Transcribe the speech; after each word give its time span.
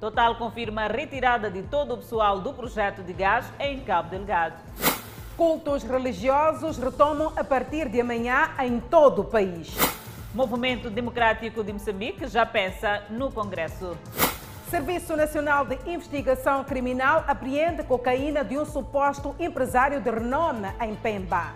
Total 0.00 0.34
confirma 0.36 0.84
a 0.84 0.88
retirada 0.88 1.50
de 1.50 1.62
todo 1.62 1.92
o 1.92 1.98
pessoal 1.98 2.40
do 2.40 2.54
projeto 2.54 3.02
de 3.02 3.12
gás 3.12 3.44
em 3.60 3.80
Cabo 3.80 4.08
Delgado. 4.08 4.56
Cultos 5.36 5.82
religiosos 5.82 6.78
retomam 6.78 7.34
a 7.36 7.44
partir 7.44 7.86
de 7.86 8.00
amanhã 8.00 8.50
em 8.60 8.80
todo 8.80 9.20
o 9.20 9.24
país. 9.24 9.76
Movimento 10.34 10.88
Democrático 10.88 11.62
de 11.62 11.74
Moçambique 11.74 12.26
já 12.28 12.46
pensa 12.46 13.02
no 13.10 13.30
Congresso. 13.30 13.94
Serviço 14.70 15.14
Nacional 15.14 15.66
de 15.66 15.78
Investigação 15.86 16.64
Criminal 16.64 17.22
apreende 17.26 17.82
cocaína 17.82 18.42
de 18.42 18.56
um 18.56 18.64
suposto 18.64 19.34
empresário 19.38 20.00
de 20.00 20.10
renome 20.10 20.68
em 20.80 20.94
Pemba. 20.94 21.52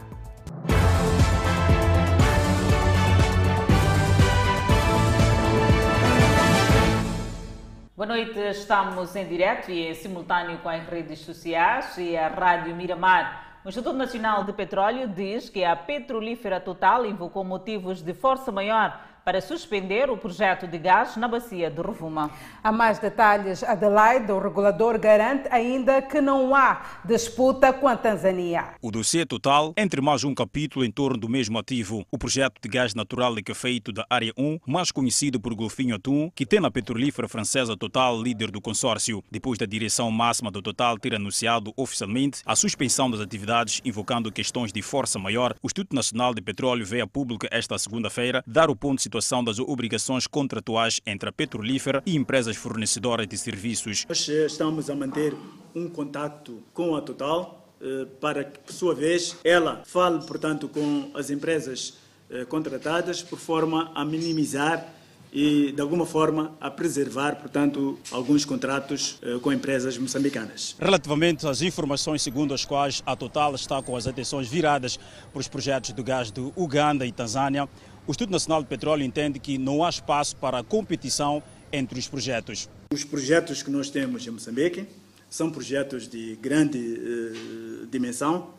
Boa 7.96 8.08
noite, 8.08 8.36
estamos 8.40 9.14
em 9.14 9.25
direto 9.25 9.71
e 9.71 9.86
em 9.86 9.94
simultâneo 9.94 10.58
com 10.58 10.68
as 10.68 10.85
redes 10.85 11.21
sociais 11.21 11.96
e 11.96 12.16
a 12.16 12.26
Rádio 12.26 12.75
Miramar. 12.75 13.61
O 13.64 13.68
Instituto 13.68 13.96
Nacional 13.96 14.43
de 14.43 14.52
Petróleo 14.52 15.07
diz 15.07 15.48
que 15.48 15.64
a 15.64 15.76
petrolífera 15.76 16.58
Total 16.58 17.07
invocou 17.07 17.44
motivos 17.44 18.02
de 18.02 18.12
força 18.12 18.50
maior 18.50 19.00
para 19.25 19.41
suspender 19.41 20.11
o 20.11 20.17
projeto 20.17 20.67
de 20.67 20.79
gás 20.79 21.17
na 21.17 21.27
bacia 21.27 21.71
de 21.71 21.81
Rovuma. 21.81 22.31
Há 22.63 22.71
mais 22.71 22.99
detalhes, 22.99 23.63
Adelaide, 23.63 24.31
o 24.31 24.39
regulador 24.39 24.99
garante 24.99 25.49
ainda 25.50 26.03
que 26.03 26.21
não 26.21 26.55
há 26.55 27.00
disputa 27.05 27.73
com 27.73 27.89
a 27.89 27.97
Tanzânia. 27.97 28.75
O 28.83 28.91
dossiê 28.91 29.25
total, 29.25 29.73
entre 29.77 30.00
mais 30.00 30.25
um 30.25 30.35
capítulo 30.35 30.85
em 30.85 30.91
torno 30.91 31.17
do 31.17 31.29
mesmo 31.29 31.59
ativo, 31.59 32.05
o 32.11 32.19
projeto 32.19 32.61
de 32.61 32.69
gás 32.69 32.95
natural 32.95 33.34
liquefeito 33.34 33.92
da 33.92 34.05
Área 34.11 34.33
1, 34.37 34.61
mais 34.67 34.92
conhecido 34.92 35.41
por 35.41 35.55
Golfinho 35.55 35.97
Atum, 35.97 36.31
que 36.34 36.45
tem 36.45 36.61
na 36.61 36.70
petrolífera 36.70 37.28
francesa 37.28 37.77
Total 37.77 38.20
líder 38.20 38.50
do 38.50 38.61
consórcio, 38.61 39.25
depois 39.31 39.59
da 39.59 39.67
direção 39.67 40.11
máxima 40.11 40.50
do 40.50 40.61
Total 40.61 40.98
ter 40.98 41.14
anunciado 41.14 41.72
oficialmente 41.77 42.42
a 42.44 42.55
suspensão 42.55 43.11
das 43.11 43.20
atividades 43.20 43.81
invocando 43.84 44.31
questões 44.31 44.72
de 44.72 44.83
força 44.83 45.19
maior, 45.19 45.55
o 45.62 45.66
Instituto 45.66 45.94
Nacional 45.94 46.34
de 46.34 46.42
Petróleo 46.42 46.84
veio 46.84 47.05
a 47.05 47.06
público 47.06 47.47
esta 47.50 47.78
segunda-feira 47.78 48.42
dar 48.47 48.69
o 48.69 48.77
ponto 48.77 48.98
de 48.98 49.13
situação 49.14 49.44
das 49.44 49.60
obrigações 49.60 50.26
contratuais 50.26 51.00
entre 51.06 51.28
a 51.28 51.32
petrolífera 51.32 52.02
e 52.04 52.16
empresas 52.16 52.56
fornecedoras 52.56 53.28
de 53.28 53.38
serviços. 53.38 54.04
Nós 54.08 54.28
estamos 54.28 54.90
a 54.90 54.94
manter 54.96 55.34
um 55.74 55.88
contato 55.88 56.60
com 56.72 56.96
a 56.96 57.00
Total 57.00 57.64
eh, 57.80 58.06
para 58.20 58.42
que, 58.42 58.58
por 58.58 58.72
sua 58.72 58.94
vez, 58.94 59.36
ela 59.44 59.82
fale, 59.86 60.24
portanto, 60.26 60.68
com 60.68 61.10
as 61.14 61.30
empresas 61.30 61.94
eh, 62.28 62.44
contratadas 62.44 63.22
por 63.22 63.38
forma 63.38 63.92
a 63.94 64.04
minimizar 64.04 64.84
e, 65.32 65.72
de 65.72 65.80
alguma 65.80 66.06
forma, 66.06 66.56
a 66.60 66.70
preservar, 66.70 67.36
portanto, 67.36 67.98
alguns 68.10 68.44
contratos 68.44 69.18
eh, 69.22 69.38
com 69.40 69.52
empresas 69.52 69.98
moçambicanas. 69.98 70.76
Relativamente 70.80 71.46
às 71.46 71.60
informações 71.60 72.22
segundo 72.22 72.52
as 72.52 72.64
quais 72.64 73.02
a 73.06 73.14
Total 73.14 73.54
está 73.54 73.80
com 73.80 73.96
as 73.96 74.06
atenções 74.06 74.48
viradas 74.48 74.96
para 75.32 75.40
os 75.40 75.48
projetos 75.48 75.92
de 75.92 76.02
gás 76.02 76.32
de 76.32 76.40
Uganda 76.56 77.06
e 77.06 77.12
Tanzânia, 77.12 77.68
o 78.06 78.10
Instituto 78.10 78.30
Nacional 78.30 78.62
de 78.62 78.69
Petróleo 78.69 79.02
entende 79.02 79.38
que 79.38 79.56
não 79.56 79.83
há 79.83 79.88
espaço 79.88 80.36
para 80.36 80.62
competição 80.62 81.42
entre 81.72 81.98
os 81.98 82.06
projetos. 82.06 82.69
Os 82.92 83.05
projetos 83.05 83.62
que 83.62 83.70
nós 83.70 83.91
temos 83.91 84.27
em 84.27 84.30
Moçambique 84.30 84.86
são 85.30 85.50
projetos 85.50 86.06
de 86.06 86.36
grande 86.36 86.78
eh, 86.78 87.86
dimensão, 87.91 88.50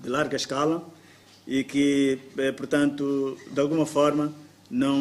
de 0.00 0.08
larga 0.08 0.36
escala 0.36 0.84
e 1.46 1.62
que, 1.62 2.18
eh, 2.38 2.50
portanto, 2.52 3.38
de 3.52 3.60
alguma 3.60 3.86
forma, 3.86 4.32
não, 4.70 4.98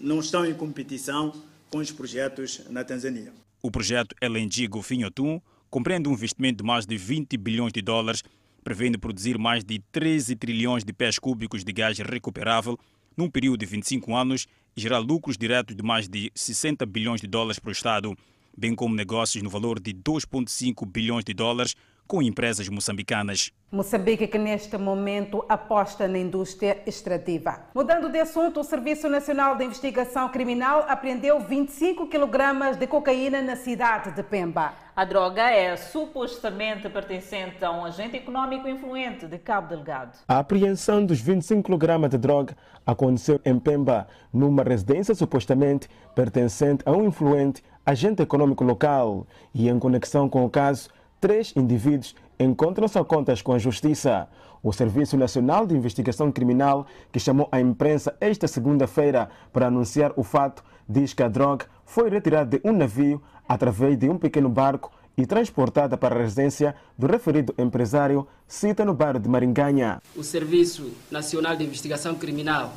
não 0.00 0.20
estão 0.20 0.44
em 0.46 0.54
competição 0.54 1.32
com 1.70 1.78
os 1.78 1.92
projetos 1.92 2.62
na 2.70 2.82
Tanzânia. 2.82 3.32
O 3.62 3.70
projeto 3.70 4.16
LNG 4.20 4.66
Golfinho 4.68 5.06
Atum 5.06 5.40
compreende 5.68 6.08
um 6.08 6.12
investimento 6.12 6.58
de 6.58 6.64
mais 6.64 6.86
de 6.86 6.96
20 6.96 7.36
bilhões 7.36 7.72
de 7.72 7.82
dólares, 7.82 8.22
prevendo 8.66 8.98
produzir 8.98 9.38
mais 9.38 9.62
de 9.62 9.78
13 9.92 10.34
trilhões 10.34 10.82
de 10.82 10.92
pés 10.92 11.20
cúbicos 11.20 11.62
de 11.62 11.72
gás 11.72 11.96
recuperável 12.00 12.76
num 13.16 13.30
período 13.30 13.58
de 13.58 13.66
25 13.66 14.12
anos 14.12 14.48
e 14.76 14.80
gerar 14.80 14.98
lucros 14.98 15.38
diretos 15.38 15.76
de 15.76 15.84
mais 15.84 16.08
de 16.08 16.32
60 16.34 16.84
bilhões 16.84 17.20
de 17.20 17.28
dólares 17.28 17.60
para 17.60 17.68
o 17.68 17.72
Estado, 17.72 18.18
bem 18.58 18.74
como 18.74 18.92
negócios 18.92 19.40
no 19.40 19.48
valor 19.48 19.78
de 19.78 19.94
2,5 19.94 20.84
bilhões 20.84 21.24
de 21.24 21.32
dólares 21.32 21.76
com 22.06 22.22
empresas 22.22 22.68
moçambicanas. 22.68 23.52
Moçambique 23.70 24.28
que 24.28 24.38
neste 24.38 24.78
momento 24.78 25.44
aposta 25.48 26.06
na 26.06 26.18
indústria 26.18 26.80
extrativa. 26.86 27.66
Mudando 27.74 28.08
de 28.08 28.20
assunto, 28.20 28.60
o 28.60 28.64
Serviço 28.64 29.08
Nacional 29.08 29.56
de 29.56 29.64
Investigação 29.64 30.28
Criminal 30.28 30.84
apreendeu 30.88 31.40
25 31.40 32.06
kg 32.06 32.76
de 32.78 32.86
cocaína 32.86 33.42
na 33.42 33.56
cidade 33.56 34.12
de 34.12 34.22
Pemba. 34.22 34.72
A 34.94 35.04
droga 35.04 35.50
é 35.50 35.76
supostamente 35.76 36.88
pertencente 36.88 37.62
a 37.64 37.70
um 37.70 37.84
agente 37.84 38.16
econômico 38.16 38.66
influente 38.68 39.26
de 39.26 39.36
Cabo 39.36 39.68
Delgado. 39.68 40.16
A 40.26 40.38
apreensão 40.38 41.04
dos 41.04 41.20
25 41.20 41.68
kg 41.68 42.08
de 42.08 42.16
droga 42.16 42.56
aconteceu 42.86 43.40
em 43.44 43.58
Pemba, 43.58 44.06
numa 44.32 44.62
residência 44.62 45.14
supostamente 45.14 45.88
pertencente 46.14 46.82
a 46.86 46.92
um 46.92 47.04
influente 47.04 47.62
agente 47.84 48.22
econômico 48.22 48.64
local 48.64 49.26
e 49.54 49.68
em 49.68 49.78
conexão 49.78 50.28
com 50.28 50.44
o 50.44 50.50
caso 50.50 50.88
três 51.20 51.52
indivíduos 51.56 52.14
encontram-se 52.38 52.98
a 52.98 53.04
contas 53.04 53.42
com 53.42 53.52
a 53.52 53.58
Justiça. 53.58 54.28
O 54.62 54.72
Serviço 54.72 55.16
Nacional 55.16 55.66
de 55.66 55.76
Investigação 55.76 56.32
Criminal, 56.32 56.86
que 57.12 57.20
chamou 57.20 57.48
a 57.52 57.60
imprensa 57.60 58.16
esta 58.20 58.48
segunda-feira 58.48 59.30
para 59.52 59.68
anunciar 59.68 60.12
o 60.16 60.24
fato, 60.24 60.64
diz 60.88 61.12
que 61.12 61.22
a 61.22 61.28
droga 61.28 61.66
foi 61.84 62.10
retirada 62.10 62.58
de 62.58 62.68
um 62.68 62.72
navio 62.72 63.22
através 63.48 63.96
de 63.98 64.08
um 64.08 64.18
pequeno 64.18 64.48
barco 64.48 64.90
e 65.16 65.24
transportada 65.24 65.96
para 65.96 66.14
a 66.14 66.18
residência 66.18 66.74
do 66.98 67.06
referido 67.06 67.54
empresário, 67.56 68.26
cita 68.46 68.84
no 68.84 68.92
bairro 68.92 69.18
de 69.18 69.28
Maringanha. 69.28 70.02
O 70.14 70.22
Serviço 70.22 70.92
Nacional 71.10 71.56
de 71.56 71.64
Investigação 71.64 72.14
Criminal, 72.16 72.72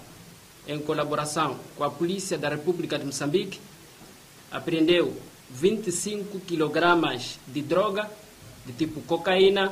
em 0.68 0.80
colaboração 0.80 1.58
com 1.76 1.84
a 1.84 1.90
Polícia 1.90 2.38
da 2.38 2.50
República 2.50 2.98
de 2.98 3.06
Moçambique, 3.06 3.60
apreendeu 4.52 5.14
25 5.50 6.40
quilogramas 6.42 7.40
de 7.48 7.62
droga 7.62 8.10
de 8.70 8.74
tipo 8.74 9.02
cocaína, 9.02 9.72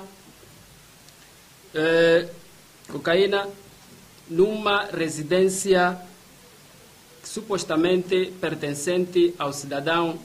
eh, 1.75 2.27
cocaína 2.89 3.47
numa 4.27 4.85
residência 4.85 5.99
supostamente 7.23 8.33
pertencente 8.41 9.35
ao 9.37 9.53
cidadão 9.53 10.17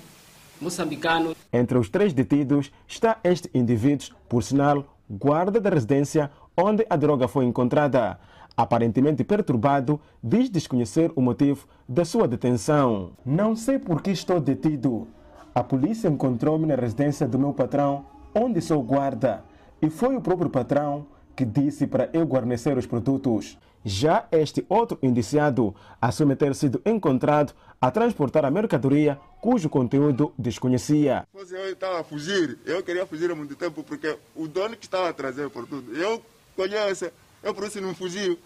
moçambicano. 0.58 1.36
Entre 1.52 1.76
os 1.76 1.90
três 1.90 2.14
detidos 2.14 2.72
está 2.88 3.18
este 3.22 3.50
indivíduo, 3.52 4.16
por 4.26 4.42
sinal, 4.42 4.96
guarda 5.10 5.60
da 5.60 5.68
residência 5.68 6.30
onde 6.56 6.86
a 6.88 6.96
droga 6.96 7.28
foi 7.28 7.44
encontrada. 7.44 8.18
Aparentemente 8.56 9.22
perturbado, 9.22 10.00
diz 10.22 10.48
desconhecer 10.48 11.12
o 11.14 11.20
motivo 11.20 11.66
da 11.86 12.06
sua 12.06 12.26
detenção. 12.26 13.12
Não 13.24 13.54
sei 13.54 13.78
por 13.78 14.00
que 14.00 14.10
estou 14.10 14.40
detido. 14.40 15.06
A 15.54 15.62
polícia 15.62 16.08
encontrou-me 16.08 16.66
na 16.66 16.74
residência 16.74 17.28
do 17.28 17.38
meu 17.38 17.52
patrão, 17.52 18.06
onde 18.34 18.60
sou 18.60 18.82
guarda, 18.82 19.44
e 19.80 19.90
foi 19.90 20.16
o 20.16 20.20
próprio 20.20 20.50
patrão 20.50 21.06
que 21.34 21.44
disse 21.44 21.86
para 21.86 22.08
eu 22.12 22.26
guarnecer 22.26 22.76
os 22.76 22.86
produtos. 22.86 23.58
Já 23.84 24.26
este 24.30 24.64
outro 24.68 24.96
indiciado 25.02 25.74
assume 26.00 26.36
ter 26.36 26.54
sido 26.54 26.80
encontrado 26.86 27.52
a 27.80 27.90
transportar 27.90 28.44
a 28.44 28.50
mercadoria 28.50 29.18
cujo 29.40 29.68
conteúdo 29.68 30.32
desconhecia. 30.38 31.26
Eu 31.34 31.72
estava 31.72 32.00
a 32.00 32.04
fugir, 32.04 32.58
eu 32.64 32.80
queria 32.82 33.04
fugir 33.04 33.30
há 33.30 33.34
muito 33.34 33.56
tempo 33.56 33.82
porque 33.82 34.16
o 34.36 34.46
dono 34.46 34.76
que 34.76 34.84
estava 34.84 35.08
a 35.08 35.12
trazer 35.12 35.50
por 35.50 35.66
tudo, 35.66 35.92
eu 35.96 36.22
conheço, 36.54 37.10
eu 37.42 37.52
por 37.52 37.64
isso 37.64 37.80
não 37.80 37.92
fugi, 37.92 38.38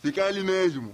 fiquei 0.00 0.22
ali 0.22 0.44
mesmo. 0.44 0.92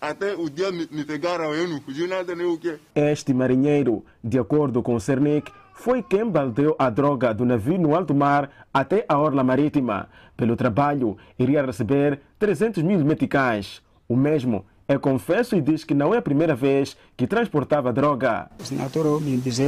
Até 0.00 0.34
o 0.34 0.48
dia 0.48 0.72
me, 0.72 0.88
me 0.90 1.04
pegaram, 1.04 1.54
eu 1.54 1.68
não 1.68 1.80
fugi 1.80 2.06
nada 2.08 2.34
nem 2.34 2.46
o 2.46 2.58
quê. 2.58 2.78
Este 2.94 3.32
marinheiro, 3.32 4.04
de 4.22 4.38
acordo 4.38 4.82
com 4.82 4.94
o 4.94 5.00
Cernic, 5.00 5.52
foi 5.78 6.02
quem 6.02 6.28
baldeou 6.28 6.74
a 6.76 6.90
droga 6.90 7.32
do 7.32 7.44
navio 7.44 7.78
no 7.78 7.94
alto 7.94 8.12
mar 8.12 8.50
até 8.74 9.04
a 9.08 9.16
orla 9.16 9.44
marítima. 9.44 10.08
Pelo 10.36 10.56
trabalho, 10.56 11.16
iria 11.38 11.64
receber 11.64 12.20
300 12.36 12.82
mil 12.82 12.98
meticais. 13.04 13.80
O 14.08 14.16
mesmo 14.16 14.66
é 14.88 14.98
confesso 14.98 15.54
e 15.54 15.60
diz 15.60 15.84
que 15.84 15.94
não 15.94 16.12
é 16.12 16.18
a 16.18 16.22
primeira 16.22 16.56
vez 16.56 16.96
que 17.16 17.28
transportava 17.28 17.92
droga. 17.92 18.50
O 18.58 18.64
senador 18.64 19.20
me 19.20 19.36
disse, 19.36 19.62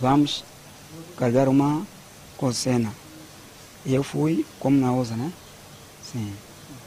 vamos 0.00 0.44
carregar 1.16 1.48
uma 1.48 1.86
cocena. 2.36 2.92
E 3.86 3.94
eu 3.94 4.02
fui 4.02 4.44
como 4.58 4.80
na 4.80 4.92
ousa, 4.92 5.14
né? 5.14 5.32
Sim, 6.02 6.32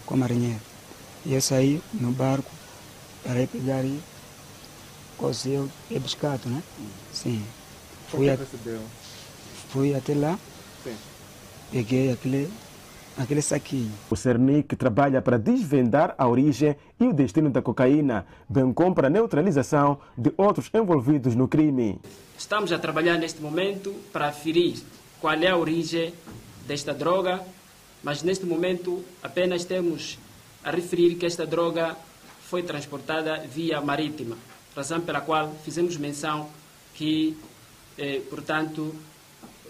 com 0.06 0.18
marinheiro. 0.18 0.60
E 1.26 1.34
eu 1.34 1.42
saí 1.42 1.82
no 1.94 2.12
barco 2.12 2.52
para 3.24 3.48
pegar 3.48 3.86
e 3.86 4.02
cozeu 5.18 5.70
e 5.90 5.98
biscato, 5.98 6.50
né? 6.50 6.62
Sim. 7.14 7.42
Fui, 8.12 8.30
a... 8.30 8.38
fui 9.70 9.96
até 9.96 10.14
lá, 10.14 10.38
Sim. 10.84 10.96
peguei 11.72 12.12
aquele 12.12 12.52
aquele 13.18 13.42
saquinho. 13.42 13.92
O 14.10 14.16
Cernic 14.16 14.76
trabalha 14.76 15.22
para 15.22 15.38
desvendar 15.38 16.16
a 16.18 16.28
origem 16.28 16.76
e 17.00 17.06
o 17.06 17.14
destino 17.14 17.50
da 17.50 17.62
cocaína, 17.62 18.26
bem 18.50 18.72
como 18.74 18.94
para 18.94 19.08
a 19.08 19.10
neutralização 19.10 20.00
de 20.18 20.34
outros 20.38 20.70
envolvidos 20.74 21.36
no 21.36 21.48
crime. 21.48 22.00
Estamos 22.38 22.72
a 22.72 22.80
trabalhar 22.80 23.18
neste 23.18 23.42
momento 23.42 23.94
para 24.12 24.28
aferir 24.28 24.82
qual 25.20 25.36
é 25.36 25.48
a 25.48 25.58
origem 25.58 26.14
desta 26.68 26.94
droga, 26.94 27.42
mas 28.04 28.24
neste 28.24 28.46
momento 28.46 29.04
apenas 29.22 29.64
temos 29.64 30.18
a 30.64 30.72
referir 30.72 31.16
que 31.16 31.26
esta 31.26 31.46
droga 31.46 31.96
foi 32.50 32.64
transportada 32.64 33.38
via 33.48 33.80
marítima, 33.82 34.38
razão 34.76 35.02
pela 35.02 35.22
qual 35.22 35.54
fizemos 35.64 35.98
menção 35.98 36.50
que, 36.94 37.38
eh, 37.98 38.22
portanto, 38.30 38.96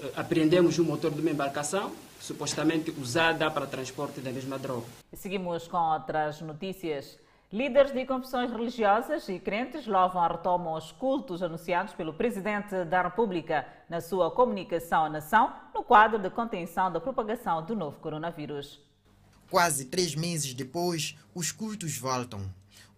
eh, 0.02 0.12
apreendemos 0.16 0.78
o 0.80 0.84
motor 0.84 1.12
de 1.12 1.22
uma 1.22 1.32
embarcação 1.32 1.92
supostamente 2.20 2.92
usada 2.92 3.50
para 3.50 3.66
transporte 3.66 4.22
da 4.22 4.32
mesma 4.32 4.60
droga. 4.60 4.86
Seguimos 5.14 5.68
com 5.68 5.78
outras 5.78 6.40
notícias. 6.42 7.18
Líderes 7.52 7.92
de 7.92 8.06
confissões 8.06 8.50
religiosas 8.50 9.28
e 9.28 9.38
crentes 9.38 9.86
louvam 9.86 10.22
a 10.22 10.28
retoma 10.28 10.70
aos 10.70 10.94
cultos 10.94 11.44
anunciados 11.44 11.94
pelo 11.94 12.14
Presidente 12.14 12.86
da 12.86 13.02
República 13.02 13.68
na 13.90 14.00
sua 14.00 14.32
comunicação 14.32 15.04
à 15.04 15.10
nação 15.10 15.52
no 15.74 15.84
quadro 15.84 16.18
de 16.18 16.30
contenção 16.30 16.90
da 16.90 17.02
propagação 17.02 17.66
do 17.66 17.76
novo 17.76 18.00
coronavírus. 18.00 18.80
Quase 19.50 19.86
três 19.86 20.16
meses 20.16 20.54
depois, 20.54 21.18
os 21.36 21.52
cultos 21.52 21.98
voltam. 21.98 22.40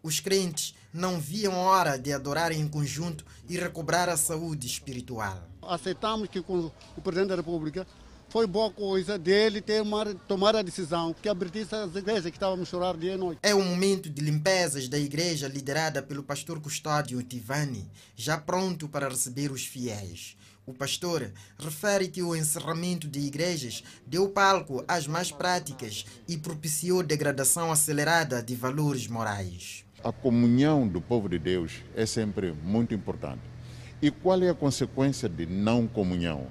Os 0.03 0.19
crentes 0.19 0.75
não 0.93 1.19
viam 1.19 1.55
hora 1.55 1.97
de 1.97 2.13
adorar 2.13 2.51
em 2.51 2.67
conjunto 2.67 3.25
e 3.49 3.57
recobrar 3.57 4.07
a 4.07 4.15
saúde 4.15 4.67
espiritual. 4.67 5.49
Aceitamos 5.61 6.27
que 6.29 6.41
com 6.41 6.71
o 6.95 7.01
Presidente 7.01 7.29
da 7.29 7.35
República 7.35 7.87
foi 8.29 8.47
boa 8.47 8.71
coisa 8.71 9.17
dele 9.17 9.61
ter 9.61 9.81
uma, 9.81 10.05
tomar 10.27 10.55
a 10.55 10.61
decisão 10.61 11.13
que 11.13 11.29
abrisse 11.29 11.75
as 11.75 11.95
igrejas 11.95 12.23
que 12.23 12.37
estavam 12.37 12.61
a 12.61 12.65
chorar 12.65 12.97
dia 12.97 13.13
e 13.13 13.17
noite. 13.17 13.39
É 13.43 13.53
um 13.53 13.63
momento 13.63 14.09
de 14.09 14.21
limpezas 14.21 14.87
da 14.87 14.97
igreja 14.97 15.47
liderada 15.47 16.01
pelo 16.01 16.23
pastor 16.23 16.59
Custódio 16.59 17.21
Tivani, 17.21 17.87
já 18.15 18.37
pronto 18.37 18.87
para 18.87 19.07
receber 19.07 19.51
os 19.51 19.65
fiéis. 19.65 20.35
O 20.65 20.73
pastor 20.73 21.29
refere 21.59 22.07
que 22.07 22.23
o 22.23 22.35
encerramento 22.35 23.07
de 23.07 23.19
igrejas 23.19 23.83
deu 24.07 24.29
palco 24.29 24.83
às 24.87 25.05
más 25.05 25.29
práticas 25.29 26.05
e 26.27 26.37
propiciou 26.37 27.03
degradação 27.03 27.71
acelerada 27.71 28.41
de 28.41 28.55
valores 28.55 29.05
morais. 29.07 29.83
A 30.03 30.11
comunhão 30.11 30.87
do 30.87 30.99
povo 30.99 31.29
de 31.29 31.39
Deus 31.39 31.81
é 31.95 32.05
sempre 32.05 32.53
muito 32.63 32.93
importante. 32.93 33.41
E 34.01 34.11
qual 34.11 34.41
é 34.43 34.49
a 34.49 34.53
consequência 34.53 35.29
de 35.29 35.45
não 35.45 35.87
comunhão? 35.87 36.47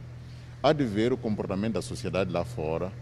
há 0.63 0.73
de 0.73 0.85
ver 0.85 1.13
o 1.13 1.17
comportamento 1.17 1.75
da 1.75 1.83
sociedade 1.83 2.31
lá 2.31 2.45
fora. 2.45 2.93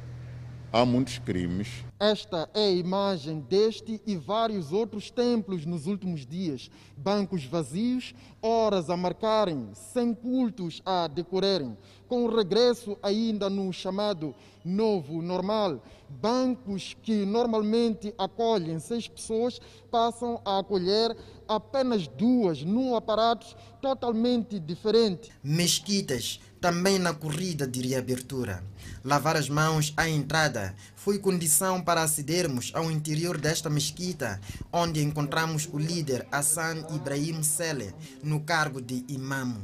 Há 0.72 0.84
muitos 0.84 1.19
crimes. 1.19 1.84
Esta 1.99 2.49
é 2.55 2.67
a 2.67 2.70
imagem 2.70 3.40
deste 3.40 4.00
e 4.06 4.17
vários 4.17 4.72
outros 4.72 5.11
templos 5.11 5.67
nos 5.67 5.88
últimos 5.88 6.25
dias. 6.25 6.70
Bancos 6.96 7.44
vazios, 7.44 8.14
horas 8.40 8.88
a 8.88 8.96
marcarem, 8.96 9.70
sem 9.75 10.14
cultos 10.14 10.81
a 10.87 11.08
decorrerem. 11.08 11.76
Com 12.06 12.25
o 12.25 12.37
regresso 12.37 12.96
ainda 13.02 13.50
no 13.50 13.72
chamado 13.72 14.32
novo 14.64 15.20
normal, 15.20 15.82
bancos 16.08 16.96
que 17.02 17.25
normalmente 17.26 18.14
acolhem 18.16 18.78
seis 18.78 19.08
pessoas 19.08 19.61
passam 19.90 20.40
a 20.44 20.61
acolher 20.61 21.16
apenas 21.49 22.06
duas 22.06 22.62
num 22.62 22.94
aparato 22.94 23.56
totalmente 23.82 24.61
diferente. 24.61 25.32
Mesquitas 25.43 26.38
também 26.60 26.98
na 26.98 27.14
corrida 27.14 27.66
de 27.66 27.80
reabertura. 27.80 28.62
Lavar 29.02 29.36
as 29.36 29.48
mãos 29.48 29.94
à 29.96 30.08
entrada 30.08 30.74
foi 30.94 31.18
condição 31.18 31.80
para 31.80 32.02
acedermos 32.02 32.70
ao 32.74 32.90
interior 32.90 33.38
desta 33.38 33.70
mesquita, 33.70 34.38
onde 34.70 35.02
encontramos 35.02 35.68
o 35.72 35.78
líder 35.78 36.26
Hassan 36.30 36.84
Ibrahim 36.94 37.42
Sele 37.42 37.94
no 38.22 38.40
cargo 38.40 38.80
de 38.80 39.04
imam. 39.08 39.56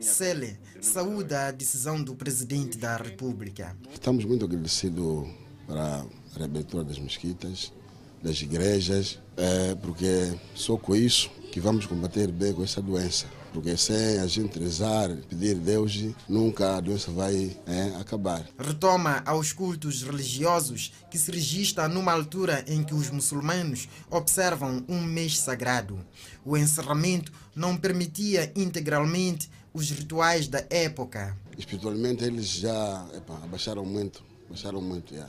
Sele 0.00 0.56
saúda 0.80 1.48
a 1.48 1.50
decisão 1.50 2.00
do 2.00 2.14
presidente 2.14 2.78
da 2.78 2.96
República. 2.96 3.76
Estamos 3.92 4.24
muito 4.24 4.44
agradecidos 4.44 5.28
para 5.66 6.04
a 6.36 6.38
reabertura 6.38 6.84
das 6.84 6.98
mesquitas, 6.98 7.72
das 8.22 8.40
igrejas, 8.40 9.18
é 9.36 9.74
porque 9.74 10.32
só 10.54 10.76
com 10.76 10.94
isso 10.94 11.30
que 11.52 11.60
vamos 11.60 11.86
combater 11.86 12.30
bem 12.30 12.52
com 12.52 12.62
essa 12.62 12.80
doença 12.80 13.26
porque 13.58 13.76
sem 13.76 14.20
a 14.20 14.26
gente 14.28 14.56
rezar, 14.56 15.08
pedir 15.28 15.56
a 15.56 15.58
Deus, 15.58 16.04
nunca 16.28 16.76
a 16.76 16.80
doença 16.80 17.10
vai 17.10 17.56
é, 17.66 17.86
acabar. 18.00 18.48
Retoma 18.56 19.20
aos 19.26 19.52
cultos 19.52 20.04
religiosos 20.04 20.92
que 21.10 21.18
se 21.18 21.32
registra 21.32 21.88
numa 21.88 22.12
altura 22.12 22.64
em 22.68 22.84
que 22.84 22.94
os 22.94 23.10
muçulmanos 23.10 23.88
observam 24.08 24.84
um 24.88 25.02
mês 25.02 25.40
sagrado. 25.40 25.98
O 26.44 26.56
encerramento 26.56 27.32
não 27.52 27.76
permitia 27.76 28.52
integralmente 28.54 29.50
os 29.74 29.90
rituais 29.90 30.46
da 30.46 30.64
época. 30.70 31.36
Espiritualmente 31.58 32.22
eles 32.22 32.46
já 32.46 33.08
epa, 33.12 33.40
abaixaram 33.42 33.84
muito, 33.84 34.22
abaixaram 34.46 34.80
muito 34.80 35.16
já. 35.16 35.28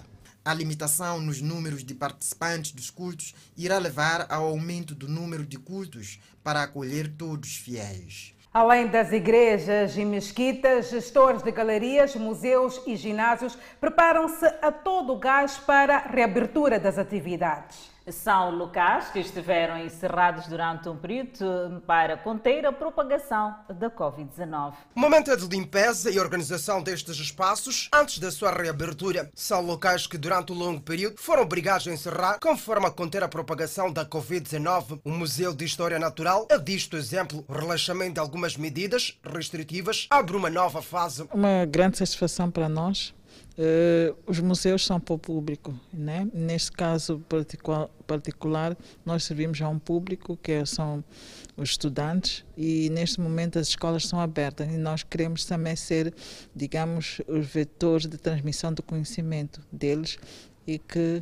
A 0.49 0.53
limitação 0.55 1.21
nos 1.21 1.43
números 1.43 1.83
de 1.83 1.93
participantes 1.93 2.71
dos 2.71 2.89
cultos 2.89 3.35
irá 3.55 3.77
levar 3.77 4.25
ao 4.31 4.47
aumento 4.47 4.95
do 4.95 5.07
número 5.07 5.45
de 5.45 5.59
cultos 5.59 6.19
para 6.43 6.63
acolher 6.63 7.07
todos 7.07 7.51
os 7.51 7.57
fiéis. 7.57 8.33
Além 8.51 8.87
das 8.87 9.11
igrejas 9.11 9.95
e 9.95 10.03
mesquitas, 10.03 10.89
gestores 10.89 11.43
de 11.43 11.51
galerias, 11.51 12.15
museus 12.15 12.81
e 12.87 12.95
ginásios 12.95 13.55
preparam-se 13.79 14.43
a 14.59 14.71
todo 14.71 15.13
o 15.13 15.19
gás 15.19 15.59
para 15.59 15.97
a 15.97 16.07
reabertura 16.07 16.79
das 16.79 16.97
atividades. 16.97 17.91
São 18.11 18.51
locais 18.51 19.09
que 19.09 19.19
estiveram 19.19 19.77
encerrados 19.77 20.47
durante 20.47 20.89
um 20.89 20.95
período 20.95 21.81
para 21.85 22.17
conter 22.17 22.65
a 22.65 22.71
propagação 22.71 23.55
da 23.69 23.89
Covid-19. 23.89 24.73
O 24.95 24.99
momento 24.99 25.31
é 25.31 25.35
de 25.35 25.47
limpeza 25.47 26.09
e 26.11 26.19
organização 26.19 26.81
destes 26.81 27.17
espaços 27.17 27.89
antes 27.93 28.19
da 28.19 28.31
sua 28.31 28.51
reabertura. 28.51 29.29
São 29.35 29.61
locais 29.61 30.07
que 30.07 30.17
durante 30.17 30.51
um 30.51 30.55
longo 30.55 30.81
período 30.81 31.19
foram 31.19 31.43
obrigados 31.43 31.87
a 31.87 31.91
encerrar 31.91 32.39
com 32.39 32.57
forma 32.57 32.87
a 32.87 32.91
conter 32.91 33.23
a 33.23 33.27
propagação 33.27 33.91
da 33.91 34.05
Covid-19. 34.05 35.01
O 35.03 35.11
Museu 35.11 35.53
de 35.53 35.65
História 35.65 35.99
Natural 35.99 36.47
é 36.49 36.57
disto 36.57 36.97
exemplo. 36.97 37.45
O 37.47 37.53
relaxamento 37.53 38.13
de 38.13 38.19
algumas 38.19 38.57
medidas 38.57 39.19
restritivas 39.23 40.07
abre 40.09 40.35
uma 40.35 40.49
nova 40.49 40.81
fase. 40.81 41.27
Uma 41.33 41.65
grande 41.65 41.97
satisfação 41.97 42.49
para 42.49 42.67
nós 42.67 43.13
Uh, 43.59 44.15
os 44.25 44.39
museus 44.39 44.85
são 44.85 45.01
para 45.01 45.15
o 45.15 45.19
público, 45.19 45.77
né? 45.91 46.25
Neste 46.33 46.71
caso 46.71 47.21
particular, 48.07 48.77
nós 49.05 49.25
servimos 49.25 49.61
a 49.61 49.67
um 49.67 49.77
público 49.77 50.39
que 50.41 50.65
são 50.65 51.03
os 51.57 51.71
estudantes 51.71 52.45
e 52.55 52.89
neste 52.89 53.19
momento 53.19 53.59
as 53.59 53.67
escolas 53.67 54.07
são 54.07 54.17
abertas 54.17 54.69
e 54.69 54.77
nós 54.77 55.03
queremos 55.03 55.43
também 55.43 55.75
ser, 55.75 56.13
digamos, 56.55 57.19
os 57.27 57.47
vetores 57.47 58.07
de 58.07 58.17
transmissão 58.17 58.71
do 58.71 58.81
conhecimento 58.81 59.59
deles 59.69 60.17
e 60.65 60.79
que 60.79 61.21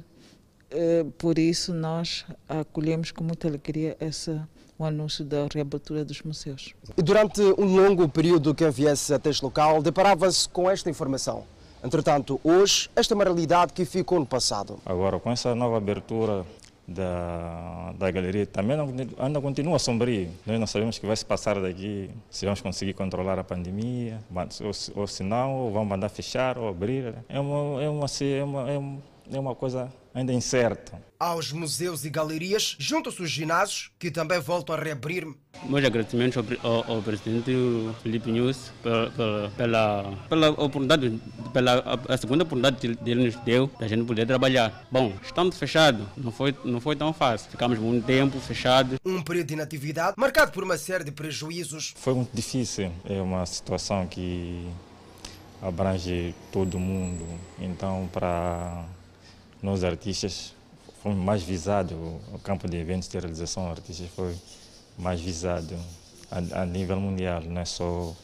uh, 0.71 1.09
por 1.17 1.39
isso 1.39 1.73
nós 1.73 2.23
acolhemos 2.47 3.09
com 3.09 3.23
muita 3.23 3.47
alegria 3.47 3.97
essa 3.99 4.47
o 4.77 4.85
anúncio 4.85 5.25
da 5.25 5.47
reabertura 5.51 6.05
dos 6.05 6.21
museus. 6.21 6.75
Durante 6.97 7.41
um 7.41 7.65
longo 7.65 8.07
período 8.07 8.53
que 8.53 8.69
viesse 8.69 9.11
até 9.11 9.31
este 9.31 9.43
local, 9.43 9.81
deparava-se 9.81 10.47
com 10.47 10.69
esta 10.69 10.87
informação. 10.87 11.56
Entretanto, 11.83 12.39
hoje, 12.43 12.89
esta 12.95 13.13
é 13.13 13.15
uma 13.15 13.23
realidade 13.23 13.73
que 13.73 13.85
ficou 13.85 14.19
no 14.19 14.25
passado. 14.25 14.79
Agora, 14.85 15.19
com 15.19 15.31
essa 15.31 15.53
nova 15.53 15.77
abertura 15.77 16.45
da, 16.87 17.93
da 17.97 18.09
galeria 18.09 18.45
também 18.45 18.77
ainda 19.19 19.41
continua 19.41 19.77
sombrio. 19.77 20.29
Nós 20.45 20.59
não 20.59 20.67
sabemos 20.67 20.97
o 20.97 21.01
que 21.01 21.07
vai 21.07 21.15
se 21.15 21.25
passar 21.25 21.59
daqui, 21.59 22.09
se 22.29 22.45
vamos 22.45 22.61
conseguir 22.61 22.93
controlar 22.93 23.37
a 23.37 23.43
pandemia, 23.43 24.19
ou, 24.33 25.01
ou 25.01 25.07
se 25.07 25.23
não, 25.23 25.53
ou 25.55 25.71
vamos 25.71 25.89
mandar 25.89 26.09
fechar 26.09 26.57
ou 26.57 26.69
abrir. 26.69 27.13
É 27.27 27.39
uma, 27.39 27.83
é 27.83 27.89
uma, 27.89 28.05
é 28.21 28.43
uma, 28.43 28.71
é 28.71 28.77
é 29.31 29.39
uma 29.39 29.55
coisa 29.55 29.91
ainda 30.17 30.33
incerta. 30.33 30.99
Aos 31.19 31.51
museus 31.51 32.05
e 32.05 32.09
galerias, 32.09 32.75
juntam-se 32.79 33.21
os 33.21 33.29
ginásios, 33.29 33.91
que 33.97 34.11
também 34.11 34.39
voltam 34.39 34.75
a 34.75 34.79
reabrir. 34.79 35.27
Meus 35.63 35.83
agradecimentos 35.83 36.37
ao, 36.63 36.91
ao, 36.91 37.01
presidente 37.01 37.51
Felipe 38.03 38.31
News 38.31 38.71
pela, 38.83 39.51
pela, 39.55 40.17
pela 40.29 40.49
oportunidade, 40.49 41.19
pela 41.53 41.99
a 42.07 42.17
segunda 42.17 42.43
oportunidade 42.43 42.77
que 42.77 43.09
ele 43.09 43.25
nos 43.25 43.35
deu 43.37 43.69
da 43.79 43.87
gente 43.87 44.05
poder 44.05 44.27
trabalhar. 44.27 44.87
Bom, 44.91 45.13
estamos 45.23 45.57
fechados, 45.57 46.05
não 46.15 46.31
foi, 46.31 46.55
não 46.63 46.79
foi 46.79 46.95
tão 46.95 47.11
fácil, 47.13 47.49
ficamos 47.49 47.79
muito 47.79 48.05
tempo 48.05 48.39
fechados. 48.39 48.99
Um 49.03 49.21
período 49.21 49.47
de 49.47 49.53
inatividade 49.53 50.15
marcado 50.17 50.51
por 50.51 50.63
uma 50.63 50.77
série 50.77 51.03
de 51.03 51.11
prejuízos. 51.11 51.93
Foi 51.95 52.13
muito 52.13 52.29
difícil, 52.33 52.91
é 53.05 53.19
uma 53.19 53.45
situação 53.45 54.05
que 54.05 54.67
abrange 55.61 56.35
todo 56.51 56.79
mundo, 56.79 57.25
então 57.59 58.07
para 58.13 58.85
nós 59.61 59.83
artistas 59.83 60.53
fomos 61.01 61.17
mais 61.17 61.43
visados, 61.43 61.97
o 62.33 62.39
campo 62.39 62.67
de 62.67 62.77
eventos 62.77 63.07
de 63.07 63.17
realização 63.17 63.69
artística 63.69 64.09
foi 64.15 64.35
mais 64.97 65.21
visado 65.21 65.75
a, 66.31 66.61
a 66.61 66.65
nível 66.65 66.99
mundial, 66.99 67.41
não 67.41 67.61
é 67.61 67.65
só, 67.65 68.15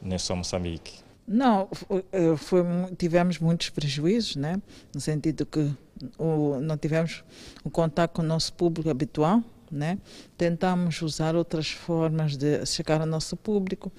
não 0.00 0.14
é 0.14 0.18
só 0.18 0.34
Moçambique. 0.34 1.00
Não, 1.26 1.68
foi, 1.72 2.04
foi, 2.36 2.64
tivemos 2.98 3.38
muitos 3.38 3.70
prejuízos, 3.70 4.36
né? 4.36 4.60
no 4.94 5.00
sentido 5.00 5.46
que 5.46 5.72
o, 6.18 6.58
não 6.60 6.76
tivemos 6.76 7.22
o 7.64 7.70
contato 7.70 8.12
com 8.12 8.22
o 8.22 8.24
nosso 8.24 8.52
público 8.52 8.90
habitual, 8.90 9.42
né? 9.72 9.98
Tentamos 10.36 11.00
usar 11.02 11.34
outras 11.34 11.70
formas 11.70 12.36
de 12.36 12.64
chegar 12.66 13.00
ao 13.00 13.06
nosso 13.06 13.36
público, 13.36 13.90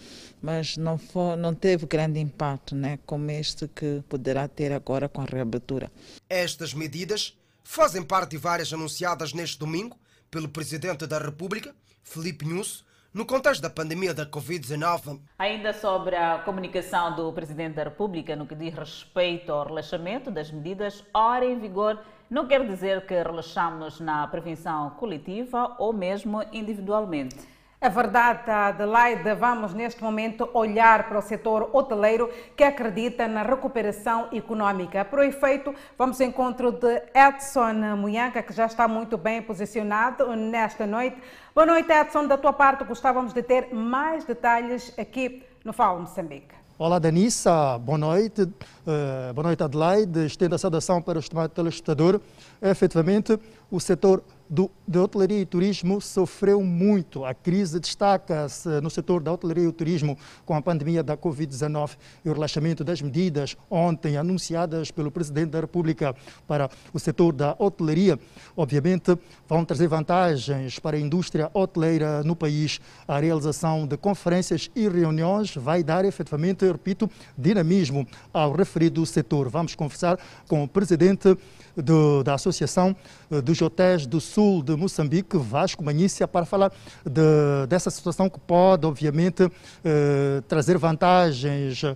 mas 0.41 0.77
não, 0.77 0.97
foi, 0.97 1.35
não 1.35 1.53
teve 1.53 1.85
grande 1.85 2.19
impacto, 2.19 2.75
né? 2.75 2.99
como 3.05 3.29
este 3.31 3.67
que 3.67 4.03
poderá 4.07 4.47
ter 4.47 4.71
agora 4.71 5.09
com 5.09 5.21
a 5.21 5.25
reabertura. 5.25 5.91
Estas 6.29 6.73
medidas 6.73 7.37
fazem 7.63 8.03
parte 8.03 8.31
de 8.31 8.37
várias 8.37 8.71
anunciadas 8.71 9.33
neste 9.33 9.57
domingo 9.57 9.97
pelo 10.29 10.49
Presidente 10.49 11.05
da 11.05 11.17
República, 11.17 11.75
Felipe 12.03 12.45
Nunes, 12.45 12.83
no 13.13 13.25
contexto 13.25 13.61
da 13.61 13.69
pandemia 13.69 14.13
da 14.13 14.25
Covid-19. 14.25 15.19
Ainda 15.37 15.71
sobre 15.71 16.15
a 16.15 16.39
comunicação 16.39 17.15
do 17.15 17.31
Presidente 17.31 17.75
da 17.75 17.83
República 17.83 18.35
no 18.35 18.47
que 18.47 18.55
diz 18.55 18.73
respeito 18.73 19.51
ao 19.51 19.67
relaxamento 19.67 20.31
das 20.31 20.49
medidas 20.49 21.03
ora 21.13 21.45
em 21.45 21.59
vigor 21.59 21.99
não 22.33 22.47
quer 22.47 22.65
dizer 22.65 23.05
que 23.05 23.13
relaxamos 23.13 23.99
na 23.99 24.27
prevenção 24.27 24.89
coletiva 24.97 25.75
ou 25.77 25.93
mesmo 25.93 26.43
individualmente. 26.51 27.47
É 27.79 27.87
verdade, 27.87 28.49
Adelaide. 28.49 29.35
Vamos 29.35 29.71
neste 29.75 30.01
momento 30.01 30.49
olhar 30.51 31.07
para 31.07 31.19
o 31.19 31.21
setor 31.21 31.69
hoteleiro 31.71 32.27
que 32.57 32.63
acredita 32.63 33.27
na 33.27 33.43
recuperação 33.43 34.29
econômica. 34.31 35.05
Para 35.05 35.19
o 35.19 35.23
efeito, 35.23 35.75
vamos 35.95 36.19
ao 36.19 36.25
encontro 36.25 36.71
de 36.71 37.03
Edson 37.13 37.95
Munhanca, 37.97 38.41
que 38.41 38.51
já 38.51 38.65
está 38.65 38.87
muito 38.87 39.15
bem 39.15 39.39
posicionado 39.39 40.35
nesta 40.35 40.87
noite. 40.87 41.21
Boa 41.53 41.67
noite, 41.67 41.91
Edson. 41.91 42.25
Da 42.25 42.37
tua 42.37 42.53
parte, 42.53 42.83
gostávamos 42.83 43.31
de 43.31 43.43
ter 43.43 43.71
mais 43.71 44.25
detalhes 44.25 44.97
aqui 44.97 45.43
no 45.63 45.71
Fala 45.71 45.99
Moçambique. 45.99 46.62
Olá, 46.75 46.97
Danissa. 46.97 47.77
Boa 47.77 47.99
noite. 47.99 48.41
Uh, 48.41 49.31
boa 49.35 49.45
noite, 49.45 49.61
Adelaide. 49.61 50.25
Estendo 50.25 50.55
a 50.55 50.57
saudação 50.57 50.99
para 50.99 51.17
o 51.17 51.19
estimado 51.19 51.53
telespectador. 51.53 52.19
Efetivamente, 52.59 53.39
o 53.69 53.79
setor 53.79 54.23
do, 54.49 54.69
de 54.87 54.99
hotelaria 54.99 55.39
e 55.39 55.45
turismo 55.45 55.99
sofreu 56.01 56.61
muito. 56.61 57.25
A 57.25 57.33
crise 57.33 57.79
destaca-se 57.79 58.81
no 58.81 58.89
setor 58.89 59.21
da 59.21 59.31
hotelaria 59.31 59.67
e 59.67 59.71
turismo 59.71 60.17
com 60.45 60.53
a 60.53 60.61
pandemia 60.61 61.03
da 61.03 61.17
Covid-19 61.17 61.97
e 62.23 62.29
o 62.29 62.33
relaxamento 62.33 62.83
das 62.83 63.01
medidas 63.01 63.57
ontem 63.69 64.17
anunciadas 64.17 64.91
pelo 64.91 65.11
Presidente 65.11 65.51
da 65.51 65.61
República 65.61 66.15
para 66.47 66.69
o 66.93 66.99
setor 66.99 67.33
da 67.33 67.55
hotelaria. 67.57 68.19
Obviamente, 68.55 69.17
vão 69.47 69.65
trazer 69.65 69.87
vantagens 69.87 70.79
para 70.79 70.97
a 70.97 70.99
indústria 70.99 71.49
hoteleira 71.53 72.23
no 72.23 72.35
país. 72.35 72.79
A 73.07 73.19
realização 73.19 73.87
de 73.87 73.97
conferências 73.97 74.69
e 74.75 74.87
reuniões 74.87 75.55
vai 75.55 75.83
dar 75.83 76.05
efetivamente, 76.05 76.65
repito, 76.65 77.09
dinamismo 77.37 78.07
ao 78.33 78.51
referido 78.51 79.05
setor. 79.05 79.49
Vamos 79.49 79.75
conversar 79.75 80.19
com 80.47 80.63
o 80.63 80.67
Presidente 80.67 81.37
do, 81.75 82.23
da 82.23 82.35
Associação 82.35 82.95
eh, 83.31 83.41
dos 83.41 83.61
Hotéis 83.61 84.05
do 84.05 84.19
Sul 84.19 84.63
de 84.63 84.75
Moçambique, 84.75 85.37
Vasco 85.37 85.83
Manícia, 85.83 86.27
para 86.27 86.45
falar 86.45 86.71
de, 87.05 87.67
dessa 87.67 87.89
situação 87.89 88.29
que 88.29 88.39
pode, 88.39 88.85
obviamente, 88.85 89.49
eh, 89.83 90.41
trazer 90.47 90.77
vantagens 90.77 91.83
eh, 91.83 91.95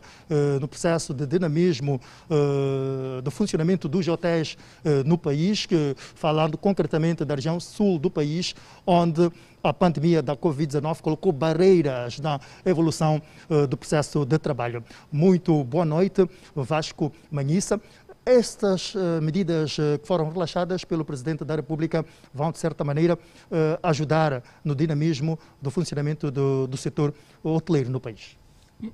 no 0.60 0.68
processo 0.68 1.14
de 1.14 1.26
dinamismo 1.26 2.00
eh, 2.30 3.22
do 3.22 3.32
funcionamento 3.32 3.88
dos 3.88 4.08
hotéis 4.08 4.58
eh, 4.84 5.04
no 5.04 5.18
país, 5.18 5.66
que, 5.66 5.96
falando 5.98 6.58
concretamente 6.58 7.24
da 7.24 7.36
região 7.36 7.60
sul 7.60 8.00
do 8.00 8.10
país, 8.10 8.56
onde 8.86 9.32
a 9.64 9.74
pandemia 9.74 10.22
da 10.22 10.36
Covid-19 10.36 11.02
colocou 11.02 11.32
barreiras 11.32 12.20
na 12.20 12.40
evolução 12.66 13.22
uh, 13.50 13.68
do 13.68 13.76
processo 13.76 14.26
de 14.26 14.38
trabalho. 14.38 14.84
Muito 15.12 15.64
boa 15.64 15.84
noite, 15.84 16.28
Vasco 16.56 17.12
Manissa. 17.30 17.82
Estas 18.28 18.94
uh, 18.94 19.22
medidas 19.22 19.78
uh, 19.78 19.98
que 19.98 20.06
foram 20.06 20.30
relaxadas 20.30 20.84
pelo 20.84 21.06
Presidente 21.06 21.46
da 21.46 21.56
República 21.56 22.06
vão, 22.34 22.52
de 22.52 22.58
certa 22.58 22.84
maneira, 22.84 23.14
uh, 23.14 23.80
ajudar 23.82 24.44
no 24.66 24.76
dinamismo 24.76 25.40
do 25.62 25.72
funcionamento 25.72 26.30
do, 26.30 26.68
do 26.68 26.76
setor 26.76 27.14
hoteleiro 27.42 27.90
no 27.90 28.02
país. 28.02 28.38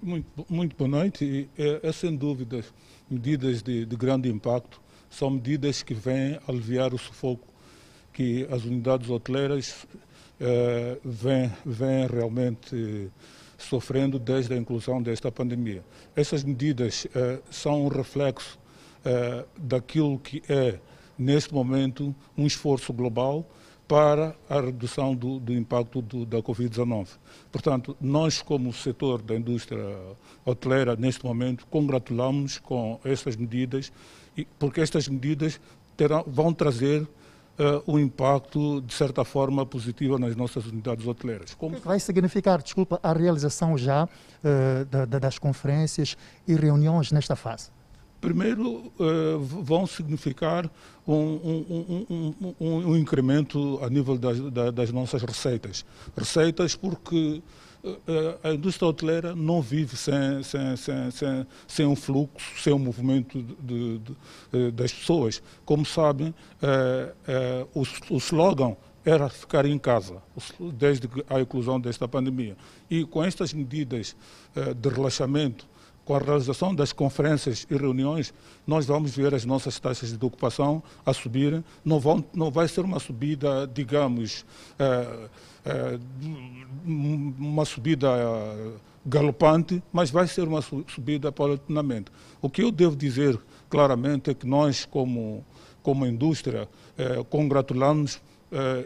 Muito, 0.04 0.46
muito 0.48 0.76
boa 0.78 0.88
noite. 0.88 1.50
É, 1.58 1.80
é, 1.82 1.92
sem 1.92 2.16
dúvidas 2.16 2.72
medidas 3.10 3.64
de, 3.64 3.88
de, 3.88 3.96
grande 3.96 4.30
impacto. 4.30 4.80
São 5.10 5.32
medidas 5.32 5.82
que 5.82 5.96
vêm 5.96 6.40
aliviar 6.48 6.94
o 6.94 7.00
sufoco 7.00 7.48
que 8.14 8.48
as 8.52 8.64
unidades 8.66 9.10
hoteleiras 9.10 9.88
vêm, 11.04 11.52
vêm 11.66 12.06
realmente 12.06 13.12
sofrendo 13.58 14.20
desde 14.20 14.54
a 14.54 14.58
inclusão 14.58 15.02
desta 15.02 15.32
pandemia. 15.32 15.84
Essas 16.16 16.44
medidas 16.44 17.08
são 17.50 17.86
um 17.86 17.88
reflexo 17.88 18.60
uh, 19.06 19.48
daquilo 19.58 20.20
que 20.20 20.42
é, 20.50 20.80
neste 21.18 21.54
momento, 21.54 22.16
um 22.38 22.46
esforço 22.46 22.92
global 22.94 23.46
para 23.88 24.36
a 24.50 24.62
redução 24.62 25.14
do, 25.14 25.40
do 25.40 25.54
impacto 25.54 26.02
do, 26.02 26.26
da 26.26 26.42
Covid-19. 26.42 27.10
Portanto, 27.52 27.96
nós, 28.00 28.42
como 28.42 28.72
setor 28.74 29.22
da 29.22 29.36
indústria 29.36 29.86
hoteleira, 30.46 30.96
neste 30.96 31.24
momento, 31.26 31.66
congratulamos 31.68 32.58
com 32.58 33.00
estas 33.04 33.36
medidas, 33.36 33.92
porque 34.58 34.82
estas 34.82 35.08
medidas 35.08 35.60
terão, 35.96 36.24
vão 36.28 36.54
trazer 36.54 37.08
Uh, 37.54 37.94
um 37.94 38.00
impacto, 38.00 38.82
de 38.82 38.96
certa 38.96 39.24
forma, 39.24 39.64
positivo 39.64 40.18
nas 40.18 40.36
nossas 40.36 40.66
unidades 40.66 41.06
hoteleiras. 41.06 41.54
Como... 41.54 41.78
Vai 41.78 42.00
significar, 42.00 42.60
desculpa, 42.64 43.00
a 43.04 43.14
realização 43.14 43.78
já 43.78 44.06
uh, 44.06 44.86
da, 44.86 45.20
das 45.20 45.38
conferências 45.38 46.18
e 46.48 46.56
reuniões 46.56 47.12
nesta 47.12 47.36
fase? 47.36 47.70
Primeiro, 48.24 48.94
uh, 49.00 49.38
vão 49.38 49.86
significar 49.86 50.72
um, 51.06 51.14
um, 51.14 52.06
um, 52.10 52.56
um, 52.58 52.96
incremento 52.96 53.78
a 53.84 53.90
nível 53.90 54.18
das, 54.18 54.40
das, 54.74 54.92
nossas 54.94 55.22
receitas. 55.24 55.86
Receitas 56.16 56.74
porque 56.74 57.44
uh, 57.84 58.00
a 58.42 58.54
indústria 58.54 58.88
hoteleira 58.88 59.36
não 59.36 59.62
vive 59.62 59.98
sem, 59.98 60.42
sem, 60.42 60.78
sem, 60.78 61.12
sem, 61.12 61.48
sem 61.68 61.86
um 61.86 61.98
fluxo, 61.98 62.62
sem 62.62 62.72
um 62.72 62.80
movimento 62.80 63.44
de, 63.44 64.00
de, 64.00 64.16
de, 64.54 64.72
das 64.72 64.94
pessoas. 64.94 65.44
Como 65.66 65.86
sabem, 65.86 66.34
o, 67.76 67.82
o 68.10 68.18
slogan 68.20 68.78
era 69.04 69.28
ficar 69.28 69.66
em 69.66 69.78
casa, 69.78 70.24
desde 70.76 71.10
a 71.30 71.42
inclusão 71.42 71.78
desta 71.78 72.08
pandemia. 72.08 72.56
E 72.90 73.04
com 73.04 73.22
estas 73.22 73.52
medidas 73.54 74.16
de 74.78 74.88
relaxamento, 74.90 75.68
com 76.06 76.16
a 76.16 76.20
realização 76.20 76.76
das 76.76 76.92
conferências 76.92 77.66
e 77.70 77.76
reuniões, 77.76 78.34
nós 78.68 78.86
vamos 78.86 79.16
ver 79.16 79.34
as 79.34 79.46
nossas 79.46 79.80
taxas 79.80 80.16
de 80.18 80.26
ocupação 80.26 80.84
a 81.06 81.14
subir. 81.14 81.64
Não, 81.84 82.00
vão, 82.00 82.24
não 82.34 82.52
vai 82.52 82.68
ser 82.68 82.82
uma 82.82 83.00
subida, 83.00 83.70
digamos, 83.74 84.46
é, 84.78 85.30
é, 85.66 86.00
uma 86.86 87.64
subida 87.64 88.10
galopante, 89.06 89.82
mas 89.92 90.10
vai 90.12 90.28
ser 90.28 90.48
uma 90.48 90.62
subida 90.62 91.32
paulatinamente. 91.32 92.12
O 92.42 92.50
que 92.50 92.64
eu 92.64 92.72
devo 92.72 92.96
dizer 92.96 93.40
claramente 93.70 94.30
é 94.30 94.34
que 94.34 94.46
nós, 94.46 94.86
como, 94.86 95.44
como 95.82 96.06
indústria, 96.06 96.68
é, 96.98 97.24
congratulamos 97.30 98.22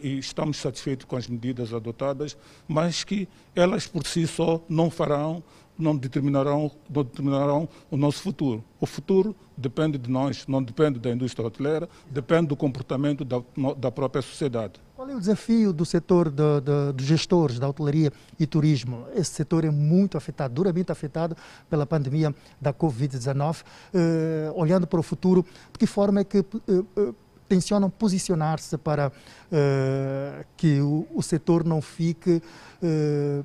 e 0.02 0.18
estamos 0.18 0.56
satisfeitos 0.56 1.06
com 1.06 1.18
as 1.18 1.28
medidas 1.28 1.74
adotadas, 1.74 2.38
mas 2.70 3.04
que 3.04 3.28
elas 3.54 3.86
por 3.86 4.08
si 4.08 4.26
só 4.26 4.62
não 4.70 4.90
farão 4.90 5.44
não 5.78 5.96
determinarão, 5.96 6.72
não 6.90 7.04
determinarão 7.04 7.70
o 7.92 7.98
nosso 7.98 8.22
futuro. 8.22 8.64
O 8.80 8.86
futuro 8.86 9.36
depende 9.56 9.98
de 9.98 10.10
nós, 10.10 10.46
não 10.48 10.62
depende 10.62 11.00
da 11.00 11.10
indústria 11.10 11.46
hoteleira, 11.46 11.90
depende 12.10 12.48
do 12.48 12.56
comportamento 12.56 13.26
da, 13.26 13.42
da 13.78 13.92
própria 13.92 14.22
sociedade. 14.22 14.80
Qual 14.96 15.08
é 15.08 15.16
o 15.16 15.20
desafio 15.20 15.72
do 15.72 15.86
setor 15.86 16.30
de, 16.30 16.62
de, 16.62 16.94
dos 16.94 17.06
gestores 17.06 17.60
da 17.60 17.70
hotelaria 17.70 18.12
e 18.40 18.48
turismo? 18.48 19.06
Esse 19.16 19.32
setor 19.32 19.64
é 19.64 19.70
muito 19.70 20.18
afetado, 20.18 20.54
duramente 20.56 20.92
afetado 20.92 21.38
pela 21.70 21.86
pandemia 21.86 22.34
da 22.60 22.74
Covid-19. 22.74 23.64
Eh, 23.94 24.52
olhando 24.56 24.88
para 24.88 25.00
o 25.00 25.04
futuro, 25.04 25.46
de 25.72 25.78
que 25.80 25.86
forma 25.86 26.22
é 26.22 26.24
que 26.24 26.40
eh, 26.40 27.14
tencionam 27.48 27.92
posicionar-se 27.92 28.76
para 28.76 29.12
eh, 29.52 30.44
que 30.58 30.82
o, 30.82 31.08
o, 31.14 31.22
setor 31.22 31.64
não 31.64 31.82
fique 31.82 32.42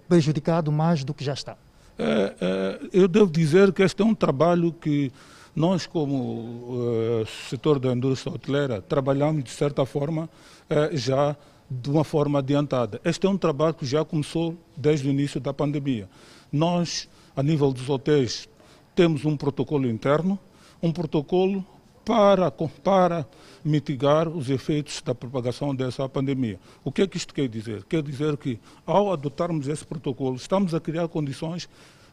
prejudicado 0.09 0.73
mais 0.73 1.05
do 1.05 1.15
que 1.15 1.23
já 1.23 1.35
está? 1.35 1.57
É, 1.99 2.35
é, 2.41 2.81
eu 2.93 3.07
devo 3.07 3.31
dizer 3.31 3.73
que 3.73 3.83
este 3.83 4.03
é 4.03 4.05
um 4.05 4.15
trabalho 4.15 4.73
que 4.73 5.13
nós, 5.55 5.87
como 5.87 6.15
uh, 6.15 7.27
setor 7.51 7.79
da 7.79 7.93
indústria 7.93 8.35
hoteleira, 8.35 8.81
trabalhamos 8.81 9.45
de 9.45 9.51
certa 9.51 9.85
forma 9.85 10.25
uh, 10.71 10.97
já 10.97 11.37
de 11.71 11.91
uma 11.91 12.05
forma 12.05 12.39
adiantada. 12.39 13.01
Este 13.05 13.27
é 13.27 13.31
um 13.31 13.37
trabalho 13.37 13.75
que 13.75 13.87
já 13.87 14.05
começou 14.05 14.57
desde 14.77 15.09
o 15.09 15.11
início 15.11 15.41
da 15.41 15.53
pandemia. 15.53 16.09
Nós, 16.51 17.09
a 17.37 17.43
nível 17.43 17.73
dos 17.73 17.89
hotéis, 17.89 18.49
temos 18.95 19.25
um 19.25 19.37
protocolo 19.37 19.87
interno, 19.89 20.39
um 20.83 20.93
protocolo 20.93 21.65
para, 22.05 22.51
para 22.51 23.27
mitigar 23.65 24.29
os 24.29 24.51
efeitos 24.51 25.01
da 25.03 25.15
propagação 25.15 25.75
dessa 25.75 26.09
pandemia. 26.09 26.59
O 26.85 26.91
que 26.91 27.03
é 27.03 27.07
que 27.07 27.17
isto 27.17 27.33
quer 27.33 27.49
dizer? 27.49 27.85
Quer 27.85 28.03
dizer 28.03 28.37
que, 28.37 28.59
ao 28.85 29.13
adotarmos 29.13 29.69
esse 29.69 29.85
protocolo, 29.85 30.37
estamos 30.37 30.75
a 30.75 30.81
criar 30.81 31.09
condições 31.09 31.69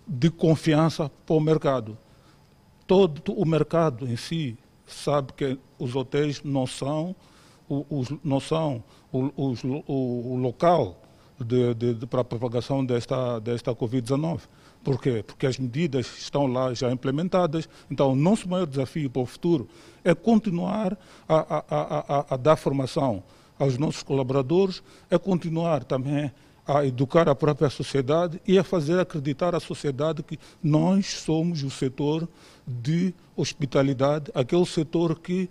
de 0.08 0.30
confiança 0.30 1.12
para 1.26 1.36
o 1.36 1.40
mercado. 1.40 1.98
Todo 2.86 3.34
o 3.34 3.46
mercado 3.46 4.08
em 4.08 4.16
si 4.16 4.58
sabe 4.86 5.34
que 5.34 5.58
os 5.78 5.96
hotéis 5.96 6.42
não 6.44 6.66
são, 6.66 7.16
os, 7.70 8.10
não 8.24 8.40
são 8.40 8.84
o, 9.12 9.30
o, 9.36 10.34
o 10.34 10.36
local 10.38 11.00
de, 11.40 11.74
de, 11.74 11.94
de, 11.94 12.08
para 12.08 12.22
a 12.22 12.24
propagação 12.24 12.86
desta, 12.86 13.40
desta 13.40 13.74
Covid-19. 13.74 14.42
Por 14.84 15.02
quê? 15.02 15.24
Porque 15.26 15.46
as 15.46 15.58
medidas 15.58 16.08
estão 16.18 16.48
lá 16.48 16.74
já 16.74 16.92
implementadas. 16.92 17.68
Então, 17.92 18.14
o 18.14 18.16
nosso 18.16 18.48
maior 18.48 18.66
desafio 18.66 19.10
para 19.10 19.22
o 19.22 19.26
futuro 19.26 19.68
é 20.04 20.16
continuar 20.16 20.98
a, 21.28 21.36
a, 21.36 21.64
a, 21.70 22.26
a 22.34 22.38
dar 22.38 22.56
formação 22.56 23.24
aos 23.58 23.78
nossos 23.78 24.02
colaboradores, 24.04 24.82
é 25.10 25.18
continuar 25.18 25.84
também 25.84 26.32
a 26.66 26.86
educar 26.86 27.28
a 27.28 27.36
própria 27.36 27.70
sociedade 27.70 28.40
e 28.48 28.58
a 28.58 28.64
fazer 28.64 29.00
acreditar 29.00 29.56
à 29.56 29.60
sociedade 29.60 30.24
que 30.24 30.40
nós 30.64 31.08
somos 31.08 31.64
o 31.64 31.70
setor 31.70 32.30
de 32.66 33.14
hospitalidade, 33.36 34.32
aquele 34.36 34.66
setor 34.66 35.20
que 35.20 35.50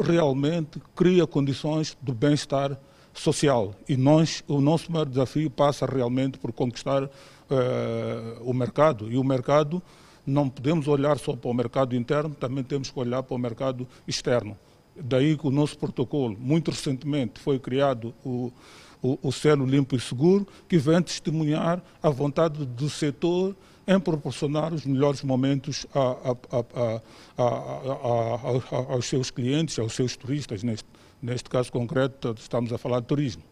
realmente 0.00 0.80
cria 0.96 1.26
condições 1.26 1.96
do 2.00 2.14
bem-estar 2.14 2.78
social. 3.12 3.74
E 3.88 3.96
nós, 3.96 4.42
o 4.48 4.60
nosso 4.60 4.90
maior 4.90 5.04
desafio 5.04 5.50
passa 5.50 5.84
realmente 5.84 6.38
por 6.38 6.52
conquistar 6.52 7.08
uh, 7.50 8.42
o 8.42 8.52
mercado. 8.52 9.10
E 9.10 9.16
o 9.16 9.24
mercado, 9.24 9.82
não 10.26 10.48
podemos 10.48 10.88
olhar 10.88 11.18
só 11.18 11.34
para 11.34 11.50
o 11.50 11.54
mercado 11.54 11.96
interno, 11.96 12.34
também 12.34 12.64
temos 12.64 12.90
que 12.90 12.98
olhar 12.98 13.22
para 13.22 13.34
o 13.34 13.38
mercado 13.38 13.86
externo. 14.06 14.56
Daí 14.96 15.36
que 15.36 15.46
o 15.46 15.50
nosso 15.50 15.78
protocolo, 15.78 16.36
muito 16.38 16.70
recentemente, 16.70 17.40
foi 17.40 17.58
criado 17.58 18.14
o, 18.24 18.52
o, 19.00 19.18
o 19.22 19.64
Limpo 19.64 19.94
e 19.94 20.00
Seguro, 20.00 20.46
que 20.68 20.76
vem 20.76 21.00
testemunhar 21.00 21.82
a 22.02 22.10
vontade 22.10 22.66
do 22.66 22.90
setor 22.90 23.54
em 23.86 23.98
proporcionar 23.98 24.74
os 24.74 24.84
melhores 24.84 25.22
momentos 25.22 25.86
a, 25.94 26.36
a, 26.50 27.00
a, 27.38 28.92
aos 28.92 29.06
seus 29.06 29.30
clientes, 29.30 29.78
aos 29.78 29.94
seus 29.94 30.14
turistas, 30.16 30.62
neste, 30.62 30.84
Neste 31.20 31.50
caso 31.50 31.72
concreto, 31.72 32.34
estamos 32.38 32.72
a 32.72 32.78
falar 32.78 33.00
de 33.00 33.06
turismo. 33.06 33.42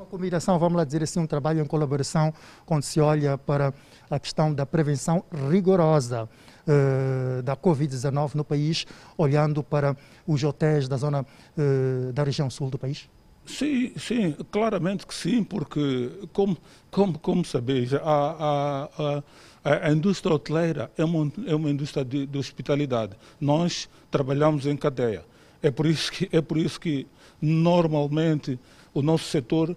Uma 0.00 0.06
combinação, 0.06 0.58
vamos 0.58 0.78
lá 0.78 0.84
dizer 0.84 1.02
assim, 1.02 1.20
um 1.20 1.26
trabalho 1.26 1.60
em 1.60 1.66
colaboração 1.66 2.32
quando 2.64 2.84
se 2.84 2.98
olha 2.98 3.36
para 3.36 3.74
a 4.08 4.18
questão 4.18 4.50
da 4.50 4.64
prevenção 4.64 5.22
rigorosa 5.50 6.26
uh, 6.66 7.42
da 7.42 7.54
Covid-19 7.54 8.34
no 8.34 8.42
país, 8.42 8.86
olhando 9.18 9.62
para 9.62 9.94
os 10.26 10.42
hotéis 10.42 10.88
da 10.88 10.96
zona 10.96 11.20
uh, 11.20 12.12
da 12.14 12.24
região 12.24 12.48
sul 12.48 12.70
do 12.70 12.78
país? 12.78 13.10
Sim, 13.44 13.92
sim, 13.98 14.34
claramente 14.50 15.06
que 15.06 15.14
sim, 15.14 15.44
porque, 15.44 16.10
como, 16.32 16.56
como, 16.90 17.18
como 17.18 17.44
sabeis, 17.44 17.92
a, 17.92 18.00
a, 18.02 19.22
a, 19.62 19.86
a 19.88 19.92
indústria 19.92 20.34
hoteleira 20.34 20.90
é 20.96 21.04
uma, 21.04 21.30
é 21.46 21.54
uma 21.54 21.68
indústria 21.68 22.06
de, 22.06 22.24
de 22.24 22.38
hospitalidade. 22.38 23.12
Nós 23.38 23.86
trabalhamos 24.10 24.64
em 24.64 24.78
cadeia. 24.78 25.26
É 25.62 25.70
por 25.70 25.84
isso 25.84 26.10
que, 26.10 26.26
é 26.32 26.40
por 26.40 26.56
isso 26.56 26.80
que 26.80 27.06
normalmente 27.38 28.58
o 28.92 29.02
nosso 29.02 29.24
setor 29.24 29.76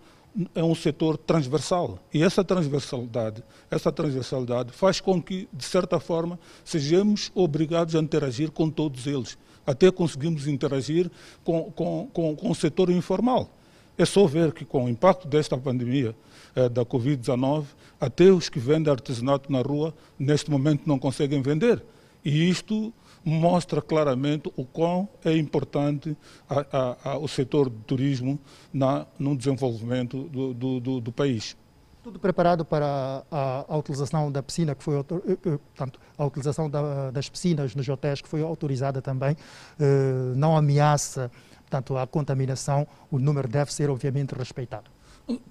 é 0.56 0.64
um 0.64 0.74
setor 0.74 1.18
transversal. 1.18 2.00
E 2.14 2.24
essa 2.24 2.44
transversalidade, 2.44 3.44
essa 3.70 3.92
transversalidade 3.92 4.72
faz 4.72 5.00
com 5.00 5.22
que, 5.22 5.48
de 5.54 5.66
certa 5.66 6.00
forma, 6.00 6.40
sejamos 6.64 7.32
obrigados 7.36 7.96
a 7.96 8.00
interagir 8.00 8.52
com 8.52 8.70
todos 8.70 9.06
eles. 9.06 9.38
Até 9.66 9.92
conseguimos 9.92 10.48
interagir 10.48 11.10
com, 11.44 11.72
com, 11.72 12.10
com, 12.12 12.36
com 12.36 12.52
o 12.52 12.56
setor 12.56 12.90
informal. 12.90 13.50
É 13.98 14.06
só 14.06 14.26
ver 14.26 14.52
que, 14.52 14.66
com 14.66 14.86
o 14.86 14.90
impacto 14.90 15.28
desta 15.28 15.58
pandemia 15.58 16.16
eh, 16.56 16.68
da 16.68 16.84
Covid-19, 16.84 17.66
até 18.02 18.32
os 18.32 18.50
que 18.50 18.60
vendem 18.60 18.92
artesanato 18.92 19.52
na 19.52 19.62
rua, 19.62 19.94
neste 20.18 20.50
momento, 20.50 20.84
não 20.88 20.98
conseguem 20.98 21.42
vender. 21.42 21.84
E 22.26 22.50
isto 22.50 22.92
mostra 23.24 23.82
claramente 23.82 24.52
o 24.56 24.66
quão 24.66 25.08
é 25.24 25.36
importante 25.38 26.16
a, 26.50 26.60
a, 26.60 27.12
a, 27.12 27.18
o 27.18 27.28
setor 27.28 27.70
do 27.70 27.80
turismo 27.82 28.40
na, 28.74 29.06
no 29.18 29.36
desenvolvimento 29.36 30.24
do, 30.24 30.54
do, 30.54 30.80
do, 30.80 31.02
do 31.02 31.12
país. 31.12 31.56
Tudo 32.04 32.20
preparado 32.20 32.66
para 32.66 33.24
a, 33.32 33.66
a, 33.68 33.78
utilização 33.78 34.30
da 34.30 34.44
piscina, 34.44 34.76
que 34.76 34.84
foi 34.84 35.00
eh, 35.00 35.04
eh, 35.32 35.36
portanto, 35.44 36.00
a 36.18 36.26
utilização 36.26 36.70
da, 36.70 37.12
das 37.12 37.30
piscinas 37.30 37.74
nos 37.74 37.88
hotéis, 37.88 38.20
que 38.20 38.28
foi 38.28 38.42
autorizada 38.42 39.02
também, 39.02 39.38
eh, 39.80 40.34
não 40.36 40.58
ameaça 40.58 41.32
portanto, 41.74 41.98
a 41.98 42.06
contaminação, 42.06 42.88
o 43.10 43.18
número 43.18 43.48
deve 43.48 43.74
ser 43.74 43.90
obviamente 43.90 44.34
respeitado. 44.34 44.92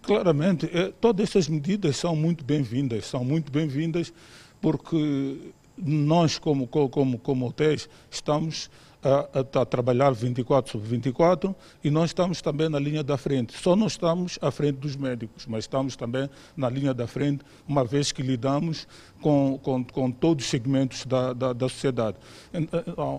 Claramente, 0.03 0.71
é, 0.73 0.93
todas 1.01 1.29
essas 1.29 1.49
medidas 1.49 1.97
são 1.97 2.15
muito 2.15 2.45
bem-vindas, 2.45 3.07
são 3.07 3.25
muito 3.25 3.51
bem-vindas 3.51 4.13
porque 4.61 5.53
nós, 5.85 6.39
como, 6.39 6.67
como, 6.67 7.19
como 7.19 7.47
hotéis, 7.47 7.89
estamos 8.11 8.71
a, 9.03 9.41
a, 9.41 9.63
a, 9.63 9.67
trabalhar 9.67 10.13
24 10.13 10.73
sobre 10.73 10.89
24 10.89 11.55
e 11.83 11.91
nós 11.91 12.11
estamos 12.11 12.41
também 12.41 12.69
na 12.69 12.79
linha 12.79 13.03
da 13.03 13.19
frente. 13.19 13.53
Só 13.59 13.75
não 13.75 13.89
estamos 13.89 14.39
à 14.41 14.51
frente 14.51 14.77
dos 14.77 14.95
médicos, 14.95 15.45
mas 15.47 15.65
estamos 15.65 15.97
também 15.97 16.31
na 16.57 16.71
linha 16.71 16.95
da 16.95 17.07
frente, 17.07 17.45
uma 17.67 17.85
vez 17.85 18.13
que 18.13 18.23
lidamos 18.23 18.87
com, 19.21 19.59
com, 19.63 19.85
com 19.85 20.11
todos 20.11 20.45
os 20.45 20.51
segmentos 20.51 21.05
da, 21.05 21.33
da, 21.33 21.53
da 21.53 21.69
sociedade. 21.69 22.17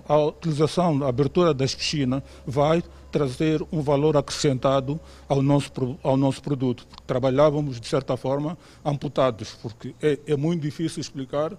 A, 0.07 0.13
a 0.13 0.25
utilização, 0.25 1.03
a 1.03 1.09
abertura 1.09 1.53
das 1.53 1.75
piscinas 1.75 2.23
vai 2.47 2.81
trazer 3.11 3.61
um 3.71 3.81
valor 3.81 4.15
acrescentado 4.17 4.99
ao 5.27 5.41
nosso, 5.41 5.71
ao 6.01 6.15
nosso 6.15 6.41
produto. 6.41 6.87
Trabalhávamos, 7.05 7.79
de 7.79 7.87
certa 7.87 8.15
forma, 8.15 8.57
amputados, 8.83 9.55
porque 9.61 9.93
é, 10.01 10.17
é 10.25 10.37
muito 10.37 10.61
difícil 10.61 11.01
explicar 11.01 11.51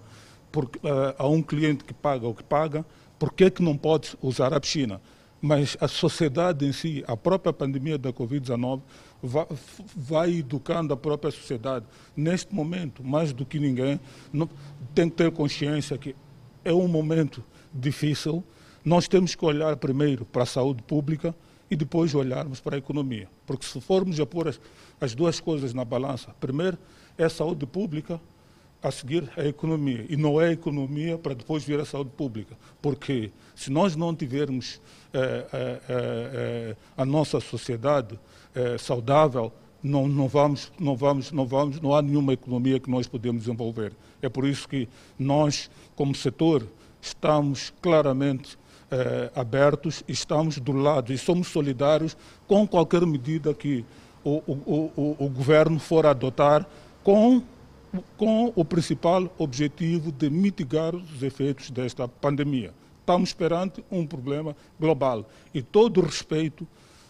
uh, 0.63 1.15
a 1.17 1.27
um 1.27 1.41
cliente 1.41 1.83
que 1.83 1.93
paga 1.93 2.27
o 2.27 2.33
que 2.33 2.43
paga, 2.43 2.85
por 3.19 3.33
que, 3.33 3.49
que 3.49 3.61
não 3.61 3.77
pode 3.77 4.15
usar 4.21 4.53
a 4.53 4.59
piscina? 4.59 5.01
Mas 5.41 5.77
a 5.79 5.87
sociedade 5.87 6.65
em 6.65 6.71
si, 6.71 7.03
a 7.07 7.15
própria 7.15 7.51
pandemia 7.51 7.97
da 7.97 8.11
Covid-19, 8.11 8.81
vai, 9.21 9.47
vai, 9.95 10.33
educando 10.35 10.93
a 10.93 10.97
própria 10.97 11.31
sociedade. 11.31 11.85
Neste 12.15 12.53
momento, 12.53 13.03
mais 13.03 13.33
do 13.33 13.45
que 13.45 13.59
ninguém, 13.59 13.99
não, 14.31 14.49
tem 14.93 15.09
que 15.09 15.15
ter 15.15 15.31
consciência 15.31 15.97
que 15.97 16.15
é 16.63 16.73
um 16.73 16.87
momento 16.87 17.43
difícil. 17.73 18.43
Nós 18.83 19.07
temos 19.07 19.35
que 19.35 19.45
olhar 19.45 19.75
primeiro 19.77 20.25
para 20.25 20.43
a 20.43 20.47
saúde 20.47 20.81
pública 20.83 21.35
e 21.69 21.75
depois 21.75 22.13
olharmos 22.13 22.59
para 22.59 22.75
a 22.75 22.79
economia. 22.79 23.27
Porque 23.45 23.65
se 23.65 23.79
formos 23.81 24.19
a 24.19 24.25
pôr 24.25 24.47
as, 24.47 24.59
as 24.99 25.13
duas 25.15 25.39
coisas 25.39 25.73
na 25.73 25.83
balança, 25.83 26.33
primeiro 26.39 26.77
é 27.17 27.25
a 27.25 27.29
saúde 27.29 27.65
pública 27.65 28.19
a 28.85 28.91
seguir 28.91 29.27
a 29.35 29.43
economia. 29.43 30.05
E 30.07 30.15
não 30.15 30.39
é 30.39 30.49
a 30.49 30.51
economia 30.51 31.17
para 31.17 31.33
depois 31.33 31.63
vir 31.63 31.79
a 31.79 31.85
saúde 31.85 32.11
pública. 32.11 32.55
Porque 32.79 33.31
se 33.55 33.71
nós 33.71 33.95
não 33.95 34.15
tivermos 34.15 34.79
eh, 35.11 35.47
eh, 35.51 35.79
eh, 35.89 36.75
a 36.95 37.03
nossa 37.03 37.39
sociedade 37.39 38.19
saudável, 38.79 39.51
não, 39.83 40.07
não, 40.07 40.29
vamos, 40.29 40.71
não, 40.79 40.95
vamos, 40.95 41.31
não, 41.31 41.45
vamos, 41.45 41.81
não 41.81 41.93
há 41.93 42.01
nenhuma 42.01 42.31
economia 42.31 42.79
que 42.79 42.89
nós 42.89 43.07
podemos 43.07 43.41
desenvolver. 43.43 43.91
É 44.21 44.29
por 44.29 44.47
isso 44.47 44.67
que 44.67 44.87
nós, 45.17 45.69
como 45.95 46.15
setor, 46.15 46.65
estamos 47.01 47.73
claramente 47.81 48.57
abertos, 49.35 50.03
estamos 50.07 50.57
do 50.57 50.71
lado 50.71 51.11
e 51.11 51.17
somos 51.17 51.47
solidários 51.47 52.15
com 52.47 52.65
qualquer 52.65 53.05
medida 53.05 53.53
que 53.53 53.83
o, 54.23 54.41
o, 54.47 54.91
o, 54.95 55.25
o 55.25 55.29
governo 55.29 55.79
for 55.79 56.05
adotar 56.05 56.65
com 57.03 57.43
com 58.17 58.51
o 58.55 58.65
principal 58.65 59.33
objetivo 59.37 60.11
de 60.11 60.29
mitigar 60.29 60.95
os 60.95 61.21
efeitos 61.21 61.69
desta 61.69 62.07
pandemia. 62.07 62.73
Estamos 62.99 63.33
perante 63.33 63.83
um 63.91 64.05
problema 64.05 64.55
global 64.79 65.29
e 65.53 65.61
todo 65.61 66.01
o 66.01 66.05
respeito 66.05 66.67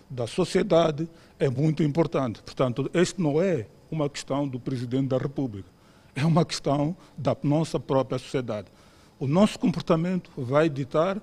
da 0.10 0.28
sociedade 0.28 1.08
é 1.39 1.50
muito 1.50 1.84
importante. 1.84 2.41
Portanto, 2.41 2.89
este 2.93 3.21
não 3.21 3.41
é 3.41 3.67
uma 3.89 4.10
questão 4.10 4.48
do 4.48 4.60
Presidente 4.60 5.08
da 5.08 5.17
República, 5.17 5.69
é 6.15 6.26
uma 6.26 6.45
questão 6.45 6.95
da 7.17 7.36
nossa 7.43 7.80
própria 7.80 8.19
sociedade. 8.19 8.67
O 9.19 9.28
nosso 9.28 9.58
comportamento 9.58 10.30
vai 10.36 10.69
ditar 10.69 11.21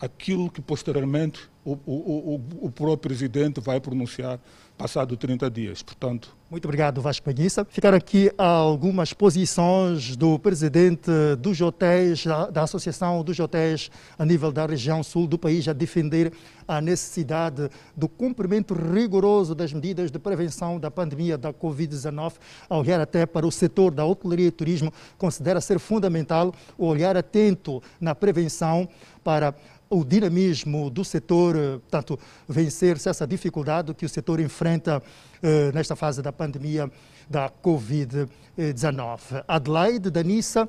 aquilo 0.00 0.50
que 0.50 0.60
posteriormente 0.60 1.48
o, 1.64 1.72
o, 1.86 2.40
o, 2.62 2.70
próprio 2.70 2.98
Presidente 2.98 3.60
vai 3.60 3.80
pronunciar 3.80 4.38
passado 4.76 5.16
30 5.16 5.50
dias. 5.50 5.82
Portanto, 5.82 6.36
muito 6.50 6.66
obrigado, 6.66 7.00
Vasco 7.00 7.24
Paguissa. 7.24 7.64
Ficaram 7.70 7.96
aqui 7.96 8.30
algumas 8.36 9.12
posições 9.12 10.14
do 10.14 10.38
presidente 10.38 11.10
dos 11.38 11.60
hotéis, 11.60 12.24
da 12.52 12.62
Associação 12.62 13.24
dos 13.24 13.38
Hotéis 13.38 13.90
a 14.18 14.24
nível 14.24 14.52
da 14.52 14.66
região 14.66 15.02
sul 15.02 15.26
do 15.26 15.38
país, 15.38 15.66
a 15.66 15.72
defender 15.72 16.32
a 16.66 16.80
necessidade 16.80 17.70
do 17.96 18.08
cumprimento 18.08 18.74
rigoroso 18.74 19.54
das 19.54 19.72
medidas 19.72 20.10
de 20.10 20.18
prevenção 20.18 20.78
da 20.78 20.90
pandemia 20.90 21.38
da 21.38 21.52
Covid-19, 21.52 22.34
a 22.68 22.76
olhar 22.76 23.00
até 23.00 23.26
para 23.26 23.46
o 23.46 23.52
setor 23.52 23.90
da 23.90 24.04
hotelaria 24.04 24.46
e 24.46 24.50
turismo, 24.50 24.92
considera 25.16 25.60
ser 25.60 25.78
fundamental 25.78 26.54
o 26.76 26.86
olhar 26.86 27.16
atento 27.16 27.82
na 28.00 28.14
prevenção 28.14 28.88
para 29.24 29.54
o 29.94 30.04
dinamismo 30.04 30.90
do 30.90 31.04
setor, 31.04 31.54
portanto, 31.80 32.18
vencer-se 32.48 33.08
essa 33.08 33.26
dificuldade 33.26 33.94
que 33.94 34.04
o 34.04 34.08
setor 34.08 34.40
enfrenta 34.40 35.02
eh, 35.42 35.70
nesta 35.72 35.94
fase 35.94 36.20
da 36.20 36.32
pandemia 36.32 36.90
da 37.30 37.48
Covid-19. 37.48 39.44
Adelaide, 39.48 40.10
Danissa, 40.10 40.68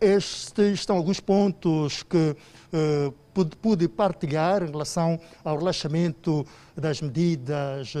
estes 0.00 0.84
são 0.84 0.96
alguns 0.96 1.20
pontos 1.20 2.02
que 2.02 2.34
pude 3.62 3.86
partilhar 3.86 4.64
em 4.64 4.70
relação 4.70 5.20
ao 5.44 5.58
relaxamento 5.58 6.44
das 6.76 7.00
medidas 7.00 7.94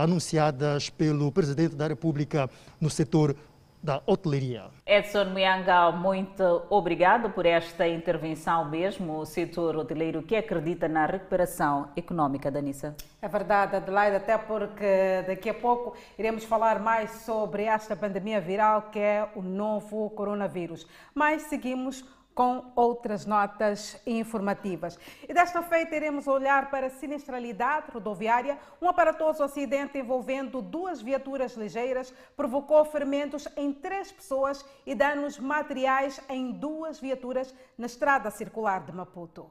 anunciadas 0.00 0.88
pelo 0.88 1.32
Presidente 1.32 1.74
da 1.74 1.88
República 1.88 2.48
no 2.80 2.88
setor 2.88 3.34
da 3.82 4.02
hotelaria. 4.06 4.64
Edson 4.86 5.26
Muyanga, 5.26 5.90
muito 5.90 6.62
obrigado 6.68 7.30
por 7.30 7.46
esta 7.46 7.88
intervenção 7.88 8.68
mesmo. 8.68 9.18
O 9.18 9.26
setor 9.26 9.76
hoteleiro 9.76 10.22
que 10.22 10.36
acredita 10.36 10.86
na 10.86 11.06
recuperação 11.06 11.88
econômica 11.96 12.50
da 12.50 12.60
Nissa. 12.60 12.94
É 13.22 13.28
verdade, 13.28 13.76
Adelaide, 13.76 14.16
até 14.16 14.36
porque 14.36 15.24
daqui 15.26 15.48
a 15.48 15.54
pouco 15.54 15.94
iremos 16.18 16.44
falar 16.44 16.80
mais 16.80 17.10
sobre 17.22 17.64
esta 17.64 17.96
pandemia 17.96 18.40
viral 18.40 18.90
que 18.90 18.98
é 18.98 19.28
o 19.34 19.42
novo 19.42 20.10
coronavírus. 20.10 20.86
Mas 21.14 21.42
seguimos 21.42 22.04
com 22.40 22.72
outras 22.74 23.26
notas 23.26 23.98
informativas. 24.06 24.98
E 25.28 25.34
desta 25.34 25.62
feita 25.62 25.94
iremos 25.94 26.26
olhar 26.26 26.70
para 26.70 26.86
a 26.86 26.90
sinistralidade 26.90 27.90
rodoviária. 27.92 28.58
Um 28.80 28.88
aparatoso 28.88 29.42
acidente 29.42 29.98
envolvendo 29.98 30.62
duas 30.62 31.02
viaturas 31.02 31.54
ligeiras 31.54 32.14
provocou 32.34 32.82
ferimentos 32.86 33.46
em 33.58 33.74
três 33.74 34.10
pessoas 34.10 34.64
e 34.86 34.94
danos 34.94 35.38
materiais 35.38 36.18
em 36.30 36.50
duas 36.50 36.98
viaturas 36.98 37.54
na 37.76 37.84
estrada 37.84 38.30
circular 38.30 38.86
de 38.86 38.92
Maputo. 38.92 39.46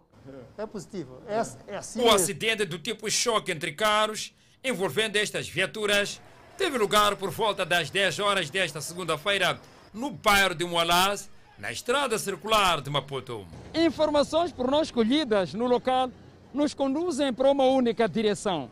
É 0.58 0.65
positivo. 0.65 1.21
É, 1.28 1.73
é 1.73 1.78
assim 1.78 2.02
o 2.02 2.10
acidente 2.10 2.65
do 2.65 2.80
tipo 2.80 3.08
choque 3.12 3.52
entre 3.52 3.71
carros 3.71 4.36
envolvendo 4.63 5.15
estas 5.15 5.47
viaturas 5.47 6.19
teve 6.58 6.75
lugar 6.75 7.15
por 7.17 7.30
volta 7.30 7.63
das 7.63 7.91
10 7.91 8.17
horas 8.17 8.49
desta 8.49 8.82
segunda-feira 8.82 9.62
no 9.93 10.10
bairro 10.10 10.56
de 10.56 10.65
Moalaz, 10.65 11.30
na 11.59 11.71
estrada 11.71 12.17
circular 12.17 12.79
de 12.79 12.89
Maputo. 12.89 13.45
Informações 13.75 14.51
por 14.51 14.71
nós 14.71 14.89
colhidas 14.89 15.53
no 15.53 15.67
local 15.67 16.09
nos 16.53 16.73
conduzem 16.73 17.33
para 17.33 17.51
uma 17.51 17.65
única 17.65 18.07
direção. 18.07 18.71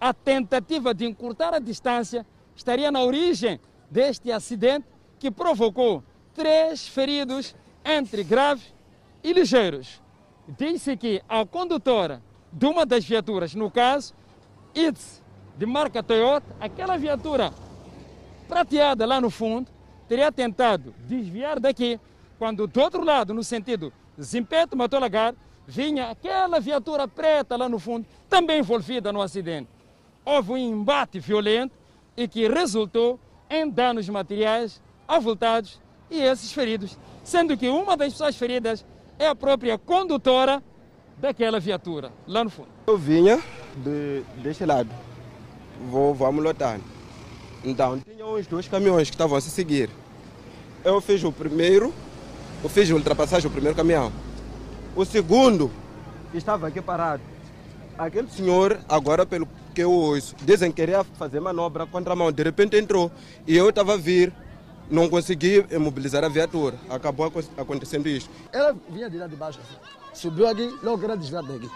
A 0.00 0.12
tentativa 0.12 0.92
de 0.92 1.06
encurtar 1.06 1.54
a 1.54 1.60
distância 1.60 2.26
estaria 2.56 2.90
na 2.90 3.00
origem 3.00 3.60
deste 3.88 4.32
acidente 4.32 4.86
que 5.18 5.30
provocou 5.30 6.02
três 6.34 6.88
feridos 6.88 7.54
entre 7.84 8.24
graves 8.24 8.74
e 9.22 9.32
ligeiros. 9.32 10.02
Diz-se 10.58 10.96
que 10.96 11.22
a 11.28 11.46
condutora 11.46 12.20
de 12.52 12.66
uma 12.66 12.84
das 12.84 13.04
viaturas, 13.04 13.54
no 13.54 13.70
caso, 13.70 14.14
ITS, 14.74 15.22
de 15.56 15.64
marca 15.66 16.02
Toyota, 16.02 16.56
aquela 16.58 16.96
viatura 16.96 17.52
prateada 18.48 19.06
lá 19.06 19.20
no 19.20 19.30
fundo, 19.30 19.70
teria 20.10 20.32
tentado 20.32 20.92
desviar 21.06 21.60
daqui, 21.60 22.00
quando 22.36 22.66
do 22.66 22.80
outro 22.80 23.04
lado, 23.04 23.32
no 23.32 23.44
sentido 23.44 23.92
Zimpeto 24.20 24.76
Matolagar, 24.76 25.36
vinha 25.68 26.10
aquela 26.10 26.58
viatura 26.58 27.06
preta 27.06 27.56
lá 27.56 27.68
no 27.68 27.78
fundo, 27.78 28.04
também 28.28 28.58
envolvida 28.58 29.12
no 29.12 29.22
acidente. 29.22 29.68
Houve 30.24 30.50
um 30.50 30.56
embate 30.56 31.20
violento 31.20 31.72
e 32.16 32.26
que 32.26 32.48
resultou 32.48 33.20
em 33.48 33.70
danos 33.70 34.08
materiais 34.08 34.82
avultados 35.06 35.80
e 36.10 36.20
esses 36.20 36.50
feridos, 36.50 36.98
sendo 37.22 37.56
que 37.56 37.68
uma 37.68 37.96
das 37.96 38.12
pessoas 38.12 38.34
feridas 38.34 38.84
é 39.16 39.28
a 39.28 39.34
própria 39.36 39.78
condutora 39.78 40.60
daquela 41.18 41.60
viatura, 41.60 42.10
lá 42.26 42.42
no 42.42 42.50
fundo. 42.50 42.68
Eu 42.88 42.98
vinha 42.98 43.40
de, 43.76 44.24
deste 44.42 44.66
lado, 44.66 44.90
vou, 45.88 46.12
vamos 46.12 46.42
lotar. 46.42 46.80
Então, 47.62 48.00
tinha 48.00 48.26
uns 48.26 48.48
dois 48.48 48.66
caminhões 48.66 49.08
que 49.08 49.14
estavam 49.14 49.38
a 49.38 49.40
se 49.40 49.50
seguir. 49.50 49.88
Eu 50.84 51.00
fiz 51.00 51.22
o 51.24 51.30
primeiro, 51.30 51.92
eu 52.62 52.68
fiz 52.68 52.90
a 52.90 52.94
ultrapassagem, 52.94 53.46
o 53.48 53.52
primeiro 53.52 53.76
caminhão. 53.76 54.10
O 54.96 55.04
segundo 55.04 55.70
estava 56.32 56.68
aqui 56.68 56.80
parado. 56.80 57.22
Aquele 57.98 58.30
senhor, 58.30 58.80
agora 58.88 59.26
pelo 59.26 59.46
que 59.74 59.82
eu 59.82 59.92
ouço, 59.92 60.34
dizem 60.42 60.70
que 60.70 60.76
queria 60.76 61.04
fazer 61.04 61.38
manobra 61.38 61.84
contra 61.86 62.14
a 62.14 62.16
mão. 62.16 62.32
De 62.32 62.42
repente 62.42 62.76
entrou 62.76 63.10
e 63.46 63.54
eu 63.54 63.68
estava 63.68 63.92
a 63.94 63.96
vir, 63.96 64.32
não 64.90 65.08
consegui 65.08 65.66
mobilizar 65.78 66.24
a 66.24 66.28
viatura. 66.28 66.76
Acabou 66.88 67.30
acontecendo 67.58 68.08
isso. 68.08 68.30
Ela 68.50 68.74
vinha 68.88 69.10
de 69.10 69.18
lá 69.18 69.26
de 69.26 69.36
baixo, 69.36 69.60
assim. 69.62 69.76
subiu 70.14 70.48
aqui, 70.48 70.66
logo 70.82 70.98
queria 70.98 71.16
desviar 71.16 71.42
daqui. 71.42 71.68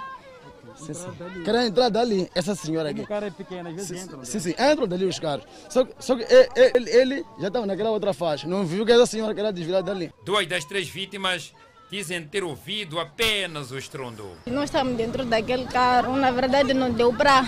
Sim, 0.76 0.94
sim. 0.94 1.10
Queria 1.44 1.66
entrar 1.66 1.88
dali, 1.88 2.30
essa 2.34 2.54
senhora 2.54 2.90
aqui. 2.90 3.02
O 3.02 3.06
cara 3.06 3.26
é 3.26 3.30
pequeno, 3.30 3.68
às 3.68 3.74
vezes 3.74 3.88
sim, 3.88 4.04
entra. 4.04 4.24
Sim, 4.24 4.40
sim, 4.40 4.50
entram 4.50 4.86
dali 4.86 5.04
os 5.04 5.18
caras. 5.18 5.44
Só, 5.68 5.86
só 5.98 6.16
que 6.16 6.24
ele, 6.56 6.90
ele 6.90 7.24
já 7.40 7.48
estava 7.48 7.66
naquela 7.66 7.90
outra 7.90 8.12
faixa, 8.12 8.46
não 8.46 8.66
viu 8.66 8.84
que 8.84 8.92
essa 8.92 9.06
senhora 9.06 9.34
queria 9.34 9.52
desviar 9.52 9.82
dali. 9.82 10.12
Duas 10.24 10.46
das 10.46 10.64
três 10.64 10.88
vítimas 10.88 11.52
dizem 11.90 12.26
ter 12.26 12.42
ouvido 12.42 12.98
apenas 12.98 13.70
o 13.70 13.78
estrondo. 13.78 14.32
Nós 14.46 14.64
estamos 14.64 14.96
dentro 14.96 15.24
daquele 15.24 15.66
carro, 15.66 16.16
na 16.16 16.30
verdade 16.30 16.74
não 16.74 16.90
deu 16.90 17.12
para 17.12 17.44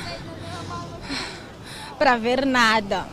para 1.99 2.17
ver 2.17 2.45
nada. 2.47 3.07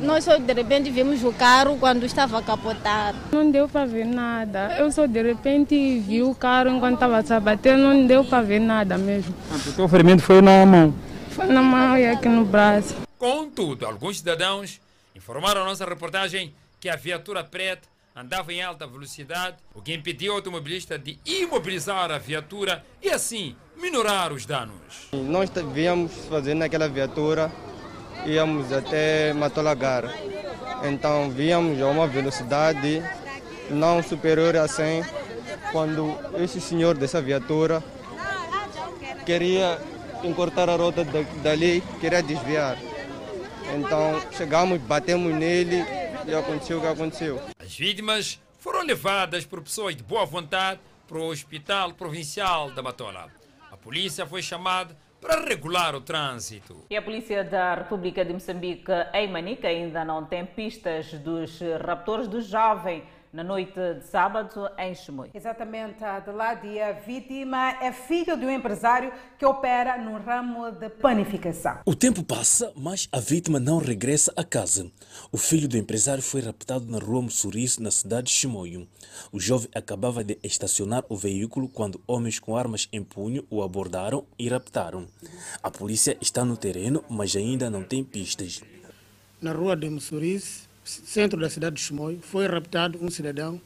Nós 0.00 0.24
só 0.24 0.36
de 0.36 0.52
repente 0.52 0.90
vimos 0.90 1.24
o 1.24 1.32
carro 1.32 1.76
quando 1.78 2.04
estava 2.04 2.42
capotado. 2.42 3.18
Não 3.32 3.50
deu 3.50 3.68
para 3.68 3.86
ver 3.86 4.04
nada. 4.04 4.76
Eu 4.78 4.90
só 4.92 5.06
de 5.06 5.22
repente 5.22 5.98
vi 6.00 6.22
o 6.22 6.34
carro 6.34 6.70
enquanto 6.70 6.94
estava 6.94 7.18
a 7.18 7.40
bater, 7.40 7.76
não 7.76 8.06
deu 8.06 8.24
para 8.24 8.42
ver 8.42 8.60
nada 8.60 8.96
mesmo. 8.96 9.34
O 9.66 9.72
teu 9.72 9.88
ferimento 9.88 10.22
foi 10.22 10.40
na 10.40 10.64
mão? 10.64 10.94
Foi 11.30 11.46
na 11.46 11.62
mão 11.62 11.98
e 11.98 12.06
aqui 12.06 12.28
no 12.28 12.44
braço. 12.44 12.94
Contudo, 13.18 13.86
alguns 13.86 14.18
cidadãos 14.18 14.80
informaram 15.14 15.62
a 15.62 15.64
nossa 15.64 15.84
reportagem 15.84 16.54
que 16.80 16.88
a 16.88 16.96
viatura 16.96 17.42
preta 17.42 17.88
andava 18.14 18.52
em 18.52 18.62
alta 18.62 18.86
velocidade, 18.86 19.56
o 19.74 19.80
que 19.80 19.94
impediu 19.94 20.32
o 20.32 20.36
automobilista 20.36 20.98
de 20.98 21.18
imobilizar 21.24 22.10
a 22.10 22.18
viatura 22.18 22.84
e 23.00 23.08
assim 23.10 23.54
minorar 23.80 24.32
os 24.32 24.44
danos. 24.44 25.08
Nós 25.12 25.50
viemos 25.72 26.12
fazer 26.28 26.54
naquela 26.54 26.88
viatura, 26.88 27.50
íamos 28.28 28.72
até 28.72 29.32
Matolagar. 29.32 30.04
Então 30.84 31.30
víamos 31.30 31.80
a 31.80 31.86
uma 31.86 32.06
velocidade 32.06 33.02
não 33.70 34.02
superior 34.02 34.56
a 34.56 34.68
100, 34.68 35.04
quando 35.72 36.16
esse 36.38 36.60
senhor 36.60 36.96
dessa 36.96 37.20
viatura 37.20 37.82
queria 39.24 39.78
encurtar 40.22 40.68
a 40.68 40.76
rota 40.76 41.04
dali, 41.42 41.82
queria 42.00 42.22
desviar. 42.22 42.78
Então 43.74 44.20
chegamos, 44.32 44.80
batemos 44.80 45.34
nele 45.34 45.84
e 46.26 46.34
aconteceu 46.34 46.78
o 46.78 46.80
que 46.80 46.86
aconteceu. 46.86 47.40
As 47.58 47.74
vítimas 47.74 48.40
foram 48.58 48.82
levadas 48.82 49.44
por 49.44 49.62
pessoas 49.62 49.96
de 49.96 50.02
boa 50.02 50.24
vontade 50.24 50.80
para 51.06 51.18
o 51.18 51.28
Hospital 51.28 51.92
Provincial 51.92 52.70
da 52.70 52.82
Matola. 52.82 53.28
A 53.70 53.76
polícia 53.76 54.26
foi 54.26 54.42
chamada 54.42 54.96
para 55.20 55.44
regular 55.44 55.94
o 55.94 56.00
trânsito. 56.00 56.84
E 56.88 56.96
a 56.96 57.02
Polícia 57.02 57.42
da 57.44 57.74
República 57.74 58.24
de 58.24 58.32
Moçambique, 58.32 58.92
em 59.14 59.28
Manica, 59.28 59.68
ainda 59.68 60.04
não 60.04 60.24
tem 60.24 60.46
pistas 60.46 61.12
dos 61.14 61.60
raptores 61.84 62.28
do 62.28 62.40
jovem 62.40 63.02
na 63.32 63.44
noite 63.44 63.72
de 63.94 64.06
sábado 64.06 64.68
em 64.78 64.94
Chimoio. 64.94 65.30
Exatamente, 65.34 66.02
Adelaide. 66.04 66.80
A 66.80 66.92
vítima 66.92 67.76
é 67.82 67.92
filho 67.92 68.36
de 68.36 68.46
um 68.46 68.50
empresário 68.50 69.12
que 69.38 69.44
opera 69.44 69.98
no 69.98 70.18
ramo 70.18 70.70
de 70.70 70.88
panificação. 70.88 71.80
O 71.84 71.94
tempo 71.94 72.22
passa, 72.22 72.72
mas 72.76 73.08
a 73.12 73.20
vítima 73.20 73.60
não 73.60 73.78
regressa 73.78 74.32
a 74.36 74.44
casa. 74.44 74.90
O 75.30 75.36
filho 75.36 75.68
do 75.68 75.76
empresário 75.76 76.22
foi 76.22 76.40
raptado 76.40 76.86
na 76.86 76.98
rua 76.98 77.22
Mussurice, 77.22 77.82
na 77.82 77.90
cidade 77.90 78.28
de 78.28 78.32
Chimoio. 78.32 78.88
O 79.32 79.40
jovem 79.40 79.68
acabava 79.74 80.24
de 80.24 80.38
estacionar 80.42 81.04
o 81.08 81.16
veículo 81.16 81.68
quando 81.68 82.00
homens 82.06 82.38
com 82.38 82.56
armas 82.56 82.88
em 82.92 83.02
punho 83.02 83.44
o 83.50 83.62
abordaram 83.62 84.24
e 84.38 84.48
raptaram. 84.48 85.06
A 85.62 85.70
polícia 85.70 86.16
está 86.20 86.44
no 86.44 86.56
terreno, 86.56 87.04
mas 87.08 87.36
ainda 87.36 87.68
não 87.68 87.82
tem 87.82 88.02
pistas. 88.04 88.62
Na 89.40 89.52
rua 89.52 89.76
de 89.76 89.88
Mussurice, 89.88 90.67
centro 90.88 91.38
da 91.38 91.50
cidade 91.50 91.76
de 91.76 91.82
Chimoio, 91.82 92.20
foi 92.22 92.46
raptado 92.46 92.98
um 93.04 93.10
cidadão 93.10 93.60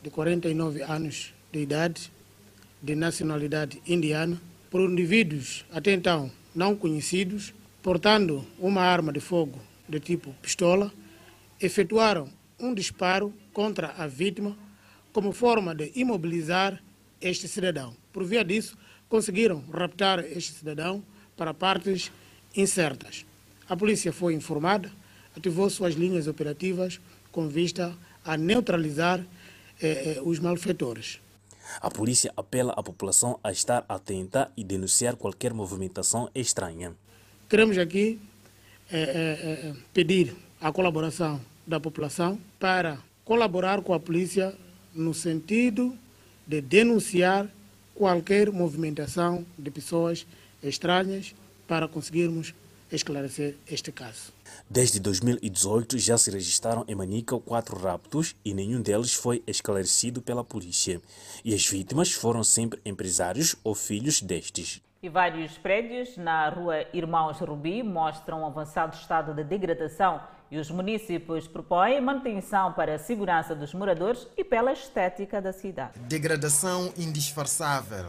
de 0.00 0.10
49 0.10 0.82
anos 0.82 1.34
de 1.50 1.60
idade, 1.60 2.12
de 2.80 2.94
nacionalidade 2.94 3.82
indiana, 3.86 4.40
por 4.70 4.80
indivíduos 4.80 5.64
até 5.72 5.92
então 5.92 6.30
não 6.54 6.76
conhecidos, 6.76 7.52
portando 7.82 8.46
uma 8.58 8.82
arma 8.82 9.12
de 9.12 9.18
fogo 9.18 9.58
de 9.88 9.98
tipo 9.98 10.32
pistola, 10.40 10.92
efetuaram 11.60 12.28
um 12.60 12.72
disparo 12.72 13.34
contra 13.52 13.88
a 13.98 14.06
vítima 14.06 14.56
como 15.12 15.32
forma 15.32 15.74
de 15.74 15.90
imobilizar 15.96 16.80
este 17.20 17.48
cidadão. 17.48 17.94
Por 18.12 18.24
via 18.24 18.44
disso, 18.44 18.78
conseguiram 19.08 19.64
raptar 19.72 20.20
este 20.20 20.52
cidadão 20.52 21.02
para 21.36 21.52
partes 21.52 22.12
incertas. 22.56 23.26
A 23.68 23.76
polícia 23.76 24.12
foi 24.12 24.34
informada 24.34 24.90
ativou 25.36 25.68
suas 25.70 25.94
linhas 25.94 26.26
operativas 26.26 27.00
com 27.30 27.48
vista 27.48 27.96
a 28.24 28.36
neutralizar 28.36 29.20
eh, 29.80 30.16
eh, 30.16 30.20
os 30.22 30.38
malfeitores. 30.38 31.20
A 31.80 31.90
polícia 31.90 32.32
apela 32.36 32.72
à 32.76 32.82
população 32.82 33.38
a 33.42 33.50
estar 33.50 33.84
atenta 33.88 34.50
e 34.56 34.62
denunciar 34.62 35.16
qualquer 35.16 35.54
movimentação 35.54 36.28
estranha. 36.34 36.94
Queremos 37.48 37.78
aqui 37.78 38.20
eh, 38.90 39.74
pedir 39.92 40.36
a 40.60 40.70
colaboração 40.70 41.40
da 41.66 41.80
população 41.80 42.38
para 42.58 42.98
colaborar 43.24 43.80
com 43.82 43.94
a 43.94 44.00
polícia 44.00 44.54
no 44.94 45.14
sentido 45.14 45.96
de 46.46 46.60
denunciar 46.60 47.48
qualquer 47.94 48.50
movimentação 48.50 49.46
de 49.58 49.70
pessoas 49.70 50.26
estranhas 50.62 51.34
para 51.66 51.88
conseguirmos 51.88 52.54
esclarecer 52.90 53.56
este 53.70 53.90
caso. 53.90 54.32
Desde 54.68 54.98
2018 55.00 55.98
já 55.98 56.16
se 56.16 56.30
registraram 56.30 56.84
em 56.88 56.94
Manica 56.94 57.38
quatro 57.38 57.78
raptos 57.78 58.34
e 58.44 58.54
nenhum 58.54 58.80
deles 58.80 59.12
foi 59.12 59.42
esclarecido 59.46 60.22
pela 60.22 60.42
polícia. 60.42 61.00
E 61.44 61.54
as 61.54 61.66
vítimas 61.66 62.12
foram 62.12 62.42
sempre 62.42 62.80
empresários 62.84 63.54
ou 63.62 63.74
filhos 63.74 64.22
destes. 64.22 64.80
E 65.02 65.08
vários 65.08 65.58
prédios 65.58 66.16
na 66.16 66.48
rua 66.48 66.86
Irmãos 66.92 67.38
Rubi 67.40 67.82
mostram 67.82 68.42
um 68.42 68.46
avançado 68.46 68.94
estado 68.94 69.34
de 69.34 69.42
degradação 69.42 70.20
e 70.48 70.58
os 70.58 70.70
municípios 70.70 71.48
propõem 71.48 72.00
manutenção 72.00 72.72
para 72.72 72.94
a 72.94 72.98
segurança 72.98 73.54
dos 73.54 73.74
moradores 73.74 74.28
e 74.36 74.44
pela 74.44 74.72
estética 74.72 75.40
da 75.40 75.52
cidade. 75.52 75.98
Degradação 76.00 76.92
indisfarçável, 76.96 78.06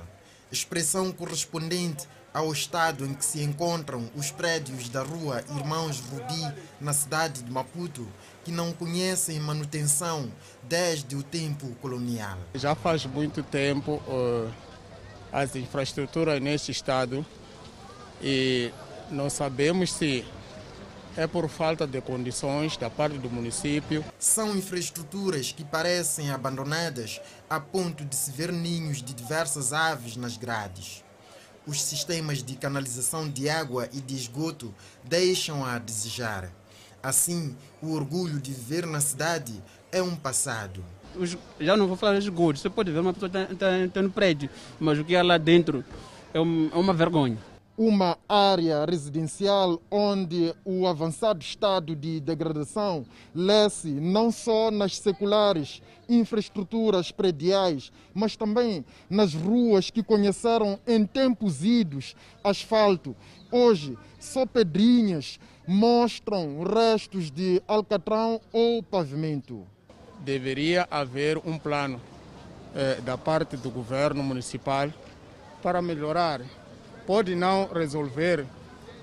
expressão 0.51 1.11
correspondente 1.11 2.07
ao 2.33 2.51
estado 2.51 3.05
em 3.05 3.13
que 3.13 3.23
se 3.23 3.41
encontram 3.43 4.09
os 4.15 4.31
prédios 4.31 4.89
da 4.89 5.03
rua 5.03 5.43
Irmãos 5.55 5.99
Rubi, 5.99 6.53
na 6.81 6.91
cidade 6.91 7.43
de 7.43 7.51
Maputo, 7.51 8.07
que 8.43 8.51
não 8.51 8.73
conhecem 8.73 9.39
manutenção 9.39 10.31
desde 10.63 11.15
o 11.15 11.21
tempo 11.21 11.67
colonial. 11.81 12.37
Já 12.55 12.73
faz 12.73 13.05
muito 13.05 13.43
tempo 13.43 14.01
uh, 14.07 14.51
as 15.31 15.55
infraestruturas 15.55 16.41
neste 16.41 16.71
estado 16.71 17.23
e 18.21 18.71
não 19.11 19.29
sabemos 19.29 19.93
se 19.93 20.25
é 21.15 21.27
por 21.27 21.47
falta 21.47 21.85
de 21.85 22.01
condições 22.01 22.75
da 22.75 22.89
parte 22.89 23.19
do 23.19 23.29
município. 23.29 24.03
São 24.17 24.57
infraestruturas 24.57 25.51
que 25.51 25.63
parecem 25.63 26.31
abandonadas 26.31 27.21
a 27.47 27.59
ponto 27.59 28.03
de 28.03 28.15
se 28.15 28.31
ver 28.31 28.51
ninhos 28.51 29.03
de 29.03 29.13
diversas 29.13 29.73
aves 29.73 30.17
nas 30.17 30.37
grades 30.37 31.03
os 31.65 31.81
sistemas 31.81 32.43
de 32.43 32.55
canalização 32.55 33.29
de 33.29 33.49
água 33.49 33.87
e 33.93 34.01
de 34.01 34.15
esgoto 34.15 34.73
deixam 35.03 35.65
a 35.65 35.77
desejar. 35.77 36.49
Assim, 37.01 37.55
o 37.81 37.93
orgulho 37.93 38.39
de 38.39 38.51
viver 38.51 38.85
na 38.85 39.01
cidade 39.01 39.61
é 39.91 40.01
um 40.01 40.15
passado. 40.15 40.83
Já 41.59 41.77
não 41.77 41.87
vou 41.87 41.95
falar 41.95 42.13
de 42.13 42.25
esgoto, 42.25 42.59
você 42.59 42.69
pode 42.69 42.91
ver 42.91 42.99
uma 42.99 43.13
pessoa 43.13 43.29
tá, 43.29 43.47
tá 43.93 44.01
no 44.01 44.09
prédio, 44.09 44.49
mas 44.79 44.97
o 44.97 45.03
que 45.03 45.15
há 45.15 45.21
lá 45.21 45.37
dentro 45.37 45.85
é, 46.33 46.37
é 46.37 46.41
uma 46.41 46.93
vergonha 46.93 47.37
uma 47.77 48.17
área 48.29 48.85
residencial 48.85 49.81
onde 49.89 50.53
o 50.63 50.85
avançado 50.85 51.41
estado 51.41 51.95
de 51.95 52.19
degradação 52.19 53.05
lê-se 53.33 53.89
não 53.89 54.31
só 54.31 54.69
nas 54.69 54.97
seculares 54.97 55.81
infraestruturas 56.07 57.11
prediais, 57.11 57.91
mas 58.13 58.35
também 58.35 58.85
nas 59.09 59.33
ruas 59.33 59.89
que 59.89 60.03
conheceram 60.03 60.79
em 60.85 61.05
tempos 61.05 61.63
idos 61.63 62.15
asfalto. 62.43 63.15
Hoje, 63.51 63.97
só 64.19 64.45
pedrinhas 64.45 65.39
mostram 65.67 66.63
restos 66.63 67.31
de 67.31 67.61
alcatrão 67.67 68.39
ou 68.51 68.83
pavimento. 68.83 69.65
Deveria 70.19 70.87
haver 70.91 71.37
um 71.37 71.57
plano 71.57 71.99
eh, 72.75 73.01
da 73.01 73.17
parte 73.17 73.57
do 73.57 73.69
governo 73.69 74.21
municipal 74.21 74.89
para 75.61 75.81
melhorar 75.81 76.41
pode 77.05 77.35
não 77.35 77.67
resolver 77.73 78.45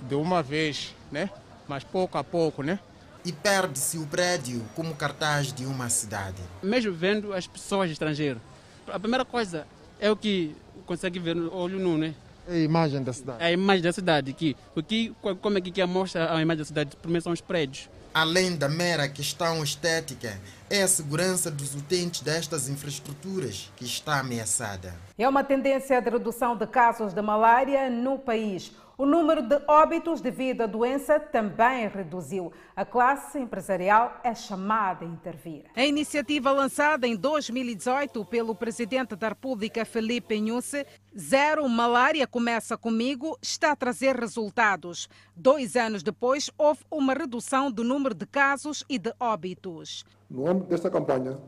de 0.02 0.14
uma 0.14 0.42
vez, 0.42 0.94
né? 1.10 1.30
mas 1.70 1.84
pouco 1.84 2.18
a 2.18 2.24
pouco, 2.24 2.64
né? 2.64 2.80
E 3.24 3.32
perde-se 3.32 3.96
o 3.96 4.06
prédio 4.06 4.60
como 4.74 4.92
cartaz 4.94 5.52
de 5.52 5.64
uma 5.64 5.88
cidade. 5.88 6.42
Mesmo 6.60 6.92
vendo 6.92 7.32
as 7.32 7.46
pessoas 7.46 7.90
estrangeiras, 7.90 8.42
a 8.88 8.98
primeira 8.98 9.24
coisa 9.24 9.66
é 10.00 10.10
o 10.10 10.16
que 10.16 10.56
consegue 10.84 11.20
ver 11.20 11.36
no 11.36 11.54
olho 11.54 11.78
nu, 11.78 11.96
né? 11.96 12.12
É 12.48 12.54
a 12.54 12.58
imagem 12.58 13.02
da 13.04 13.12
cidade. 13.12 13.42
É 13.42 13.46
a 13.46 13.52
imagem 13.52 13.82
da 13.82 13.92
cidade. 13.92 14.32
Que, 14.32 14.56
o 14.74 14.82
que, 14.82 15.14
como 15.40 15.58
é 15.58 15.60
que 15.60 15.84
mostra 15.86 16.34
a 16.34 16.42
imagem 16.42 16.58
da 16.58 16.64
cidade? 16.64 16.96
Primeiro 16.96 17.22
são 17.22 17.32
os 17.32 17.40
prédios. 17.40 17.88
Além 18.12 18.56
da 18.56 18.68
mera 18.68 19.08
questão 19.08 19.62
estética, 19.62 20.36
é 20.70 20.82
a 20.82 20.88
segurança 20.88 21.50
dos 21.50 21.74
utentes 21.74 22.20
destas 22.20 22.68
infraestruturas 22.68 23.72
que 23.76 23.84
está 23.84 24.20
ameaçada. 24.20 24.94
É 25.18 25.28
uma 25.28 25.42
tendência 25.42 26.00
de 26.00 26.08
redução 26.08 26.56
de 26.56 26.64
casos 26.64 27.12
de 27.12 27.20
malária 27.20 27.90
no 27.90 28.16
país. 28.16 28.70
O 29.00 29.06
número 29.06 29.40
de 29.40 29.58
óbitos 29.66 30.20
devido 30.20 30.60
à 30.60 30.66
doença 30.66 31.18
também 31.18 31.88
reduziu. 31.88 32.52
A 32.76 32.84
classe 32.84 33.38
empresarial 33.38 34.20
é 34.22 34.34
chamada 34.34 35.06
a 35.06 35.08
intervir. 35.08 35.64
A 35.74 35.86
iniciativa 35.86 36.52
lançada 36.52 37.06
em 37.06 37.16
2018 37.16 38.22
pelo 38.26 38.54
presidente 38.54 39.16
da 39.16 39.30
República, 39.30 39.86
Felipe 39.86 40.38
Nhusse, 40.38 40.84
Zero 41.18 41.66
Malária 41.66 42.26
Começa 42.26 42.76
Comigo, 42.76 43.38
está 43.40 43.72
a 43.72 43.76
trazer 43.76 44.16
resultados. 44.16 45.08
Dois 45.34 45.76
anos 45.76 46.02
depois, 46.02 46.50
houve 46.58 46.80
uma 46.90 47.14
redução 47.14 47.72
do 47.72 47.82
número 47.82 48.14
de 48.14 48.26
casos 48.26 48.84
e 48.86 48.98
de 48.98 49.14
óbitos. 49.18 50.04
No 50.28 50.46
âmbito 50.46 50.68
desta 50.68 50.90
campanha, 50.90 51.38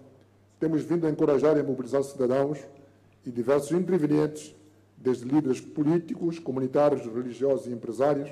temos 0.59 0.85
vindo 0.85 1.07
a 1.07 1.11
encorajar 1.11 1.59
e 1.59 1.63
mobilizar 1.63 2.03
cidadãos 2.03 2.67
e 3.27 3.31
diversos 3.31 3.73
intervenientes 3.73 4.57
desde 5.03 5.25
líderes 5.25 5.61
políticos, 5.61 6.39
comunitários, 6.39 7.03
religiosos 7.03 7.67
e 7.67 7.73
empresários, 7.73 8.31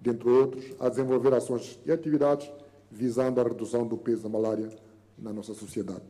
dentre 0.00 0.28
outros, 0.28 0.64
a 0.80 0.88
desenvolver 0.88 1.34
ações 1.34 1.78
e 1.84 1.92
atividades 1.92 2.50
visando 2.90 3.40
a 3.40 3.44
redução 3.44 3.86
do 3.86 3.98
peso 3.98 4.22
da 4.22 4.28
malária 4.28 4.70
na 5.18 5.32
nossa 5.32 5.52
sociedade. 5.52 6.04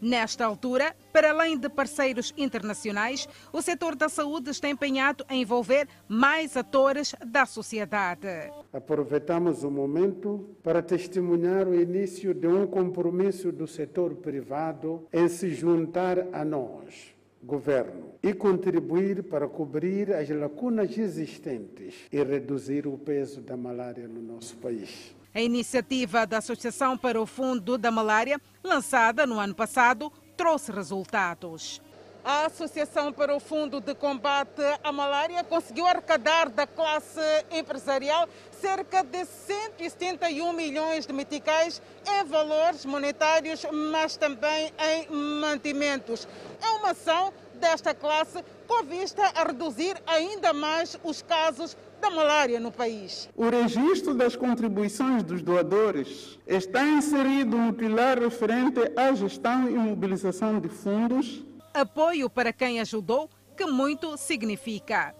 Nesta 0.00 0.44
altura, 0.44 0.96
para 1.12 1.30
além 1.30 1.56
de 1.56 1.68
parceiros 1.68 2.34
internacionais, 2.36 3.28
o 3.52 3.62
setor 3.62 3.94
da 3.94 4.08
saúde 4.08 4.50
está 4.50 4.68
empenhado 4.68 5.24
em 5.30 5.42
envolver 5.42 5.86
mais 6.08 6.56
atores 6.56 7.14
da 7.24 7.46
sociedade. 7.46 8.26
Aproveitamos 8.72 9.62
o 9.62 9.70
momento 9.70 10.56
para 10.60 10.82
testemunhar 10.82 11.68
o 11.68 11.80
início 11.80 12.34
de 12.34 12.48
um 12.48 12.66
compromisso 12.66 13.52
do 13.52 13.68
setor 13.68 14.16
privado 14.16 15.06
em 15.12 15.28
se 15.28 15.54
juntar 15.54 16.18
a 16.32 16.44
nós 16.44 17.14
governo 17.42 18.14
e 18.22 18.32
contribuir 18.32 19.24
para 19.24 19.48
cobrir 19.48 20.12
as 20.14 20.28
lacunas 20.28 20.96
existentes 20.96 21.94
e 22.10 22.22
reduzir 22.22 22.86
o 22.86 22.96
peso 22.96 23.40
da 23.40 23.56
malária 23.56 24.06
no 24.06 24.22
nosso 24.22 24.56
país. 24.56 25.14
A 25.34 25.40
iniciativa 25.40 26.26
da 26.26 26.38
Associação 26.38 26.96
para 26.96 27.20
o 27.20 27.26
Fundo 27.26 27.76
da 27.78 27.90
Malária, 27.90 28.40
lançada 28.62 29.26
no 29.26 29.38
ano 29.38 29.54
passado, 29.54 30.12
trouxe 30.36 30.70
resultados. 30.70 31.80
A 32.24 32.46
Associação 32.46 33.12
para 33.12 33.34
o 33.34 33.40
Fundo 33.40 33.80
de 33.80 33.96
Combate 33.96 34.62
à 34.84 34.92
Malária 34.92 35.42
conseguiu 35.42 35.84
arrecadar 35.88 36.48
da 36.48 36.68
classe 36.68 37.20
empresarial 37.50 38.28
cerca 38.52 39.02
de 39.02 39.24
171 39.24 40.52
milhões 40.52 41.04
de 41.04 41.12
meticais 41.12 41.82
em 42.06 42.24
valores 42.24 42.84
monetários, 42.84 43.66
mas 43.90 44.16
também 44.16 44.72
em 44.78 45.12
mantimentos. 45.40 46.28
É 46.62 46.68
uma 46.78 46.90
ação 46.90 47.32
desta 47.54 47.92
classe 47.92 48.38
com 48.68 48.84
vista 48.84 49.22
a 49.34 49.42
reduzir 49.42 50.00
ainda 50.06 50.52
mais 50.52 50.96
os 51.02 51.22
casos 51.22 51.76
da 52.00 52.08
malária 52.08 52.60
no 52.60 52.70
país. 52.70 53.28
O 53.36 53.48
registro 53.48 54.14
das 54.14 54.36
contribuições 54.36 55.24
dos 55.24 55.42
doadores 55.42 56.38
está 56.46 56.84
inserido 56.84 57.56
no 57.56 57.72
pilar 57.72 58.20
referente 58.20 58.80
à 58.96 59.12
gestão 59.12 59.68
e 59.68 59.74
mobilização 59.74 60.60
de 60.60 60.68
fundos 60.68 61.44
apoio 61.74 62.28
para 62.28 62.52
quem 62.52 62.80
ajudou, 62.80 63.30
que 63.56 63.66
muito 63.66 64.16
significa. 64.16 65.14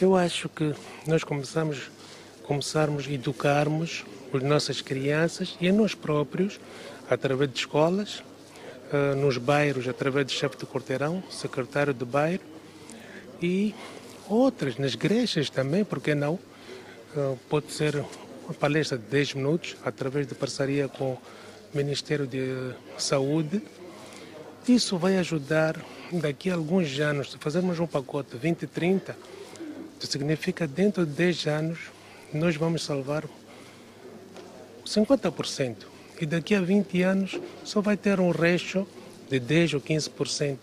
Eu 0.00 0.16
acho 0.16 0.48
que 0.48 0.74
nós 1.06 1.24
começamos, 1.24 1.90
começarmos 2.42 3.06
a 3.06 3.10
educarmos 3.10 4.04
as 4.32 4.42
nossas 4.42 4.80
crianças 4.80 5.56
e 5.60 5.68
a 5.68 5.72
nós 5.72 5.94
próprios, 5.94 6.60
através 7.08 7.50
de 7.50 7.58
escolas, 7.58 8.22
eh, 8.92 9.14
nos 9.14 9.38
bairros, 9.38 9.88
através 9.88 10.26
do 10.26 10.32
chefe 10.32 10.56
de 10.56 10.66
quarteirão, 10.66 11.22
secretário 11.30 11.94
de 11.94 12.04
bairro 12.04 12.42
e 13.42 13.74
outras, 14.28 14.76
nas 14.76 14.94
igrejas 14.94 15.50
também, 15.50 15.84
porque 15.84 16.14
não? 16.14 16.38
Eh, 17.16 17.34
pode 17.48 17.72
ser 17.72 18.04
uma 18.44 18.54
palestra 18.54 18.96
de 18.96 19.04
10 19.04 19.34
minutos, 19.34 19.76
através 19.84 20.26
de 20.26 20.34
parceria 20.34 20.88
com 20.88 21.12
o 21.12 21.18
Ministério 21.74 22.26
de 22.26 22.72
Saúde. 22.96 23.62
Isso 24.68 24.98
vai 24.98 25.16
ajudar 25.18 25.80
daqui 26.12 26.50
a 26.50 26.54
alguns 26.54 26.98
anos, 26.98 27.30
se 27.30 27.38
fazermos 27.38 27.78
um 27.78 27.86
pacote 27.86 28.36
20, 28.36 28.66
30, 28.66 29.16
significa 30.00 30.66
dentro 30.66 31.06
de 31.06 31.12
10 31.12 31.46
anos 31.46 31.78
nós 32.34 32.56
vamos 32.56 32.82
salvar 32.82 33.24
50%. 34.84 35.76
E 36.20 36.26
daqui 36.26 36.54
a 36.54 36.60
20 36.60 37.02
anos 37.02 37.40
só 37.64 37.80
vai 37.80 37.96
ter 37.96 38.18
um 38.18 38.30
resto 38.30 38.86
de 39.30 39.38
10 39.38 39.74
ou 39.74 39.80
15%. 39.80 40.58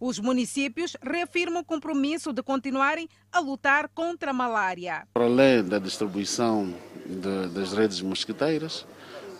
Os 0.00 0.20
municípios 0.20 0.96
reafirmam 1.02 1.62
o 1.62 1.64
compromisso 1.64 2.32
de 2.32 2.42
continuarem 2.42 3.08
a 3.32 3.40
lutar 3.40 3.88
contra 3.88 4.30
a 4.30 4.34
malária. 4.34 5.06
Para 5.12 5.24
além 5.24 5.64
da 5.64 5.78
distribuição 5.78 6.72
de, 7.04 7.48
das 7.48 7.72
redes 7.72 8.00
mosquiteiras, 8.00 8.86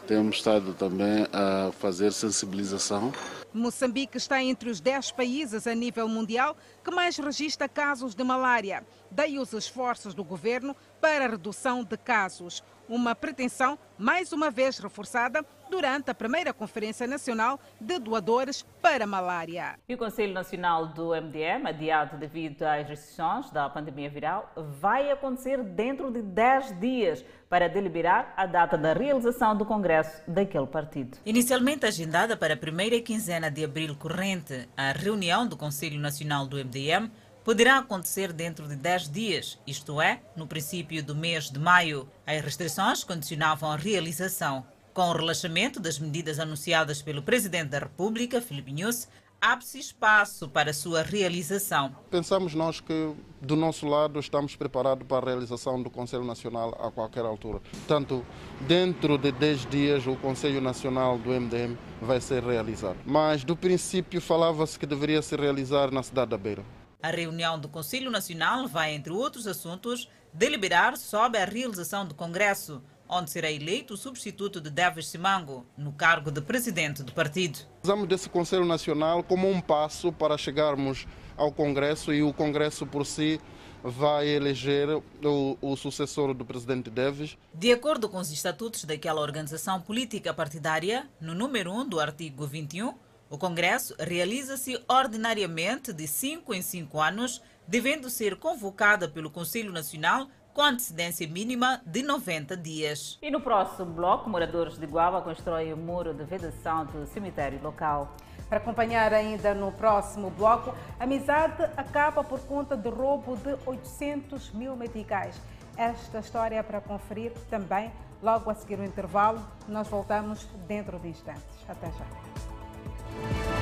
Temos 0.08 0.36
estado 0.36 0.72
também 0.72 1.26
a 1.30 1.70
fazer 1.70 2.14
sensibilização. 2.14 3.12
Moçambique 3.52 4.16
está 4.16 4.42
entre 4.42 4.68
os 4.68 4.80
10 4.80 5.12
países 5.12 5.66
a 5.66 5.74
nível 5.74 6.08
mundial 6.08 6.56
que 6.84 6.90
mais 6.90 7.16
registra 7.16 7.68
casos 7.68 8.14
de 8.14 8.22
malária. 8.22 8.86
Daí 9.10 9.38
os 9.38 9.52
esforços 9.52 10.14
do 10.14 10.22
governo 10.22 10.76
para 11.00 11.24
a 11.24 11.28
redução 11.28 11.82
de 11.82 11.96
casos 11.96 12.62
uma 12.88 13.14
pretensão 13.14 13.78
mais 13.98 14.32
uma 14.32 14.50
vez 14.50 14.78
reforçada 14.78 15.44
durante 15.68 16.10
a 16.10 16.14
primeira 16.14 16.52
Conferência 16.52 17.06
Nacional 17.06 17.60
de 17.80 17.98
Doadores 17.98 18.64
para 18.82 19.04
a 19.04 19.06
Malária. 19.06 19.78
E 19.88 19.94
o 19.94 19.98
Conselho 19.98 20.32
Nacional 20.32 20.86
do 20.86 21.10
MDM, 21.10 21.66
adiado 21.66 22.16
devido 22.16 22.62
às 22.62 22.88
restrições 22.88 23.50
da 23.50 23.68
pandemia 23.68 24.10
viral, 24.10 24.52
vai 24.80 25.10
acontecer 25.10 25.62
dentro 25.62 26.10
de 26.10 26.22
10 26.22 26.80
dias 26.80 27.24
para 27.48 27.68
deliberar 27.68 28.34
a 28.36 28.46
data 28.46 28.76
da 28.76 28.92
realização 28.92 29.56
do 29.56 29.64
congresso 29.64 30.22
daquele 30.28 30.66
partido. 30.66 31.18
Inicialmente 31.24 31.86
agendada 31.86 32.36
para 32.36 32.54
a 32.54 32.56
primeira 32.56 33.00
quinzena 33.00 33.50
de 33.50 33.64
abril 33.64 33.96
corrente, 33.96 34.68
a 34.76 34.92
reunião 34.92 35.46
do 35.46 35.56
Conselho 35.56 35.98
Nacional 35.98 36.46
do 36.46 36.56
MDM 36.56 37.10
poderá 37.48 37.78
acontecer 37.78 38.30
dentro 38.30 38.68
de 38.68 38.76
10 38.76 39.08
dias, 39.08 39.58
isto 39.66 40.02
é, 40.02 40.20
no 40.36 40.46
princípio 40.46 41.02
do 41.02 41.14
mês 41.14 41.50
de 41.50 41.58
maio. 41.58 42.06
As 42.26 42.42
restrições 42.42 43.02
condicionavam 43.02 43.70
a 43.70 43.76
realização. 43.76 44.66
Com 44.98 45.10
o 45.10 45.12
relaxamento 45.12 45.78
das 45.78 45.96
medidas 46.00 46.40
anunciadas 46.40 47.00
pelo 47.00 47.22
Presidente 47.22 47.68
da 47.68 47.78
República, 47.78 48.42
Filipe 48.42 48.72
Nunes, 48.72 49.08
abre-se 49.40 49.78
espaço 49.78 50.48
para 50.48 50.72
a 50.72 50.74
sua 50.74 51.02
realização. 51.02 51.94
Pensamos 52.10 52.52
nós 52.52 52.80
que, 52.80 53.14
do 53.40 53.54
nosso 53.54 53.86
lado, 53.86 54.18
estamos 54.18 54.56
preparados 54.56 55.06
para 55.06 55.24
a 55.24 55.30
realização 55.30 55.80
do 55.80 55.88
Conselho 55.88 56.24
Nacional 56.24 56.76
a 56.84 56.90
qualquer 56.90 57.24
altura. 57.24 57.60
Portanto, 57.60 58.26
dentro 58.66 59.16
de 59.16 59.30
10 59.30 59.66
dias, 59.66 60.04
o 60.04 60.16
Conselho 60.16 60.60
Nacional 60.60 61.16
do 61.16 61.30
MDM 61.30 61.78
vai 62.02 62.20
ser 62.20 62.42
realizado. 62.42 62.98
Mas, 63.06 63.44
do 63.44 63.56
princípio, 63.56 64.20
falava-se 64.20 64.76
que 64.76 64.84
deveria 64.84 65.22
se 65.22 65.36
realizar 65.36 65.92
na 65.92 66.02
cidade 66.02 66.32
da 66.32 66.36
Beira. 66.36 66.64
A 67.00 67.10
reunião 67.12 67.56
do 67.56 67.68
Conselho 67.68 68.10
Nacional 68.10 68.66
vai, 68.66 68.94
entre 68.94 69.12
outros 69.12 69.46
assuntos, 69.46 70.08
deliberar 70.32 70.96
sobre 70.96 71.38
a 71.38 71.44
realização 71.44 72.04
do 72.04 72.16
Congresso, 72.16 72.82
onde 73.08 73.30
será 73.30 73.50
eleito 73.50 73.94
o 73.94 73.96
substituto 73.96 74.60
de 74.60 74.70
Davis 74.70 75.08
Simango 75.08 75.66
no 75.76 75.92
cargo 75.92 76.30
de 76.30 76.40
presidente 76.40 77.02
do 77.02 77.12
partido. 77.12 77.58
Usamos 77.82 78.06
desse 78.06 78.28
Conselho 78.28 78.64
Nacional 78.64 79.22
como 79.22 79.50
um 79.50 79.60
passo 79.60 80.12
para 80.12 80.36
chegarmos 80.36 81.06
ao 81.36 81.50
Congresso 81.52 82.12
e 82.12 82.22
o 82.22 82.32
Congresso 82.32 82.86
por 82.86 83.06
si 83.06 83.40
vai 83.82 84.28
eleger 84.28 84.88
o, 85.24 85.56
o, 85.60 85.76
sucessor 85.76 86.34
do 86.34 86.44
presidente 86.44 86.90
Deves. 86.90 87.38
De 87.54 87.72
acordo 87.72 88.08
com 88.08 88.18
os 88.18 88.30
estatutos 88.30 88.84
daquela 88.84 89.20
organização 89.20 89.80
política 89.80 90.34
partidária, 90.34 91.08
no 91.20 91.34
número 91.34 91.72
1 91.72 91.88
do 91.88 92.00
artigo 92.00 92.46
21, 92.46 92.94
o 93.30 93.38
Congresso 93.38 93.94
realiza-se 93.98 94.82
ordinariamente 94.88 95.92
de 95.92 96.06
cinco 96.08 96.54
em 96.54 96.62
cinco 96.62 97.00
anos, 97.00 97.42
devendo 97.66 98.10
ser 98.10 98.36
convocada 98.36 99.08
pelo 99.08 99.30
Conselho 99.30 99.70
Nacional 99.70 100.28
com 100.58 100.64
antecedência 100.64 101.24
mínima 101.28 101.80
de 101.86 102.02
90 102.02 102.56
dias. 102.56 103.16
E 103.22 103.30
no 103.30 103.40
próximo 103.40 103.92
bloco, 103.92 104.28
moradores 104.28 104.76
de 104.76 104.86
Guava 104.86 105.22
constroem 105.22 105.72
o 105.72 105.76
um 105.76 105.78
muro 105.78 106.12
de 106.12 106.24
vedação 106.24 106.84
do 106.84 107.06
cemitério 107.06 107.62
local. 107.62 108.16
Para 108.48 108.58
acompanhar 108.58 109.14
ainda 109.14 109.54
no 109.54 109.70
próximo 109.70 110.30
bloco, 110.30 110.74
a 110.98 111.04
amizade 111.04 111.62
acaba 111.76 112.24
por 112.24 112.40
conta 112.40 112.76
do 112.76 112.90
roubo 112.90 113.36
de 113.36 113.56
800 113.64 114.50
mil 114.50 114.74
meticais. 114.74 115.40
Esta 115.76 116.18
história 116.18 116.56
é 116.56 116.62
para 116.64 116.80
conferir 116.80 117.30
também 117.48 117.92
logo 118.20 118.50
a 118.50 118.54
seguir 118.56 118.80
o 118.80 118.84
intervalo. 118.84 119.40
Nós 119.68 119.86
voltamos 119.86 120.44
dentro 120.66 120.98
de 120.98 121.06
instantes. 121.06 121.44
Até 121.68 121.86
já. 121.86 123.57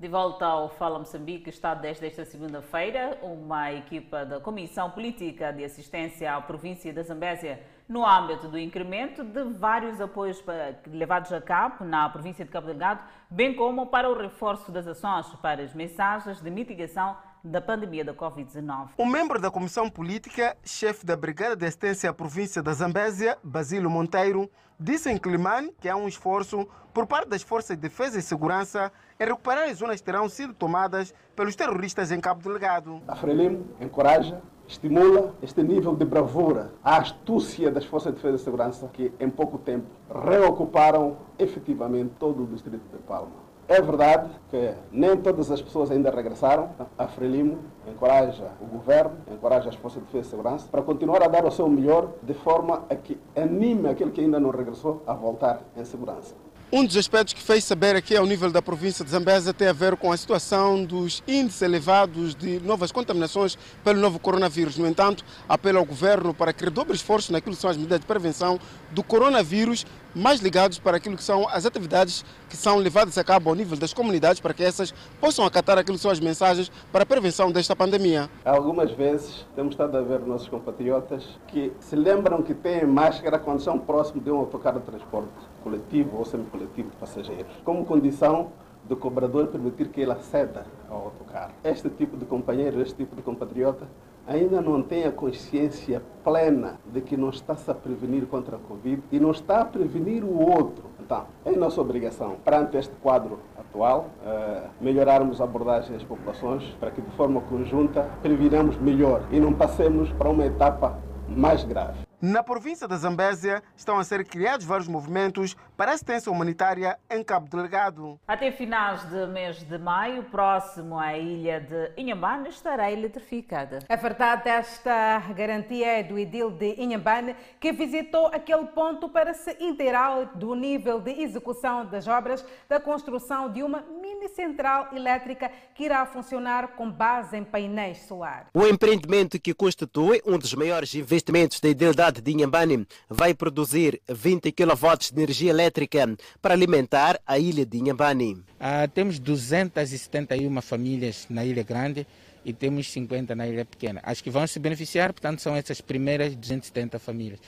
De 0.00 0.06
volta 0.06 0.46
ao 0.46 0.68
Fala 0.68 0.96
Moçambique, 0.96 1.50
está 1.50 1.74
desde 1.74 2.06
esta 2.06 2.24
segunda-feira 2.24 3.18
uma 3.20 3.72
equipa 3.72 4.24
da 4.24 4.38
Comissão 4.38 4.88
Política 4.92 5.52
de 5.52 5.64
Assistência 5.64 6.36
à 6.36 6.40
Província 6.40 6.92
da 6.92 7.02
Zambésia 7.02 7.60
no 7.88 8.06
âmbito 8.06 8.46
do 8.46 8.56
incremento 8.56 9.24
de 9.24 9.42
vários 9.58 10.00
apoios 10.00 10.40
levados 10.86 11.32
a 11.32 11.40
cabo 11.40 11.84
na 11.84 12.08
província 12.10 12.44
de 12.44 12.50
Cabo 12.52 12.68
Delgado, 12.68 13.02
bem 13.28 13.56
como 13.56 13.88
para 13.88 14.08
o 14.08 14.16
reforço 14.16 14.70
das 14.70 14.86
ações 14.86 15.26
para 15.42 15.64
as 15.64 15.74
mensagens 15.74 16.40
de 16.40 16.48
mitigação 16.48 17.16
da 17.42 17.60
pandemia 17.60 18.04
da 18.04 18.14
Covid-19. 18.14 18.90
Um 18.96 19.06
membro 19.06 19.40
da 19.40 19.50
Comissão 19.50 19.90
Política, 19.90 20.56
chefe 20.64 21.04
da 21.04 21.16
Brigada 21.16 21.56
de 21.56 21.66
Assistência 21.66 22.08
à 22.08 22.12
Província 22.12 22.62
da 22.62 22.72
Zambésia, 22.72 23.36
Basílio 23.42 23.90
Monteiro, 23.90 24.48
disse 24.78 25.10
em 25.10 25.18
Climane 25.18 25.72
que 25.80 25.88
há 25.88 25.96
um 25.96 26.06
esforço 26.06 26.66
por 26.94 27.06
parte 27.06 27.28
das 27.28 27.42
Forças 27.42 27.76
de 27.76 27.82
Defesa 27.82 28.18
e 28.18 28.22
Segurança 28.22 28.92
em 29.18 29.24
recuperar 29.24 29.68
as 29.68 29.78
zonas 29.78 30.00
que 30.00 30.06
terão 30.06 30.28
sido 30.28 30.54
tomadas 30.54 31.12
pelos 31.34 31.56
terroristas 31.56 32.12
em 32.12 32.20
Cabo 32.20 32.42
Delegado. 32.42 33.02
A 33.08 33.16
Frelimo 33.16 33.66
encoraja, 33.80 34.40
estimula 34.66 35.34
este 35.42 35.62
nível 35.62 35.96
de 35.96 36.04
bravura, 36.04 36.72
a 36.82 36.98
astúcia 36.98 37.70
das 37.70 37.84
Forças 37.84 38.12
de 38.12 38.16
Defesa 38.16 38.36
e 38.36 38.44
Segurança 38.44 38.88
que 38.92 39.12
em 39.18 39.28
pouco 39.28 39.58
tempo 39.58 39.86
reocuparam 40.24 41.16
efetivamente 41.38 42.12
todo 42.18 42.44
o 42.44 42.46
distrito 42.46 42.84
de 42.92 43.02
Palma. 43.02 43.47
É 43.68 43.82
verdade 43.82 44.30
que 44.50 44.72
nem 44.90 45.14
todas 45.18 45.50
as 45.50 45.60
pessoas 45.60 45.90
ainda 45.90 46.10
regressaram. 46.10 46.70
A 46.96 47.06
Frelimo 47.06 47.58
encoraja 47.86 48.52
o 48.62 48.64
governo, 48.64 49.18
encoraja 49.30 49.68
as 49.68 49.74
forças 49.74 50.00
de 50.00 50.06
defesa 50.06 50.26
e 50.26 50.30
segurança 50.30 50.66
para 50.70 50.80
continuar 50.80 51.22
a 51.22 51.28
dar 51.28 51.44
o 51.44 51.50
seu 51.50 51.68
melhor 51.68 52.12
de 52.22 52.32
forma 52.32 52.86
a 52.88 52.94
que 52.96 53.20
anime 53.36 53.86
aquele 53.86 54.10
que 54.10 54.22
ainda 54.22 54.40
não 54.40 54.48
regressou 54.48 55.02
a 55.06 55.12
voltar 55.12 55.60
em 55.76 55.84
segurança. 55.84 56.34
Um 56.70 56.84
dos 56.84 56.98
aspectos 56.98 57.32
que 57.32 57.40
fez 57.40 57.64
saber 57.64 57.96
aqui 57.96 58.14
ao 58.14 58.26
nível 58.26 58.50
da 58.50 58.60
província 58.60 59.02
de 59.02 59.10
Zambésia 59.10 59.54
tem 59.54 59.68
a 59.68 59.72
ver 59.72 59.96
com 59.96 60.12
a 60.12 60.16
situação 60.18 60.84
dos 60.84 61.22
índices 61.26 61.62
elevados 61.62 62.34
de 62.34 62.60
novas 62.60 62.92
contaminações 62.92 63.56
pelo 63.82 63.98
novo 63.98 64.18
coronavírus. 64.18 64.76
No 64.76 64.86
entanto, 64.86 65.24
apelo 65.48 65.78
ao 65.78 65.84
governo 65.86 66.34
para 66.34 66.52
que 66.52 66.64
redobre 66.64 66.94
esforços 66.94 67.30
naquilo 67.30 67.56
que 67.56 67.62
são 67.62 67.70
as 67.70 67.76
medidas 67.78 68.00
de 68.00 68.04
prevenção 68.04 68.58
do 68.90 69.02
coronavírus, 69.02 69.86
mais 70.14 70.40
ligados 70.40 70.78
para 70.78 70.96
aquilo 70.96 71.16
que 71.16 71.22
são 71.22 71.48
as 71.48 71.66
atividades 71.66 72.24
que 72.48 72.56
são 72.56 72.78
levadas 72.78 73.18
a 73.18 73.24
cabo 73.24 73.50
ao 73.50 73.54
nível 73.54 73.76
das 73.76 73.92
comunidades, 73.92 74.40
para 74.40 74.54
que 74.54 74.64
essas 74.64 74.92
possam 75.20 75.44
acatar 75.44 75.78
aquilo 75.78 75.96
que 75.96 76.02
são 76.02 76.10
as 76.10 76.20
mensagens 76.20 76.70
para 76.90 77.02
a 77.02 77.06
prevenção 77.06 77.52
desta 77.52 77.76
pandemia. 77.76 78.28
Algumas 78.44 78.90
vezes 78.92 79.46
temos 79.54 79.74
estado 79.74 79.96
a 79.96 80.00
ver 80.00 80.20
nossos 80.20 80.48
compatriotas 80.48 81.24
que 81.48 81.72
se 81.80 81.94
lembram 81.94 82.42
que 82.42 82.54
têm 82.54 82.86
máscara 82.86 83.38
quando 83.38 83.60
são 83.60 83.78
próximos 83.78 84.24
de 84.24 84.30
um 84.30 84.38
autocarro 84.38 84.80
de 84.80 84.86
transporte 84.86 85.28
coletivo 85.62 86.16
ou 86.16 86.24
semi-coletivo 86.24 86.90
de 86.90 86.96
passageiros, 86.96 87.52
como 87.64 87.84
condição 87.84 88.50
do 88.88 88.96
cobrador 88.96 89.48
permitir 89.48 89.88
que 89.88 90.00
ele 90.00 90.12
aceda 90.12 90.66
ao 90.88 91.04
autocarro. 91.06 91.52
Este 91.62 91.90
tipo 91.90 92.16
de 92.16 92.24
companheiro, 92.24 92.80
este 92.80 92.94
tipo 92.94 93.14
de 93.14 93.22
compatriota, 93.22 93.86
ainda 94.28 94.60
não 94.60 94.82
tem 94.82 95.04
a 95.04 95.10
consciência 95.10 96.02
plena 96.22 96.78
de 96.92 97.00
que 97.00 97.16
não 97.16 97.30
está-se 97.30 97.70
a 97.70 97.74
prevenir 97.74 98.26
contra 98.26 98.56
a 98.56 98.58
Covid 98.58 99.02
e 99.10 99.18
não 99.18 99.30
está 99.30 99.62
a 99.62 99.64
prevenir 99.64 100.22
o 100.22 100.38
outro. 100.38 100.84
Então, 101.00 101.24
é 101.46 101.52
nossa 101.52 101.80
obrigação, 101.80 102.36
perante 102.44 102.76
este 102.76 102.94
quadro 102.96 103.40
atual, 103.58 104.10
uh, 104.22 104.68
melhorarmos 104.78 105.40
a 105.40 105.44
abordagem 105.44 105.94
das 105.94 106.04
populações 106.04 106.62
para 106.78 106.90
que, 106.90 107.00
de 107.00 107.10
forma 107.12 107.40
conjunta, 107.40 108.06
previnamos 108.22 108.76
melhor 108.76 109.22
e 109.32 109.40
não 109.40 109.54
passemos 109.54 110.12
para 110.12 110.28
uma 110.28 110.44
etapa 110.44 110.98
mais 111.26 111.64
grave. 111.64 112.07
Na 112.20 112.42
província 112.42 112.88
da 112.88 112.96
Zambésia 112.96 113.62
estão 113.76 113.96
a 113.96 114.02
ser 114.02 114.24
criados 114.24 114.66
vários 114.66 114.88
movimentos 114.88 115.56
para 115.76 115.92
assistência 115.92 116.32
humanitária 116.32 116.98
em 117.08 117.22
Cabo 117.22 117.48
Delegado. 117.48 118.18
Até 118.26 118.50
finais 118.50 119.08
de 119.08 119.24
mês 119.28 119.62
de 119.62 119.78
maio, 119.78 120.24
próximo 120.24 120.98
à 120.98 121.16
ilha 121.16 121.60
de 121.60 121.92
Inhambane, 121.96 122.48
estará 122.48 122.90
eletrificada. 122.90 123.78
A 123.88 123.94
verdade 123.94 124.48
esta 124.48 125.20
garantia 125.32 126.00
é 126.00 126.02
do 126.02 126.18
Edil 126.18 126.50
de 126.50 126.74
Inhambane, 126.82 127.36
que 127.60 127.70
visitou 127.70 128.26
aquele 128.26 128.66
ponto 128.66 129.08
para 129.08 129.32
se 129.32 129.56
inteirar 129.60 130.36
do 130.36 130.56
nível 130.56 131.00
de 131.00 131.22
execução 131.22 131.86
das 131.86 132.08
obras 132.08 132.44
da 132.68 132.80
construção 132.80 133.48
de 133.48 133.62
uma 133.62 133.80
mini 134.02 134.28
central 134.30 134.88
elétrica 134.92 135.52
que 135.72 135.84
irá 135.84 136.04
funcionar 136.04 136.74
com 136.74 136.90
base 136.90 137.36
em 137.36 137.44
painéis 137.44 137.98
solares. 138.08 138.48
O 138.52 138.66
empreendimento 138.66 139.40
que 139.40 139.54
constitui 139.54 140.20
um 140.26 140.36
dos 140.36 140.52
maiores 140.54 140.92
investimentos 140.96 141.60
da 141.60 141.68
Idil 141.68 141.94
cidade 142.08 142.22
de 142.22 142.32
Inhambane 142.32 142.86
vai 143.08 143.34
produzir 143.34 144.00
20 144.08 144.50
kW 144.52 145.12
de 145.12 145.20
energia 145.22 145.50
elétrica 145.50 146.16
para 146.40 146.54
alimentar 146.54 147.20
a 147.26 147.38
ilha 147.38 147.66
de 147.66 147.78
Inhambane. 147.78 148.42
Ah, 148.58 148.88
temos 148.88 149.18
271 149.18 150.62
famílias 150.62 151.26
na 151.28 151.44
Ilha 151.44 151.62
Grande 151.62 152.06
e 152.44 152.52
temos 152.52 152.90
50 152.90 153.34
na 153.34 153.46
Ilha 153.46 153.64
Pequena. 153.64 154.00
As 154.02 154.20
que 154.20 154.30
vão 154.30 154.46
se 154.46 154.58
beneficiar, 154.58 155.12
portanto, 155.12 155.42
são 155.42 155.54
essas 155.54 155.80
primeiras 155.80 156.34
270 156.34 156.98
famílias. 156.98 157.40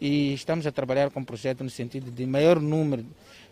E 0.00 0.34
estamos 0.34 0.66
a 0.66 0.72
trabalhar 0.72 1.10
com 1.10 1.20
um 1.20 1.24
projeto 1.24 1.62
no 1.62 1.70
sentido 1.70 2.10
de 2.10 2.26
maior 2.26 2.58
número 2.58 3.04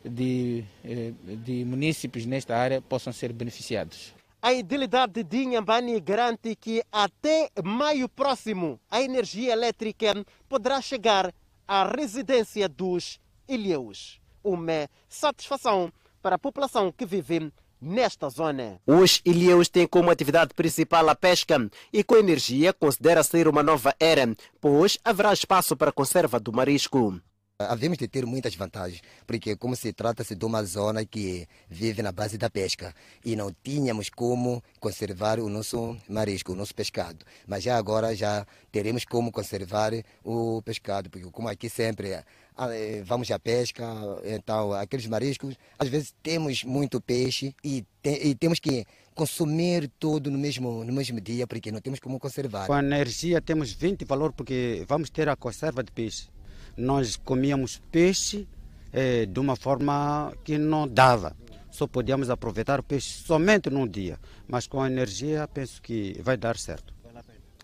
de, 0.04 0.64
eh, 0.84 1.12
de 1.44 1.64
municípios 1.64 2.26
nesta 2.26 2.56
área 2.56 2.80
possam 2.80 3.12
ser 3.12 3.32
beneficiados. 3.32 4.17
A 4.40 4.52
idilidade 4.52 5.24
de 5.24 5.36
Inhambane 5.38 5.98
garante 6.00 6.54
que 6.54 6.80
até 6.92 7.50
maio 7.64 8.08
próximo 8.08 8.78
a 8.88 9.02
energia 9.02 9.52
elétrica 9.52 10.24
poderá 10.48 10.80
chegar 10.80 11.34
à 11.66 11.84
residência 11.84 12.68
dos 12.68 13.18
ilhéus. 13.48 14.20
Uma 14.44 14.88
satisfação 15.08 15.92
para 16.22 16.36
a 16.36 16.38
população 16.38 16.92
que 16.92 17.04
vive 17.04 17.52
nesta 17.80 18.28
zona. 18.28 18.80
Os 18.86 19.20
ilhéus 19.24 19.68
têm 19.68 19.88
como 19.88 20.10
atividade 20.10 20.54
principal 20.54 21.08
a 21.08 21.16
pesca 21.16 21.68
e 21.92 22.04
com 22.04 22.16
energia 22.16 22.72
considera 22.72 23.24
ser 23.24 23.48
uma 23.48 23.62
nova 23.62 23.92
era, 23.98 24.36
pois 24.60 24.98
haverá 25.04 25.32
espaço 25.32 25.76
para 25.76 25.90
a 25.90 25.92
conserva 25.92 26.38
do 26.38 26.52
marisco. 26.52 27.20
Havemos 27.60 27.98
de 27.98 28.06
ter 28.06 28.24
muitas 28.24 28.54
vantagens, 28.54 29.02
porque 29.26 29.56
como 29.56 29.74
se 29.74 29.92
trata-se 29.92 30.36
de 30.36 30.44
uma 30.44 30.62
zona 30.62 31.04
que 31.04 31.48
vive 31.68 32.02
na 32.02 32.12
base 32.12 32.38
da 32.38 32.48
pesca 32.48 32.94
e 33.24 33.34
não 33.34 33.52
tínhamos 33.64 34.08
como 34.08 34.62
conservar 34.78 35.40
o 35.40 35.48
nosso 35.48 35.96
marisco, 36.08 36.52
o 36.52 36.54
nosso 36.54 36.72
pescado. 36.72 37.26
Mas 37.48 37.64
já 37.64 37.76
agora 37.76 38.14
já 38.14 38.46
teremos 38.70 39.04
como 39.04 39.32
conservar 39.32 39.90
o 40.22 40.62
pescado, 40.62 41.10
porque 41.10 41.28
como 41.32 41.48
aqui 41.48 41.68
sempre 41.68 42.10
eh, 42.12 43.02
vamos 43.04 43.28
à 43.32 43.40
pesca, 43.40 43.84
então 44.24 44.72
aqueles 44.74 45.08
mariscos, 45.08 45.56
às 45.76 45.88
vezes 45.88 46.14
temos 46.22 46.62
muito 46.62 47.00
peixe 47.00 47.56
e, 47.64 47.84
te, 48.00 48.28
e 48.28 48.36
temos 48.36 48.60
que 48.60 48.86
consumir 49.16 49.90
tudo 49.98 50.30
no 50.30 50.38
mesmo, 50.38 50.84
no 50.84 50.92
mesmo 50.92 51.20
dia, 51.20 51.44
porque 51.44 51.72
não 51.72 51.80
temos 51.80 51.98
como 51.98 52.20
conservar. 52.20 52.68
Com 52.68 52.72
a 52.72 52.78
energia 52.78 53.42
temos 53.42 53.72
20 53.72 54.04
valor, 54.04 54.32
porque 54.32 54.84
vamos 54.86 55.10
ter 55.10 55.28
a 55.28 55.34
conserva 55.34 55.82
de 55.82 55.90
peixe 55.90 56.28
nós 56.78 57.16
comíamos 57.16 57.82
peixe 57.90 58.48
é, 58.92 59.26
de 59.26 59.40
uma 59.40 59.56
forma 59.56 60.32
que 60.44 60.56
não 60.56 60.86
dava. 60.86 61.36
Só 61.70 61.86
podíamos 61.86 62.30
aproveitar 62.30 62.80
o 62.80 62.82
peixe 62.82 63.22
somente 63.24 63.68
num 63.68 63.86
dia. 63.86 64.18
Mas 64.46 64.66
com 64.66 64.80
a 64.80 64.86
energia, 64.86 65.46
penso 65.48 65.82
que 65.82 66.16
vai 66.22 66.36
dar 66.36 66.56
certo. 66.56 66.98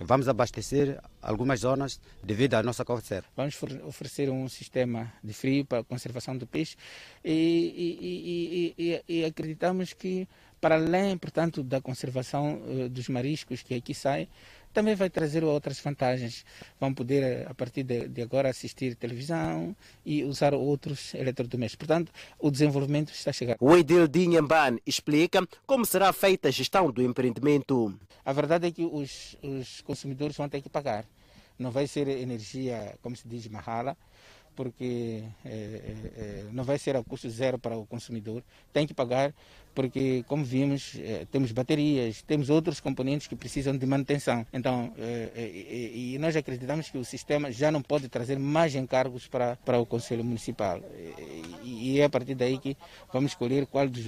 Vamos 0.00 0.28
abastecer 0.28 1.00
algumas 1.22 1.60
zonas 1.60 2.00
devido 2.22 2.54
à 2.54 2.62
nossa 2.62 2.84
conserva. 2.84 3.28
Vamos 3.36 3.56
oferecer 3.84 4.28
um 4.28 4.48
sistema 4.48 5.12
de 5.22 5.32
frio 5.32 5.64
para 5.64 5.78
a 5.78 5.84
conservação 5.84 6.36
do 6.36 6.48
peixe 6.48 6.76
e, 7.24 8.74
e, 8.76 9.02
e, 9.08 9.20
e 9.20 9.24
acreditamos 9.24 9.92
que, 9.92 10.28
para 10.60 10.74
além, 10.74 11.16
portanto, 11.16 11.62
da 11.62 11.80
conservação 11.80 12.60
uh, 12.62 12.88
dos 12.88 13.08
mariscos 13.08 13.62
que 13.62 13.74
aqui 13.74 13.94
saem, 13.94 14.28
também 14.74 14.94
vai 14.94 15.08
trazer 15.08 15.44
outras 15.44 15.78
vantagens. 15.80 16.44
Vão 16.78 16.92
poder, 16.92 17.22
eh, 17.22 17.46
a 17.48 17.54
partir 17.54 17.84
de, 17.84 18.08
de 18.08 18.20
agora, 18.20 18.50
assistir 18.50 18.96
televisão 18.96 19.74
e 20.04 20.24
usar 20.24 20.52
outros 20.52 21.14
eletrodomésticos. 21.14 21.86
Portanto, 21.86 22.12
o 22.38 22.50
desenvolvimento 22.50 23.12
está 23.12 23.32
chegando. 23.32 23.56
O 23.60 23.74
Edil 23.76 24.08
Dinhamban 24.08 24.78
explica 24.84 25.46
como 25.64 25.86
será 25.86 26.12
feita 26.12 26.48
a 26.48 26.50
gestão 26.50 26.90
do 26.90 27.00
empreendimento. 27.00 27.98
A 28.24 28.32
verdade 28.32 28.66
é 28.66 28.70
que 28.70 28.84
os, 28.84 29.36
os 29.42 29.80
consumidores 29.82 30.36
vão 30.36 30.48
ter 30.48 30.60
que 30.60 30.68
pagar. 30.68 31.04
Não 31.58 31.70
vai 31.70 31.86
ser 31.86 32.08
energia, 32.08 32.98
como 33.00 33.14
se 33.14 33.28
diz, 33.28 33.46
mahala, 33.46 33.96
porque 34.56 35.22
é, 35.44 35.50
é, 36.16 36.44
não 36.52 36.64
vai 36.64 36.78
ser 36.78 36.96
a 36.96 37.04
custo 37.04 37.30
zero 37.30 37.58
para 37.58 37.76
o 37.76 37.86
consumidor. 37.86 38.42
Tem 38.72 38.86
que 38.86 38.94
pagar 38.94 39.32
porque, 39.74 40.24
como 40.28 40.44
vimos, 40.44 40.94
eh, 40.98 41.26
temos 41.30 41.52
baterias, 41.52 42.22
temos 42.22 42.48
outros 42.48 42.80
componentes 42.80 43.26
que 43.26 43.34
precisam 43.34 43.76
de 43.76 43.84
manutenção. 43.84 44.46
Então, 44.52 44.92
eh, 44.96 45.30
eh, 45.34 45.90
e 45.94 46.18
nós 46.18 46.36
acreditamos 46.36 46.88
que 46.88 46.98
o 46.98 47.04
sistema 47.04 47.50
já 47.50 47.70
não 47.70 47.82
pode 47.82 48.08
trazer 48.08 48.38
mais 48.38 48.74
encargos 48.74 49.26
para, 49.26 49.56
para 49.56 49.78
o 49.78 49.86
Conselho 49.86 50.24
Municipal. 50.24 50.80
E 51.62 52.00
é 52.00 52.04
a 52.04 52.10
partir 52.10 52.34
daí 52.34 52.58
que 52.58 52.76
vamos 53.12 53.32
escolher 53.32 53.66
qual 53.66 53.88
dos, 53.88 54.06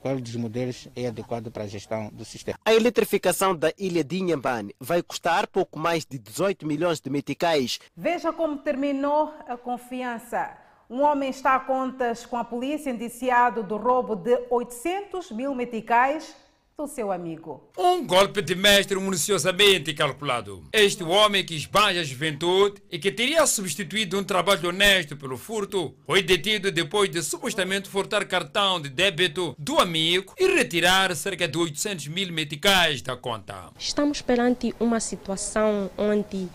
qual 0.00 0.20
dos 0.20 0.34
modelos 0.36 0.88
é 0.96 1.06
adequado 1.06 1.50
para 1.50 1.64
a 1.64 1.68
gestão 1.68 2.10
do 2.12 2.24
sistema. 2.24 2.58
A 2.64 2.74
eletrificação 2.74 3.54
da 3.54 3.72
ilha 3.78 4.02
de 4.02 4.18
Inhambane 4.18 4.74
vai 4.80 5.02
custar 5.02 5.46
pouco 5.46 5.78
mais 5.78 6.04
de 6.04 6.18
18 6.18 6.66
milhões 6.66 7.00
de 7.00 7.10
meticais. 7.10 7.78
Veja 7.96 8.32
como 8.32 8.58
terminou 8.58 9.32
a 9.46 9.56
confiança. 9.56 10.69
Um 10.90 11.02
homem 11.02 11.30
está 11.30 11.54
a 11.54 11.60
contas 11.60 12.26
com 12.26 12.36
a 12.36 12.42
polícia 12.42 12.90
indiciado 12.90 13.62
do 13.62 13.76
roubo 13.76 14.16
de 14.16 14.36
800 14.50 15.30
mil 15.30 15.54
meticais 15.54 16.34
do 16.76 16.88
seu 16.88 17.12
amigo. 17.12 17.62
Um 17.78 18.04
golpe 18.04 18.42
de 18.42 18.56
mestre 18.56 18.98
minuciosamente 18.98 19.94
calculado. 19.94 20.64
Este 20.72 21.04
homem 21.04 21.44
que 21.44 21.54
esbanja 21.54 22.00
a 22.00 22.02
juventude 22.02 22.82
e 22.90 22.98
que 22.98 23.12
teria 23.12 23.46
substituído 23.46 24.18
um 24.18 24.24
trabalho 24.24 24.70
honesto 24.70 25.16
pelo 25.16 25.36
furto, 25.36 25.94
foi 26.04 26.24
detido 26.24 26.72
depois 26.72 27.08
de 27.08 27.22
supostamente 27.22 27.88
furtar 27.88 28.26
cartão 28.26 28.80
de 28.80 28.88
débito 28.88 29.54
do 29.56 29.78
amigo 29.78 30.34
e 30.36 30.46
retirar 30.48 31.14
cerca 31.14 31.46
de 31.46 31.56
800 31.56 32.08
mil 32.08 32.32
meticais 32.32 33.00
da 33.00 33.16
conta. 33.16 33.70
Estamos 33.78 34.22
perante 34.22 34.74
uma 34.80 34.98
situação 34.98 35.88
onde 35.96 36.48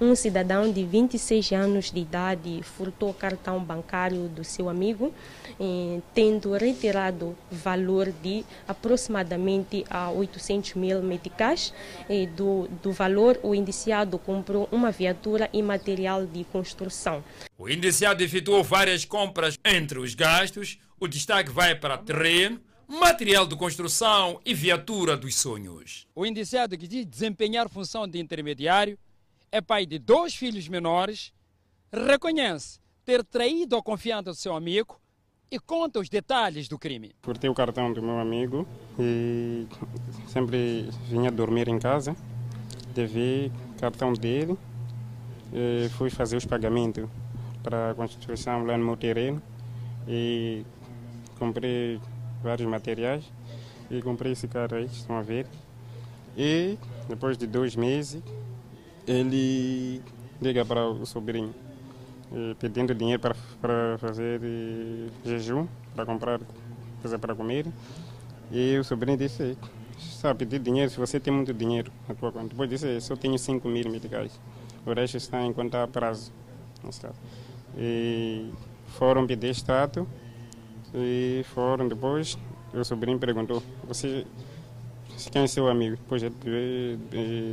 um 0.00 0.14
cidadão 0.14 0.72
de 0.72 0.82
26 0.82 1.52
anos 1.52 1.90
de 1.90 2.00
idade 2.00 2.62
furtou 2.62 3.10
o 3.10 3.14
cartão 3.14 3.62
bancário 3.62 4.28
do 4.28 4.42
seu 4.42 4.70
amigo, 4.70 5.12
eh, 5.60 6.00
tendo 6.14 6.52
retirado 6.52 7.36
valor 7.50 8.10
de 8.22 8.42
aproximadamente 8.66 9.84
a 9.90 10.10
800 10.10 10.74
mil 10.74 11.02
meticais. 11.02 11.74
Eh, 12.08 12.26
do, 12.26 12.66
do 12.82 12.92
valor, 12.92 13.38
o 13.42 13.54
indiciado 13.54 14.18
comprou 14.18 14.66
uma 14.72 14.90
viatura 14.90 15.50
e 15.52 15.62
material 15.62 16.24
de 16.24 16.44
construção. 16.44 17.22
O 17.58 17.68
indiciado 17.68 18.22
efetuou 18.22 18.64
várias 18.64 19.04
compras 19.04 19.58
entre 19.62 19.98
os 19.98 20.14
gastos. 20.14 20.78
O 20.98 21.06
destaque 21.06 21.50
vai 21.50 21.74
para 21.74 21.98
terreno, 21.98 22.58
material 22.88 23.46
de 23.46 23.54
construção 23.54 24.40
e 24.46 24.54
viatura 24.54 25.14
dos 25.14 25.34
sonhos. 25.34 26.06
O 26.14 26.24
indiciado 26.24 26.76
que 26.78 26.88
diz 26.88 27.04
desempenhar 27.04 27.68
função 27.68 28.08
de 28.08 28.18
intermediário 28.18 28.98
é 29.52 29.60
pai 29.60 29.84
de 29.84 29.98
dois 29.98 30.34
filhos 30.34 30.68
menores, 30.68 31.32
reconhece 31.92 32.78
ter 33.04 33.24
traído 33.24 33.76
a 33.76 33.82
confiança 33.82 34.24
do 34.24 34.34
seu 34.34 34.54
amigo 34.54 35.00
e 35.50 35.58
conta 35.58 35.98
os 35.98 36.08
detalhes 36.08 36.68
do 36.68 36.78
crime. 36.78 37.12
Furtei 37.22 37.50
o 37.50 37.54
cartão 37.54 37.92
do 37.92 38.00
meu 38.00 38.18
amigo 38.20 38.66
e 38.98 39.66
sempre 40.28 40.88
vinha 41.08 41.30
dormir 41.30 41.68
em 41.68 41.78
casa. 41.78 42.14
Devi 42.94 43.50
o 43.76 43.80
cartão 43.80 44.12
dele 44.12 44.56
e 45.52 45.88
fui 45.90 46.10
fazer 46.10 46.36
os 46.36 46.46
pagamentos 46.46 47.08
para 47.62 47.90
a 47.90 47.94
construção 47.94 48.64
lá 48.64 48.78
no 48.78 48.84
meu 48.84 48.96
terreno 48.96 49.42
e 50.06 50.64
comprei 51.38 52.00
vários 52.42 52.68
materiais 52.68 53.24
e 53.90 54.00
comprei 54.00 54.32
esse 54.32 54.46
carro 54.46 54.76
aí, 54.76 54.86
estão 54.86 55.16
a 55.16 55.22
ver. 55.22 55.46
E 56.36 56.78
depois 57.08 57.36
de 57.36 57.48
dois 57.48 57.74
meses 57.74 58.22
ele 59.06 60.02
liga 60.40 60.64
para 60.64 60.88
o 60.88 61.04
sobrinho 61.04 61.54
pedindo 62.58 62.94
dinheiro 62.94 63.20
para, 63.20 63.34
para 63.60 63.98
fazer 63.98 64.40
jejum, 65.24 65.66
para 65.94 66.06
comprar 66.06 66.40
coisa 67.00 67.18
para 67.18 67.34
comer. 67.34 67.66
E 68.52 68.78
o 68.78 68.84
sobrinho 68.84 69.16
disse, 69.16 69.56
a 70.22 70.34
pedir 70.34 70.60
dinheiro 70.60 70.90
se 70.90 70.98
você 70.98 71.18
tem 71.18 71.32
muito 71.32 71.52
dinheiro 71.52 71.90
na 72.08 72.14
tua 72.14 72.32
conta. 72.32 72.48
Depois 72.48 72.68
disse, 72.68 73.00
só 73.00 73.16
tenho 73.16 73.38
5 73.38 73.68
mil 73.68 73.90
meticais. 73.90 74.38
O 74.86 74.92
resto 74.92 75.16
está 75.16 75.42
em 75.42 75.52
conta 75.52 75.82
a 75.82 75.88
prazo. 75.88 76.32
E 77.76 78.50
foram 78.86 79.26
pedir 79.26 79.48
extrato 79.48 80.06
e 80.94 81.44
foram 81.54 81.88
depois. 81.88 82.38
O 82.72 82.84
sobrinho 82.84 83.18
perguntou, 83.18 83.62
você 83.86 84.24
quem 85.30 85.42
é 85.42 85.46
seu 85.46 85.68
amigo? 85.68 85.96
Depois 85.96 86.22
ele 86.22 86.34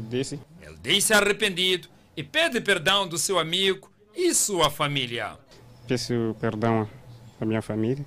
disse 0.09 0.39
Diz-se 0.81 1.13
arrependido 1.13 1.87
e 2.15 2.23
pede 2.23 2.59
perdão 2.61 3.07
do 3.07 3.17
seu 3.17 3.37
amigo 3.39 3.91
e 4.15 4.33
sua 4.33 4.69
família. 4.69 5.37
Peço 5.87 6.35
perdão 6.39 6.89
à 7.39 7.45
minha 7.45 7.61
família, 7.61 8.05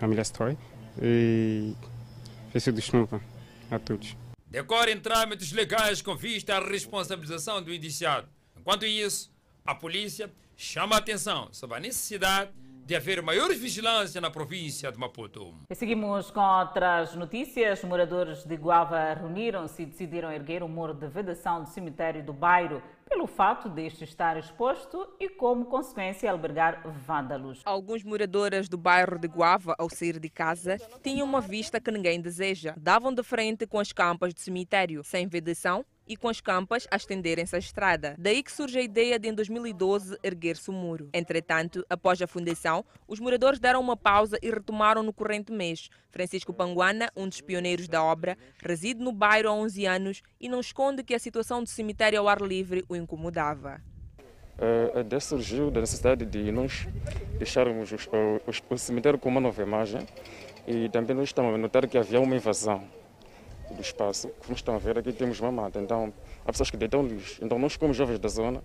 família 0.00 0.22
Stoy, 0.22 0.56
e 1.00 1.74
peço 2.52 2.72
desculpa 2.72 3.20
a 3.70 3.78
todos. 3.78 4.16
Decorrem 4.48 4.98
trâmites 5.00 5.52
legais 5.52 6.02
com 6.02 6.14
vista 6.14 6.56
à 6.56 6.60
responsabilização 6.60 7.62
do 7.62 7.72
indiciado. 7.72 8.28
Enquanto 8.58 8.84
isso, 8.84 9.30
a 9.64 9.74
polícia 9.74 10.30
chama 10.56 10.96
a 10.96 10.98
atenção 10.98 11.48
sobre 11.52 11.76
a 11.76 11.80
necessidade 11.80 12.50
de 12.84 12.96
haver 12.96 13.22
maior 13.22 13.48
vigilância 13.54 14.20
na 14.20 14.30
província 14.30 14.90
de 14.90 14.98
Maputo. 14.98 15.54
E 15.70 15.74
seguimos 15.74 16.30
com 16.30 16.40
outras 16.40 17.14
notícias. 17.14 17.82
Moradores 17.84 18.44
de 18.44 18.56
Guava 18.56 19.14
reuniram-se 19.14 19.82
e 19.82 19.86
decidiram 19.86 20.32
erguer 20.32 20.62
um 20.62 20.68
muro 20.68 20.92
de 20.92 21.06
vedação 21.06 21.62
do 21.62 21.68
cemitério 21.68 22.24
do 22.24 22.32
bairro 22.32 22.82
pelo 23.08 23.26
fato 23.26 23.68
deste 23.68 24.04
estar 24.04 24.38
exposto 24.38 25.06
e, 25.20 25.28
como 25.28 25.66
consequência, 25.66 26.30
albergar 26.30 26.82
vândalos. 27.06 27.60
Alguns 27.64 28.02
moradores 28.02 28.68
do 28.68 28.78
bairro 28.78 29.18
de 29.18 29.28
Guava, 29.28 29.74
ao 29.78 29.90
sair 29.90 30.18
de 30.18 30.30
casa, 30.30 30.78
tinham 31.02 31.26
uma 31.26 31.40
vista 31.40 31.80
que 31.80 31.90
ninguém 31.90 32.20
deseja. 32.20 32.74
Davam 32.76 33.12
de 33.12 33.22
frente 33.22 33.66
com 33.66 33.78
as 33.78 33.92
campas 33.92 34.32
do 34.32 34.40
cemitério, 34.40 35.04
sem 35.04 35.26
vedação 35.26 35.84
e 36.06 36.16
com 36.16 36.28
as 36.28 36.40
campas 36.40 36.86
a 36.90 36.96
estenderem-se 36.96 37.54
à 37.54 37.58
estrada. 37.58 38.14
Daí 38.18 38.42
que 38.42 38.52
surge 38.52 38.78
a 38.78 38.82
ideia 38.82 39.18
de, 39.18 39.28
em 39.28 39.34
2012, 39.34 40.18
erguer-se 40.22 40.70
o 40.70 40.72
muro. 40.72 41.08
Entretanto, 41.12 41.84
após 41.88 42.20
a 42.20 42.26
fundação, 42.26 42.84
os 43.06 43.20
moradores 43.20 43.58
deram 43.58 43.80
uma 43.80 43.96
pausa 43.96 44.38
e 44.42 44.50
retomaram 44.50 45.02
no 45.02 45.12
corrente 45.12 45.52
mês. 45.52 45.88
Francisco 46.10 46.52
Panguana, 46.52 47.10
um 47.16 47.28
dos 47.28 47.40
pioneiros 47.40 47.88
da 47.88 48.02
obra, 48.02 48.36
reside 48.62 49.00
no 49.00 49.12
bairro 49.12 49.48
há 49.48 49.52
11 49.52 49.86
anos 49.86 50.22
e 50.40 50.48
não 50.48 50.60
esconde 50.60 51.02
que 51.02 51.14
a 51.14 51.18
situação 51.18 51.62
do 51.62 51.68
cemitério 51.68 52.18
ao 52.18 52.28
ar 52.28 52.40
livre 52.40 52.84
o 52.88 52.96
incomodava. 52.96 53.80
a 54.94 55.00
ideia 55.00 55.20
surgiu 55.20 55.70
da 55.70 55.80
necessidade 55.80 56.24
de 56.26 56.52
nós 56.52 56.86
deixarmos 57.38 57.92
os, 57.92 58.08
os, 58.46 58.62
o 58.68 58.78
cemitério 58.78 59.18
com 59.18 59.28
uma 59.28 59.40
nova 59.40 59.62
imagem 59.62 60.06
e 60.66 60.88
também 60.90 61.16
nós 61.16 61.28
estamos 61.28 61.54
a 61.54 61.58
notar 61.58 61.88
que 61.88 61.98
havia 61.98 62.20
uma 62.20 62.36
invasão 62.36 62.86
do 63.72 63.80
espaço. 63.80 64.28
Como 64.40 64.54
estão 64.54 64.74
a 64.74 64.78
ver, 64.78 64.98
aqui 64.98 65.12
temos 65.12 65.40
uma 65.40 65.50
mata, 65.50 65.80
então 65.80 66.12
há 66.44 66.52
pessoas 66.52 66.70
que 66.70 66.76
deitam 66.76 67.06
lixo. 67.06 67.44
Então 67.44 67.58
nós, 67.58 67.76
como 67.76 67.92
jovens 67.92 68.18
da 68.18 68.28
zona, 68.28 68.62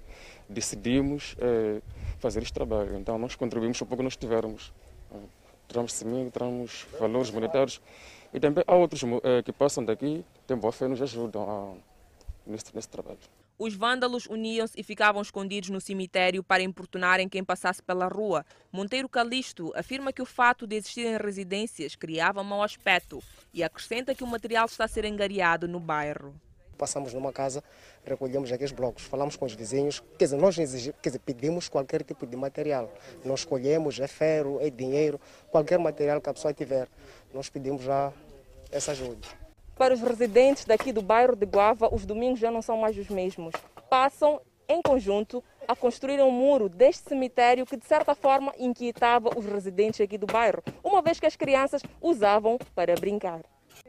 decidimos 0.49 1.35
eh, 1.39 1.81
fazer 2.19 2.41
este 2.41 2.53
trabalho. 2.53 2.97
Então 2.97 3.17
nós 3.17 3.35
contribuímos 3.35 3.81
um 3.81 3.85
pouco 3.85 3.97
que 3.97 4.03
nós 4.03 4.15
tivermos. 4.15 4.73
Tramos 5.67 5.93
semente, 5.93 6.31
tramos 6.31 6.85
valores 6.97 7.29
monetários 7.29 7.81
e 8.33 8.39
também 8.39 8.63
há 8.65 8.75
outros 8.75 9.01
eh, 9.03 9.41
que 9.43 9.51
passam 9.51 9.83
daqui, 9.83 10.23
têm 10.45 10.57
boa 10.57 10.71
fé, 10.71 10.87
nos 10.87 11.01
ajudam 11.01 11.49
a, 11.49 12.49
nesse, 12.49 12.73
nesse 12.73 12.89
trabalho. 12.89 13.19
Os 13.59 13.73
vândalos 13.73 14.27
uniam-se 14.27 14.79
e 14.79 14.83
ficavam 14.83 15.19
escondidos 15.19 15.69
no 15.69 15.81
cemitério 15.81 16.43
para 16.43 16.61
importunarem 16.61 17.27
quem 17.27 17.43
passasse 17.43 17.81
pela 17.81 18.07
rua. 18.07 18.45
Monteiro 18.71 19.09
Calixto 19.09 19.73
afirma 19.75 20.13
que 20.13 20.21
o 20.21 20.27
fato 20.27 20.67
de 20.67 20.75
existirem 20.75 21.17
residências 21.17 21.95
criava 21.95 22.43
mau 22.43 22.61
aspecto 22.61 23.19
e 23.51 23.63
acrescenta 23.63 24.13
que 24.13 24.23
o 24.23 24.27
material 24.27 24.67
está 24.67 24.83
a 24.83 24.87
ser 24.87 25.05
engariado 25.05 25.67
no 25.67 25.79
bairro. 25.79 26.35
Passamos 26.77 27.15
numa 27.15 27.33
casa, 27.33 27.63
recolhemos 28.05 28.51
aqueles 28.51 28.71
blocos, 28.71 29.05
falamos 29.05 29.35
com 29.35 29.45
os 29.45 29.55
vizinhos, 29.55 30.03
quer 30.19 30.25
dizer, 30.25 30.37
nós 30.37 30.55
exigimos, 30.59 30.99
quer 31.01 31.09
dizer, 31.09 31.19
pedimos 31.25 31.67
qualquer 31.67 32.03
tipo 32.03 32.27
de 32.27 32.37
material. 32.37 32.93
Nós 33.25 33.39
escolhemos, 33.39 33.99
é 33.99 34.07
ferro, 34.07 34.59
é 34.61 34.69
dinheiro, 34.69 35.19
qualquer 35.49 35.79
material 35.79 36.21
que 36.21 36.29
a 36.29 36.33
pessoa 36.35 36.53
tiver. 36.53 36.87
Nós 37.33 37.49
pedimos 37.49 37.81
já 37.81 38.13
essa 38.71 38.91
ajuda. 38.91 39.46
Para 39.77 39.93
os 39.93 40.01
residentes 40.01 40.65
daqui 40.65 40.91
do 40.91 41.03
bairro 41.03 41.35
de 41.35 41.45
Guava, 41.45 41.93
os 41.93 42.03
domingos 42.03 42.39
já 42.39 42.49
não 42.49 42.63
são 42.63 42.77
mais 42.77 42.97
os 42.97 43.09
mesmos. 43.09 43.53
Passam, 43.87 44.41
em 44.67 44.81
conjunto, 44.81 45.43
a 45.67 45.75
construir 45.75 46.19
um 46.19 46.31
muro 46.31 46.67
deste 46.67 47.07
cemitério 47.07 47.63
que, 47.63 47.77
de 47.77 47.85
certa 47.85 48.15
forma, 48.15 48.51
inquietava 48.57 49.29
os 49.37 49.45
residentes 49.45 50.01
aqui 50.01 50.17
do 50.17 50.25
bairro, 50.25 50.63
uma 50.83 50.99
vez 51.01 51.19
que 51.19 51.27
as 51.27 51.35
crianças 51.35 51.83
usavam 52.01 52.57
para 52.73 52.95
brincar. 52.95 53.41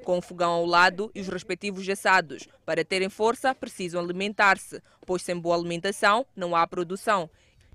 Com 0.04 0.18
o 0.18 0.22
fogão 0.22 0.52
ao 0.52 0.66
lado 0.66 1.10
e 1.14 1.20
os 1.22 1.28
respectivos 1.28 1.82
gessados. 1.82 2.46
Para 2.66 2.84
terem 2.84 3.08
força, 3.08 3.54
precisam 3.54 3.98
alimentar-se, 3.98 4.82
pois 5.06 5.22
sem 5.22 5.38
boa 5.38 5.56
alimentação 5.56 6.26
não 6.36 6.54
há 6.54 6.66
produção. 6.66 7.30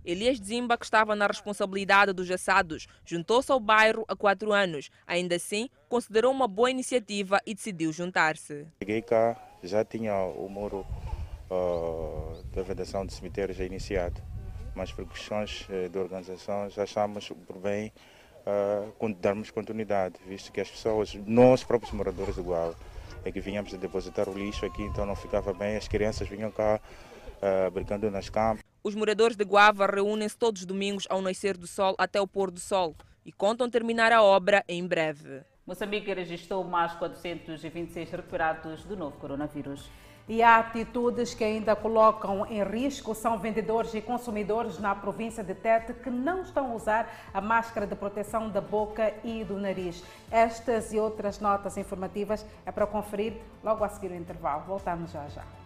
Elias 0.05 0.37
Zimba, 0.37 0.77
que 0.77 0.85
estava 0.85 1.15
na 1.15 1.27
responsabilidade 1.27 2.13
dos 2.13 2.29
assados, 2.29 2.87
juntou-se 3.05 3.51
ao 3.51 3.59
bairro 3.59 4.03
há 4.07 4.15
quatro 4.15 4.51
anos. 4.51 4.89
Ainda 5.07 5.35
assim, 5.35 5.69
considerou 5.87 6.31
uma 6.31 6.47
boa 6.47 6.69
iniciativa 6.69 7.39
e 7.45 7.53
decidiu 7.53 7.91
juntar-se. 7.93 8.65
Cheguei 8.81 9.01
cá, 9.01 9.37
já 9.63 9.85
tinha 9.85 10.13
o 10.15 10.49
muro 10.49 10.85
uh, 11.49 12.43
da 12.53 12.61
vedação 12.63 13.05
do 13.05 13.11
cemitério 13.13 13.53
já 13.53 13.63
iniciado, 13.63 14.21
mas 14.75 14.91
por 14.91 15.07
questões 15.07 15.67
uh, 15.69 15.89
de 15.89 15.97
organização 15.97 16.69
já 16.69 16.83
achamos 16.83 17.29
por 17.47 17.57
bem 17.59 17.91
uh, 18.45 19.13
darmos 19.21 19.51
continuidade, 19.51 20.15
visto 20.27 20.51
que 20.51 20.59
as 20.59 20.69
pessoas, 20.69 21.13
nós 21.25 21.63
próprios 21.63 21.93
moradores 21.93 22.35
do 22.35 22.43
Guau, 22.43 22.75
é 23.25 23.31
que 23.31 23.39
vinhamos 23.39 23.73
a 23.73 23.77
depositar 23.77 24.27
o 24.27 24.33
lixo 24.33 24.65
aqui, 24.65 24.83
então 24.83 25.05
não 25.05 25.15
ficava 25.15 25.53
bem, 25.53 25.77
as 25.77 25.87
crianças 25.87 26.27
vinham 26.27 26.51
cá 26.51 26.79
uh, 27.43 27.69
brincando 27.71 28.09
nas 28.09 28.29
campos. 28.29 28.63
Os 28.83 28.95
moradores 28.95 29.35
de 29.35 29.43
Guava 29.43 29.85
reúnem-se 29.85 30.37
todos 30.37 30.61
os 30.61 30.65
domingos 30.65 31.05
ao 31.09 31.21
nascer 31.21 31.57
do 31.57 31.67
sol 31.67 31.95
até 31.97 32.19
o 32.19 32.27
pôr 32.27 32.49
do 32.49 32.59
sol 32.59 32.95
e 33.25 33.31
contam 33.31 33.69
terminar 33.69 34.11
a 34.11 34.21
obra 34.21 34.63
em 34.67 34.85
breve. 34.85 35.41
Moçambique 35.65 36.13
registrou 36.13 36.63
mais 36.63 36.93
426 36.93 38.11
recuperados 38.11 38.83
do 38.83 38.97
novo 38.97 39.17
coronavírus. 39.17 39.89
E 40.27 40.41
há 40.41 40.57
atitudes 40.57 41.33
que 41.33 41.43
ainda 41.43 41.75
colocam 41.75 42.45
em 42.45 42.63
risco 42.63 43.13
são 43.13 43.37
vendedores 43.37 43.93
e 43.93 44.01
consumidores 44.01 44.79
na 44.79 44.95
província 44.95 45.43
de 45.43 45.53
Tete 45.53 45.93
que 45.93 46.09
não 46.09 46.41
estão 46.41 46.71
a 46.71 46.75
usar 46.75 47.29
a 47.33 47.41
máscara 47.41 47.85
de 47.85 47.95
proteção 47.95 48.49
da 48.49 48.61
boca 48.61 49.13
e 49.23 49.43
do 49.43 49.57
nariz. 49.57 50.01
Estas 50.31 50.93
e 50.93 50.99
outras 50.99 51.39
notas 51.39 51.77
informativas 51.77 52.45
é 52.65 52.71
para 52.71 52.87
conferir 52.87 53.33
logo 53.61 53.83
a 53.83 53.89
seguir 53.89 54.11
o 54.11 54.15
intervalo. 54.15 54.63
Voltamos 54.65 55.11
já 55.11 55.27
já. 55.27 55.62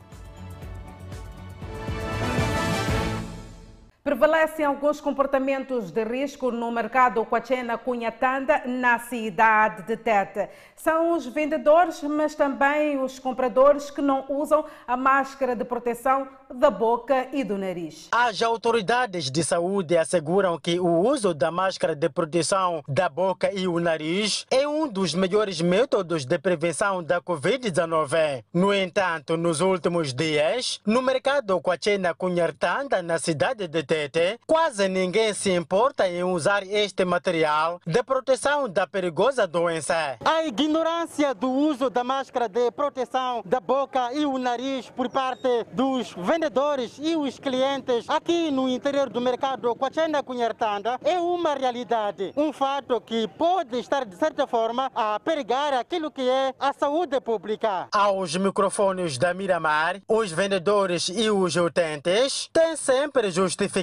Prevalecem 4.07 4.65
alguns 4.65 5.01
comportamentos 5.01 5.91
de 5.91 6.01
risco 6.05 6.49
no 6.49 6.71
mercado 6.71 7.25
Coachena 7.25 7.77
Cunhatanda, 7.77 8.61
na 8.65 8.97
cidade 8.99 9.83
de 9.83 9.97
Tete. 9.97 10.47
São 10.77 11.11
os 11.11 11.25
vendedores, 11.25 12.01
mas 12.03 12.33
também 12.33 12.97
os 13.03 13.19
compradores 13.19 13.91
que 13.91 14.01
não 14.01 14.23
usam 14.29 14.63
a 14.87 14.95
máscara 14.95 15.57
de 15.57 15.65
proteção 15.65 16.25
da 16.49 16.71
boca 16.71 17.27
e 17.33 17.43
do 17.43 17.57
nariz. 17.57 18.07
As 18.13 18.41
autoridades 18.41 19.29
de 19.29 19.43
saúde 19.43 19.97
asseguram 19.97 20.57
que 20.57 20.79
o 20.79 20.87
uso 20.87 21.33
da 21.33 21.51
máscara 21.51 21.93
de 21.93 22.07
proteção 22.07 22.81
da 22.87 23.09
boca 23.09 23.51
e 23.51 23.67
o 23.67 23.77
nariz 23.77 24.45
é 24.49 24.65
um 24.65 24.87
dos 24.87 25.13
melhores 25.13 25.59
métodos 25.59 26.23
de 26.23 26.39
prevenção 26.39 27.03
da 27.03 27.19
Covid-19. 27.19 28.45
No 28.53 28.73
entanto, 28.73 29.35
nos 29.35 29.59
últimos 29.59 30.13
dias, 30.13 30.79
no 30.85 31.01
mercado 31.01 31.59
Coachena 31.59 32.13
Cunhatanda, 32.13 33.01
na 33.01 33.19
cidade 33.19 33.67
de 33.67 33.83
Tete, 33.83 33.96
quase 34.45 34.87
ninguém 34.87 35.33
se 35.33 35.51
importa 35.51 36.07
em 36.07 36.23
usar 36.23 36.63
este 36.63 37.03
material 37.05 37.79
de 37.85 38.03
proteção 38.03 38.69
da 38.69 38.85
perigosa 38.85 39.47
doença. 39.47 40.17
A 40.23 40.43
ignorância 40.43 41.33
do 41.33 41.49
uso 41.49 41.89
da 41.89 42.03
máscara 42.03 42.47
de 42.47 42.69
proteção 42.71 43.41
da 43.45 43.59
boca 43.59 44.13
e 44.13 44.25
o 44.25 44.37
nariz 44.37 44.89
por 44.89 45.09
parte 45.09 45.47
dos 45.71 46.13
vendedores 46.17 46.97
e 46.99 47.15
os 47.15 47.39
clientes 47.39 48.09
aqui 48.09 48.51
no 48.51 48.67
interior 48.67 49.09
do 49.09 49.21
mercado 49.21 49.73
Coachena 49.75 50.21
Cunhartanda 50.21 50.99
é 51.03 51.19
uma 51.19 51.53
realidade, 51.53 52.33
um 52.35 52.51
fato 52.53 53.01
que 53.01 53.27
pode 53.27 53.79
estar 53.79 54.05
de 54.05 54.15
certa 54.15 54.45
forma 54.45 54.91
a 54.93 55.19
perigar 55.19 55.73
aquilo 55.73 56.11
que 56.11 56.27
é 56.27 56.53
a 56.59 56.73
saúde 56.73 57.19
pública. 57.21 57.87
Aos 57.91 58.35
microfones 58.35 59.17
da 59.17 59.33
Miramar, 59.33 60.01
os 60.07 60.31
vendedores 60.31 61.09
e 61.09 61.29
os 61.29 61.55
utentes 61.55 62.49
têm 62.53 62.75
sempre 62.75 63.31
justificação 63.31 63.76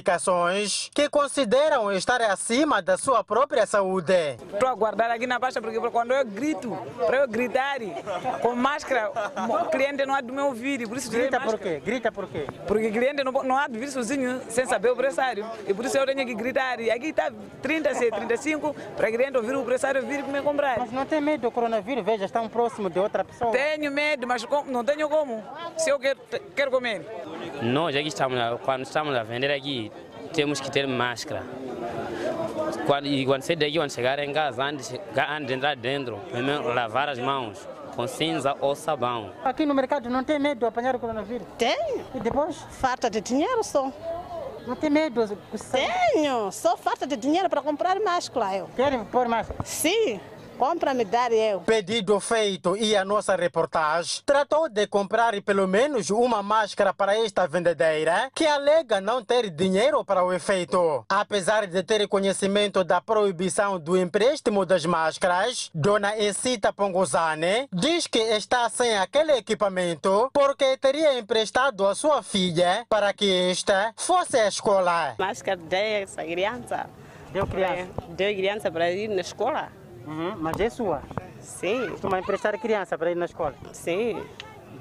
que 0.93 1.09
consideram 1.09 1.91
estar 1.91 2.21
acima 2.21 2.81
da 2.81 2.97
sua 2.97 3.23
própria 3.23 3.65
saúde. 3.65 4.37
Estou 4.53 4.69
a 4.69 4.75
guardar 4.75 5.09
aqui 5.11 5.25
na 5.25 5.39
baixa 5.39 5.61
porque 5.61 5.79
quando 5.89 6.11
eu 6.11 6.25
grito, 6.25 6.77
para 7.05 7.17
eu 7.17 7.27
gritar 7.27 7.79
com 8.41 8.55
máscara, 8.55 9.11
o 9.47 9.65
cliente 9.65 10.05
não 10.05 10.13
há 10.13 10.21
de 10.21 10.31
me 10.31 10.41
ouvir. 10.41 10.87
Por 10.87 10.97
isso 10.97 11.09
Grita 11.09 11.39
por 11.39 11.59
quê? 11.59 11.81
Grita 11.83 12.11
por 12.11 12.27
quê? 12.27 12.45
Porque 12.67 12.87
o 12.87 12.91
cliente 12.91 13.23
não, 13.23 13.31
não 13.31 13.57
há 13.57 13.67
de 13.67 13.77
vir 13.77 13.89
sozinho 13.89 14.41
sem 14.49 14.65
saber 14.65 14.89
o 14.91 14.95
pressário. 14.95 15.45
E 15.67 15.73
por 15.73 15.85
isso 15.85 15.97
eu 15.97 16.05
tenho 16.05 16.25
que 16.25 16.35
gritar. 16.35 16.79
E 16.79 16.91
aqui 16.91 17.07
está 17.07 17.31
30, 17.61 17.89
35, 17.89 18.75
para 18.95 19.09
o 19.09 19.13
cliente 19.13 19.37
ouvir 19.37 19.55
o 19.55 19.63
pressário 19.63 20.05
vir 20.05 20.23
me 20.23 20.41
comprar. 20.41 20.79
Mas 20.79 20.91
não 20.91 21.05
tem 21.05 21.21
medo 21.21 21.41
do 21.41 21.51
coronavírus? 21.51 22.03
Veja, 22.03 22.25
estão 22.25 22.47
próximo 22.49 22.89
de 22.89 22.99
outra 22.99 23.23
pessoa. 23.23 23.51
Tenho 23.51 23.91
medo, 23.91 24.27
mas 24.27 24.45
não 24.67 24.83
tenho 24.83 25.09
como. 25.09 25.43
Se 25.77 25.89
eu 25.89 25.99
quero, 25.99 26.19
quero 26.55 26.71
comer. 26.71 27.05
Nós 27.61 27.95
aqui 27.95 28.07
estamos, 28.07 28.37
quando 28.63 28.83
estamos 28.83 29.15
a 29.15 29.23
vender 29.23 29.51
aqui, 29.51 29.84
temos 30.35 30.59
que 30.59 30.69
ter 30.69 30.85
máscara. 30.87 31.43
Quando, 32.85 33.07
e 33.07 33.25
quando 33.25 33.41
sair 33.41 33.55
daqui, 33.55 33.77
quando 33.77 33.91
chegar 33.91 34.19
em 34.19 34.33
casa, 34.33 34.63
antes, 34.63 34.93
antes 35.29 35.47
de 35.47 35.53
entrar 35.53 35.75
dentro, 35.75 36.17
primeiro 36.29 36.73
lavar 36.73 37.09
as 37.09 37.17
mãos 37.17 37.67
com 37.95 38.05
cinza 38.07 38.55
ou 38.59 38.75
sabão. 38.75 39.31
Aqui 39.43 39.65
no 39.65 39.73
mercado 39.73 40.09
não 40.09 40.23
tem 40.23 40.37
medo 40.37 40.59
de 40.59 40.65
apanhar 40.65 40.95
o 40.95 40.99
coronavírus? 40.99 41.47
Tenho. 41.57 42.05
E 42.13 42.19
depois? 42.19 42.57
Falta 42.71 43.09
de 43.09 43.21
dinheiro 43.21 43.63
só. 43.63 43.91
Não 44.67 44.75
tem 44.75 44.89
medo? 44.89 45.25
Tenho, 45.71 46.51
só 46.51 46.75
falta 46.75 47.07
de 47.07 47.15
dinheiro 47.15 47.49
para 47.49 47.61
comprar 47.61 47.99
máscara. 47.99 48.57
Eu. 48.57 48.69
Querem 48.75 49.05
pôr 49.05 49.27
máscara? 49.27 49.63
Sim. 49.63 50.19
Compra-me, 50.57 51.03
dar 51.03 51.31
eu. 51.31 51.59
Pedido 51.61 52.19
feito 52.19 52.77
e 52.77 52.95
a 52.95 53.03
nossa 53.03 53.35
reportagem 53.35 54.21
tratou 54.25 54.69
de 54.69 54.87
comprar 54.87 55.39
pelo 55.41 55.67
menos 55.67 56.09
uma 56.09 56.41
máscara 56.41 56.93
para 56.93 57.17
esta 57.17 57.45
vendedeira 57.47 58.31
que 58.33 58.45
alega 58.45 59.01
não 59.01 59.23
ter 59.23 59.49
dinheiro 59.49 60.03
para 60.05 60.23
o 60.23 60.31
efeito. 60.31 61.05
Apesar 61.09 61.67
de 61.67 61.83
ter 61.83 62.07
conhecimento 62.07 62.83
da 62.83 63.01
proibição 63.01 63.79
do 63.79 63.97
empréstimo 63.97 64.65
das 64.65 64.85
máscaras, 64.85 65.69
Dona 65.73 66.17
Encita 66.17 66.71
Pongozane 66.71 67.67
diz 67.71 68.07
que 68.07 68.19
está 68.19 68.69
sem 68.69 68.97
aquele 68.97 69.33
equipamento 69.33 70.29
porque 70.33 70.77
teria 70.77 71.19
emprestado 71.19 71.85
a 71.85 71.93
sua 71.93 72.23
filha 72.23 72.85
para 72.89 73.13
que 73.13 73.49
esta 73.51 73.93
fosse 73.97 74.37
à 74.37 74.47
escola. 74.47 75.15
Máscara 75.19 75.57
dessa 75.57 76.23
criança. 76.23 76.89
Deu 77.31 77.45
criança? 77.45 77.91
Deu 78.09 78.33
criança 78.33 78.71
para 78.71 78.91
ir 78.91 79.09
na 79.09 79.21
escola. 79.21 79.69
Uhum, 80.05 80.35
mas 80.37 80.59
é 80.59 80.69
sua? 80.69 81.01
Sim. 81.39 81.89
Costuma 81.89 82.19
emprestar 82.19 82.57
criança 82.59 82.97
para 82.97 83.11
ir 83.11 83.15
na 83.15 83.25
escola? 83.25 83.55
Sim. 83.73 84.21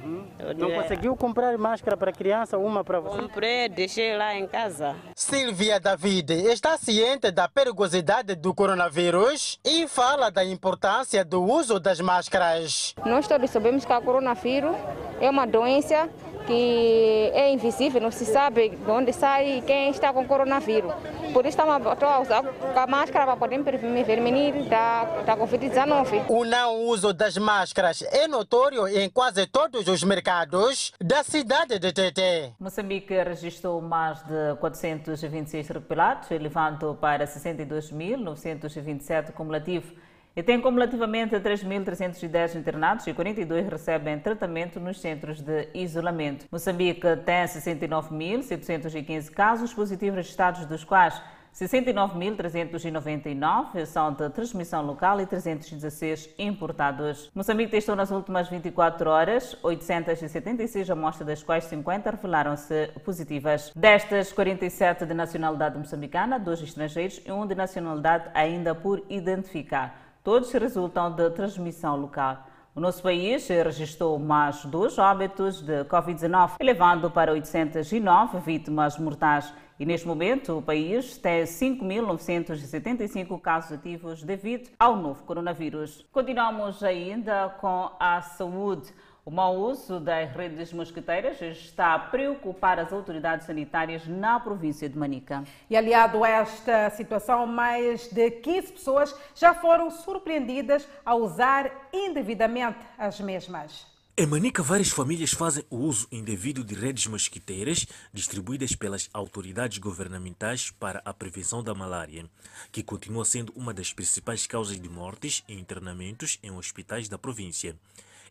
Uhum. 0.05 0.27
Não 0.59 0.71
conseguiu 0.71 1.17
comprar 1.17 1.57
máscara 1.57 1.97
para 1.97 2.13
criança, 2.13 2.59
uma 2.59 2.85
para 2.85 3.01
você? 3.01 3.23
Comprei, 3.23 3.69
deixei 3.71 4.17
lá 4.17 4.35
em 4.35 4.47
casa. 4.47 4.95
Silvia 5.15 5.81
David 5.81 6.31
está 6.33 6.77
ciente 6.77 7.31
da 7.31 7.49
perigosidade 7.49 8.35
do 8.35 8.55
coronavírus 8.55 9.59
e 9.65 9.89
fala 9.89 10.31
da 10.31 10.45
importância 10.45 11.25
do 11.25 11.43
uso 11.43 11.81
das 11.81 12.01
máscaras. 12.01 12.95
Nós 13.07 13.27
todos 13.27 13.49
sabemos 13.51 13.85
que 13.85 13.93
o 13.93 14.03
coronavírus 14.03 14.77
é 15.21 15.31
uma 15.31 15.47
doença 15.47 16.09
que 16.47 17.31
é 17.33 17.51
invisível, 17.51 18.01
não 18.01 18.11
se 18.11 18.27
sabe 18.27 18.71
de 18.71 18.91
onde 18.91 19.13
sai 19.13 19.63
quem 19.67 19.89
está 19.89 20.13
com 20.13 20.27
coronavírus. 20.27 20.93
Por 21.33 21.47
isso 21.47 21.59
estou 21.61 22.09
a 22.09 22.21
usar 22.21 22.45
a 22.77 22.87
máscara 22.87 23.27
para 23.27 23.37
poder 23.37 23.59
me 23.59 24.05
prevenir 24.05 24.69
da, 24.69 25.05
da 25.23 25.37
Covid-19. 25.37 26.27
O 26.29 26.45
não 26.45 26.85
uso 26.85 27.13
das 27.13 27.37
máscaras 27.37 28.03
é 28.03 28.29
notório 28.29 28.87
em 28.87 29.09
quase 29.09 29.47
todos 29.47 29.89
os 29.89 30.03
mercados 30.03 30.93
da 31.01 31.25
cidade 31.25 31.79
de 31.79 31.93
Tete. 31.93 32.53
Moçambique 32.59 33.15
registrou 33.23 33.81
mais 33.81 34.23
de 34.23 34.57
426 34.61 35.69
recuperados, 35.69 36.31
elevando 36.31 36.97
para 37.01 37.27
62.927 37.27 39.33
cumulativo 39.33 39.93
e 40.37 40.43
tem 40.43 40.61
cumulativamente 40.61 41.37
3.310 41.37 42.57
internados 42.57 43.07
e 43.07 43.15
42 43.15 43.69
recebem 43.69 44.19
tratamento 44.19 44.81
nos 44.81 45.01
centros 45.01 45.41
de 45.41 45.69
isolamento. 45.75 46.47
Moçambique 46.51 47.07
tem 47.25 47.45
69.715 47.45 49.31
casos 49.31 49.73
positivos 49.73 50.17
registrados, 50.17 50.67
dos 50.67 50.83
quais 50.83 51.23
69.399 51.55 53.87
são 53.87 54.13
de 54.13 54.29
transmissão 54.31 54.85
local 54.85 55.21
e 55.21 55.27
316 55.27 56.31
importados. 56.37 57.31
Moçambique 57.33 57.71
testou 57.71 57.95
nas 57.95 58.11
últimas 58.11 58.49
24 58.49 59.09
horas 59.09 59.57
876 59.63 60.91
amostras, 60.91 61.29
das 61.29 61.45
quais 61.45 61.63
50 61.67 62.11
revelaram-se 62.11 62.91
positivas. 63.05 63.71
Destas, 63.77 64.33
47 64.33 65.07
de 65.07 65.15
nacionalidade 65.15 65.79
moçambicana, 65.79 66.41
dois 66.41 66.61
estrangeiros 66.61 67.23
e 67.25 67.31
um 67.31 67.47
de 67.47 67.55
nacionalidade 67.55 68.29
ainda 68.35 68.75
por 68.75 69.05
identificar. 69.09 70.04
Todos 70.25 70.51
resultam 70.53 71.11
de 71.11 71.29
transmissão 71.33 71.97
local. 71.97 72.47
O 72.75 72.81
nosso 72.81 73.03
país 73.03 73.47
registrou 73.47 74.19
mais 74.19 74.65
dois 74.65 74.99
óbitos 74.99 75.61
de 75.61 75.85
Covid-19, 75.85 76.53
elevando 76.59 77.11
para 77.11 77.31
809 77.31 78.39
vítimas 78.39 78.99
mortais. 78.99 79.53
E 79.79 79.85
neste 79.85 80.07
momento, 80.07 80.57
o 80.57 80.63
país 80.63 81.19
tem 81.19 81.43
5.975 81.43 83.39
casos 83.39 83.73
ativos 83.73 84.23
devido 84.23 84.71
ao 84.79 84.97
novo 84.97 85.23
coronavírus. 85.25 86.07
Continuamos 86.11 86.83
ainda 86.83 87.51
com 87.61 87.91
a 88.01 88.23
saúde. 88.23 88.95
O 89.27 89.31
mau 89.31 89.57
uso 89.57 89.99
das 89.99 90.31
redes 90.37 90.71
mosquiteiras 90.71 91.41
está 91.41 91.95
a 91.95 91.99
preocupar 91.99 92.79
as 92.79 92.93
autoridades 92.93 93.47
sanitárias 93.47 94.07
na 94.07 94.39
província 94.39 94.87
de 94.87 94.99
Manica. 94.99 95.45
E 95.71 95.75
aliado 95.75 96.23
a 96.23 96.29
esta 96.29 96.91
situação, 96.91 97.47
mais 97.47 98.07
de 98.11 98.31
15 98.31 98.73
pessoas 98.73 99.17
já 99.35 99.55
foram 99.55 99.91
surpreendidas 99.91 100.87
a 101.07 101.15
usar 101.15 101.89
indevidamente 101.91 102.77
as 102.99 103.19
mesmas. 103.19 103.87
Em 104.15 104.27
Manica, 104.27 104.63
várias 104.63 104.91
famílias 104.91 105.33
fazem 105.33 105.65
o 105.71 105.79
uso 105.79 106.07
indevido 106.13 106.63
de 106.63 106.75
redes 106.75 107.07
mosquiteiras 107.07 107.87
distribuídas 108.13 108.77
pelas 108.77 109.09
autoridades 109.13 109.79
governamentais 109.79 110.71
para 110.71 111.01
a 111.03 111.15
prevenção 111.15 111.63
da 111.63 111.75
malária, 111.75 112.27
que 112.71 112.83
continua 112.83 113.25
sendo 113.25 113.55
uma 113.57 113.73
das 113.73 113.91
principais 113.91 114.47
causas 114.47 114.79
de 114.79 114.89
mortes 114.89 115.43
e 115.49 115.55
internamentos 115.55 116.39
em 116.43 116.51
hospitais 116.51 117.09
da 117.09 117.17
província. 117.17 117.75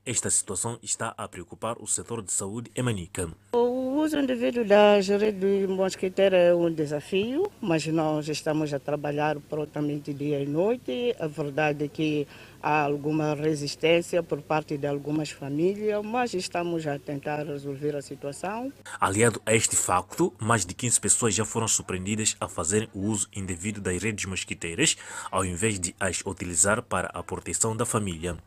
Esta 0.05 0.29
situação 0.29 0.77
está 0.83 1.13
a 1.17 1.29
preocupar 1.29 1.77
o 1.79 1.87
setor 1.87 2.21
de 2.21 2.33
saúde 2.33 2.69
em 2.75 2.83
Manica. 2.83 3.29
O 3.53 4.01
uso 4.01 4.19
indevido 4.19 4.65
das 4.65 5.07
redes 5.07 5.69
mosquiteiras 5.69 6.49
é 6.49 6.53
um 6.53 6.69
desafio, 6.69 7.49
mas 7.61 7.87
nós 7.87 8.27
estamos 8.27 8.73
a 8.73 8.79
trabalhar 8.79 9.39
prontamente 9.49 10.13
dia 10.13 10.41
e 10.41 10.45
noite. 10.45 11.15
A 11.17 11.27
verdade 11.27 11.85
é 11.85 11.87
que 11.87 12.27
há 12.61 12.83
alguma 12.83 13.33
resistência 13.33 14.21
por 14.21 14.41
parte 14.41 14.77
de 14.77 14.85
algumas 14.85 15.29
famílias, 15.29 16.03
mas 16.03 16.33
estamos 16.33 16.85
a 16.85 16.99
tentar 16.99 17.45
resolver 17.45 17.95
a 17.95 18.01
situação. 18.01 18.73
Aliado 18.99 19.41
a 19.45 19.55
este 19.55 19.77
facto, 19.77 20.33
mais 20.37 20.65
de 20.65 20.73
15 20.73 20.99
pessoas 20.99 21.33
já 21.33 21.45
foram 21.45 21.67
surpreendidas 21.69 22.35
a 22.41 22.49
fazerem 22.49 22.89
o 22.93 23.07
uso 23.07 23.29
indevido 23.33 23.79
das 23.79 24.03
redes 24.03 24.25
mosquiteiras, 24.25 24.97
ao 25.31 25.45
invés 25.45 25.79
de 25.79 25.95
as 25.97 26.21
utilizar 26.25 26.81
para 26.81 27.07
a 27.13 27.23
proteção 27.23 27.73
da 27.73 27.85
família. 27.85 28.37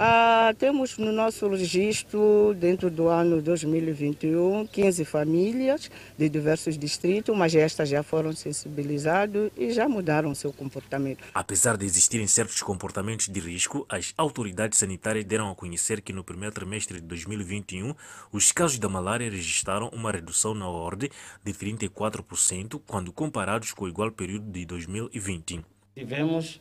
Ah, 0.00 0.54
temos 0.56 0.96
no 0.96 1.10
nosso 1.10 1.48
registro, 1.48 2.54
dentro 2.56 2.88
do 2.88 3.08
ano 3.08 3.42
2021, 3.42 4.64
15 4.68 5.04
famílias 5.04 5.90
de 6.16 6.28
diversos 6.28 6.78
distritos, 6.78 7.36
mas 7.36 7.52
estas 7.52 7.88
já 7.88 8.04
foram 8.04 8.32
sensibilizadas 8.32 9.50
e 9.56 9.72
já 9.72 9.88
mudaram 9.88 10.36
seu 10.36 10.52
comportamento. 10.52 11.24
Apesar 11.34 11.76
de 11.76 11.84
existirem 11.84 12.28
certos 12.28 12.62
comportamentos 12.62 13.26
de 13.26 13.40
risco, 13.40 13.84
as 13.88 14.14
autoridades 14.16 14.78
sanitárias 14.78 15.24
deram 15.24 15.50
a 15.50 15.54
conhecer 15.56 16.00
que 16.00 16.12
no 16.12 16.22
primeiro 16.22 16.54
trimestre 16.54 17.00
de 17.00 17.06
2021, 17.08 17.92
os 18.30 18.52
casos 18.52 18.78
da 18.78 18.88
malária 18.88 19.28
registraram 19.28 19.88
uma 19.92 20.12
redução 20.12 20.54
na 20.54 20.68
ordem 20.68 21.10
de 21.42 21.52
34% 21.52 22.80
quando 22.86 23.12
comparados 23.12 23.72
com 23.72 23.84
o 23.84 23.88
igual 23.88 24.12
período 24.12 24.48
de 24.48 24.64
2020. 24.64 25.60
Tivemos 25.96 26.60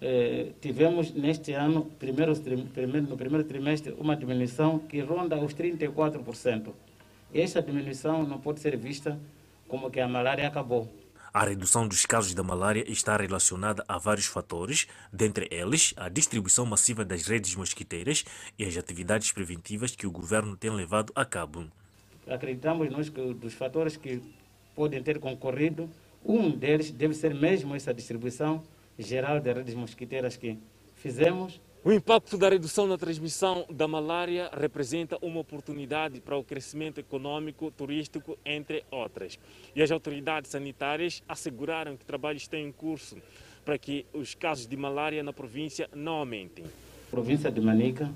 eh, 0.00 0.52
tivemos 0.60 1.12
neste 1.12 1.52
ano, 1.52 1.84
primeiro, 1.98 2.32
primeiro, 2.72 3.06
no 3.08 3.16
primeiro 3.16 3.44
trimestre, 3.44 3.94
uma 3.98 4.16
diminuição 4.16 4.78
que 4.78 5.00
ronda 5.00 5.36
os 5.36 5.54
34%. 5.54 6.72
E 7.34 7.40
esta 7.40 7.60
diminuição 7.60 8.22
não 8.22 8.38
pode 8.38 8.60
ser 8.60 8.76
vista 8.76 9.18
como 9.66 9.90
que 9.90 10.00
a 10.00 10.08
malária 10.08 10.46
acabou. 10.46 10.88
A 11.32 11.44
redução 11.44 11.86
dos 11.86 12.06
casos 12.06 12.32
da 12.32 12.42
malária 12.42 12.90
está 12.90 13.16
relacionada 13.16 13.84
a 13.86 13.98
vários 13.98 14.26
fatores, 14.26 14.86
dentre 15.12 15.46
eles 15.50 15.92
a 15.96 16.08
distribuição 16.08 16.64
massiva 16.64 17.04
das 17.04 17.26
redes 17.26 17.54
mosquiteiras 17.54 18.24
e 18.58 18.64
as 18.64 18.76
atividades 18.76 19.30
preventivas 19.30 19.94
que 19.94 20.06
o 20.06 20.10
governo 20.10 20.56
tem 20.56 20.70
levado 20.70 21.12
a 21.14 21.24
cabo. 21.24 21.66
Acreditamos 22.26 22.90
nós 22.90 23.08
que 23.08 23.34
dos 23.34 23.52
fatores 23.54 23.96
que 23.96 24.22
podem 24.74 25.02
ter 25.02 25.18
concorrido, 25.18 25.88
um 26.24 26.50
deles 26.50 26.90
deve 26.90 27.14
ser 27.14 27.34
mesmo 27.34 27.74
essa 27.74 27.92
distribuição 27.92 28.62
geral 28.98 29.40
de 29.40 29.52
redes 29.52 29.74
mosquiteiras 29.74 30.36
que 30.36 30.58
fizemos. 30.96 31.60
O 31.84 31.92
impacto 31.92 32.36
da 32.36 32.48
redução 32.48 32.86
na 32.86 32.98
transmissão 32.98 33.64
da 33.70 33.86
malária 33.86 34.50
representa 34.52 35.16
uma 35.22 35.40
oportunidade 35.40 36.20
para 36.20 36.36
o 36.36 36.42
crescimento 36.42 36.98
econômico, 36.98 37.70
turístico, 37.70 38.36
entre 38.44 38.84
outras. 38.90 39.38
E 39.74 39.82
as 39.82 39.90
autoridades 39.90 40.50
sanitárias 40.50 41.22
asseguraram 41.28 41.96
que 41.96 42.04
trabalhos 42.04 42.42
estão 42.42 42.58
em 42.58 42.72
curso 42.72 43.16
para 43.64 43.78
que 43.78 44.04
os 44.12 44.34
casos 44.34 44.66
de 44.66 44.76
malária 44.76 45.22
na 45.22 45.32
província 45.32 45.88
não 45.94 46.14
aumentem. 46.14 46.64
Província 47.10 47.50
de 47.50 47.60
Manica 47.60 48.10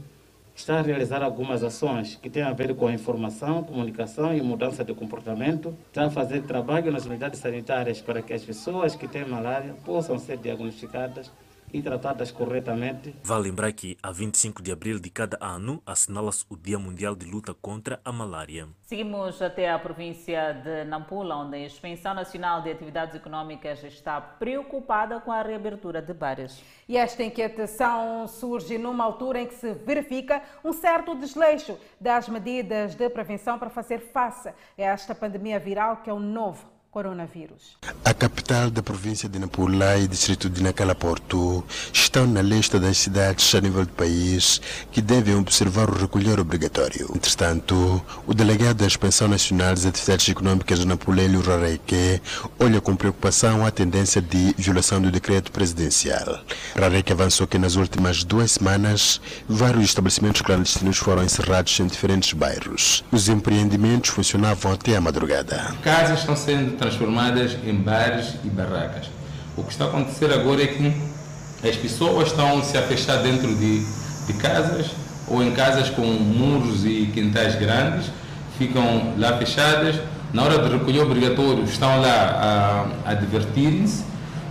está 0.55 0.79
a 0.79 0.83
realizar 0.83 1.23
algumas 1.23 1.63
ações 1.63 2.19
que 2.21 2.31
têm 2.31 2.43
a 2.43 2.53
ver 2.53 2.75
com 2.75 2.87
a 2.87 2.93
informação, 2.93 3.63
comunicação 3.63 4.37
e 4.37 4.43
mudança 4.43 4.85
de 4.85 4.95
comportamento. 4.95 5.77
Está 5.89 6.07
a 6.07 6.11
fazer 6.11 6.43
trabalho 6.43 6.93
nas 6.93 7.07
unidades 7.07 7.41
sanitárias 7.41 8.01
para 8.01 8.23
que 8.23 8.33
as 8.33 8.45
pessoas 8.45 8.95
que 8.95 9.09
têm 9.09 9.25
malária 9.25 9.75
possam 9.85 10.19
ser 10.19 10.37
diagnosticadas 10.39 11.31
e 11.73 11.83
tratadas 11.83 12.31
corretamente. 12.31 13.15
Vale 13.23 13.45
lembrar 13.45 13.73
que 13.73 13.97
a 14.03 14.13
25 14.13 14.63
de 14.63 14.71
abril 14.71 14.99
de 14.99 15.11
cada 15.11 15.39
ano 15.41 15.83
assinala-se 15.87 16.45
o 16.49 16.57
Dia 16.57 16.79
Mundial 16.79 17.15
de 17.15 17.25
Luta 17.25 17.55
contra 17.55 18.01
a 18.05 18.13
Malária. 18.13 18.69
Seguimos 18.83 19.41
até 19.41 19.71
a 19.71 19.79
província 19.79 20.53
de 20.53 20.85
Nampula, 20.85 21.37
onde 21.37 21.57
a 21.57 21.65
Inspeção 21.65 22.15
Nacional 22.15 22.63
de 22.63 22.71
Atividades 22.71 23.15
Econômicas 23.15 23.83
está 23.85 24.21
preocupada 24.21 25.19
com 25.21 25.33
a 25.33 25.43
reabertura 25.43 26.03
de 26.03 26.13
bares. 26.13 26.63
E 26.89 26.97
esta 26.97 27.23
inquietação 27.23 28.29
surge 28.29 28.77
numa 28.77 29.05
altura 29.05 29.41
em 29.41 29.47
que 29.47 29.55
se 29.55 29.73
verifica 29.73 30.43
um 30.63 30.73
certo 30.73 31.15
desleixo 31.15 31.79
das 32.01 32.29
medidas 32.29 32.95
de 32.95 33.09
prevenção 33.09 33.59
para 33.59 33.71
fazer 33.71 33.99
face 33.99 34.49
a 34.49 34.55
esta 34.77 35.15
pandemia 35.15 35.59
viral 35.59 35.99
que 35.99 36.11
é 36.11 36.13
o 36.13 36.19
novo 36.19 36.73
coronavírus. 36.93 37.79
A 38.05 38.13
capital 38.13 38.71
da 38.71 38.83
província 38.83 39.27
de 39.27 39.39
Nampula 39.39 39.97
e 39.97 40.07
distrito 40.07 40.51
de 40.51 40.63
Nacala 40.63 40.95
Porto 40.95 41.65
estão 41.91 42.27
na 42.27 42.43
lista 42.43 42.79
das 42.79 42.99
cidades 42.99 43.55
a 43.55 43.61
nível 43.63 43.87
do 43.87 43.93
país 43.93 44.61
que 44.91 45.01
devem 45.01 45.35
observar 45.35 45.89
o 45.89 45.99
recolher 45.99 46.39
obrigatório. 46.39 47.11
Entretanto, 47.17 48.03
o 48.27 48.35
delegado 48.35 48.77
da 48.77 48.87
Expansão 48.87 49.27
Nacional 49.27 49.71
das 49.71 49.87
Atividades 49.87 50.29
Econômicas 50.29 50.81
de 50.81 50.87
Nampula, 50.87 51.23
Elio 51.23 51.41
Rareque, 51.41 52.21
olha 52.61 52.79
com 52.79 52.95
preocupação 52.95 53.65
a 53.65 53.71
tendência 53.71 54.21
de 54.21 54.55
violação 54.59 55.01
do 55.01 55.11
decreto 55.11 55.51
presidencial. 55.51 56.45
Rareque 56.79 57.11
avançou 57.11 57.47
que 57.47 57.57
nas 57.57 57.75
últimas 57.75 58.23
duas 58.23 58.53
semanas, 58.53 59.19
vários 59.49 59.85
estabelecimentos 59.85 60.43
clandestinos 60.43 60.99
foram 60.99 61.25
encerrados 61.25 61.81
em 61.81 61.87
diferentes 61.87 62.35
bairros. 62.35 63.03
Os 63.11 63.31
empreendimentos 63.31 64.11
funcionavam 64.11 64.73
até 64.73 64.95
a 64.95 65.01
madrugada. 65.01 65.75
Casas 65.83 66.21
estão 66.21 66.37
sendo 66.37 66.82
transformadas 66.83 67.57
em 67.65 67.75
bares 67.75 68.35
e 68.45 68.49
barracas. 68.49 69.07
O 69.57 69.63
que 69.63 69.71
está 69.71 69.85
a 69.85 69.89
acontecer 69.89 70.33
agora 70.33 70.63
é 70.63 70.67
que 70.67 70.93
as 71.67 71.77
pessoas 71.77 72.29
estão 72.29 72.63
se 72.63 72.77
a 72.77 72.83
fechar 72.83 73.19
dentro 73.19 73.55
de, 73.55 73.85
de 74.27 74.33
casas 74.35 74.91
ou 75.29 75.43
em 75.43 75.53
casas 75.53 75.89
com 75.91 76.03
muros 76.03 76.85
e 76.85 77.09
quintais 77.15 77.55
grandes, 77.55 78.11
ficam 78.59 79.15
lá 79.17 79.37
fechadas. 79.39 79.97
Na 80.33 80.43
hora 80.43 80.59
de 80.59 80.71
recolher 80.71 81.01
obrigatório, 81.03 81.63
estão 81.65 82.01
lá 82.01 82.89
a, 83.07 83.11
a 83.11 83.15
divertirem-se 83.15 84.03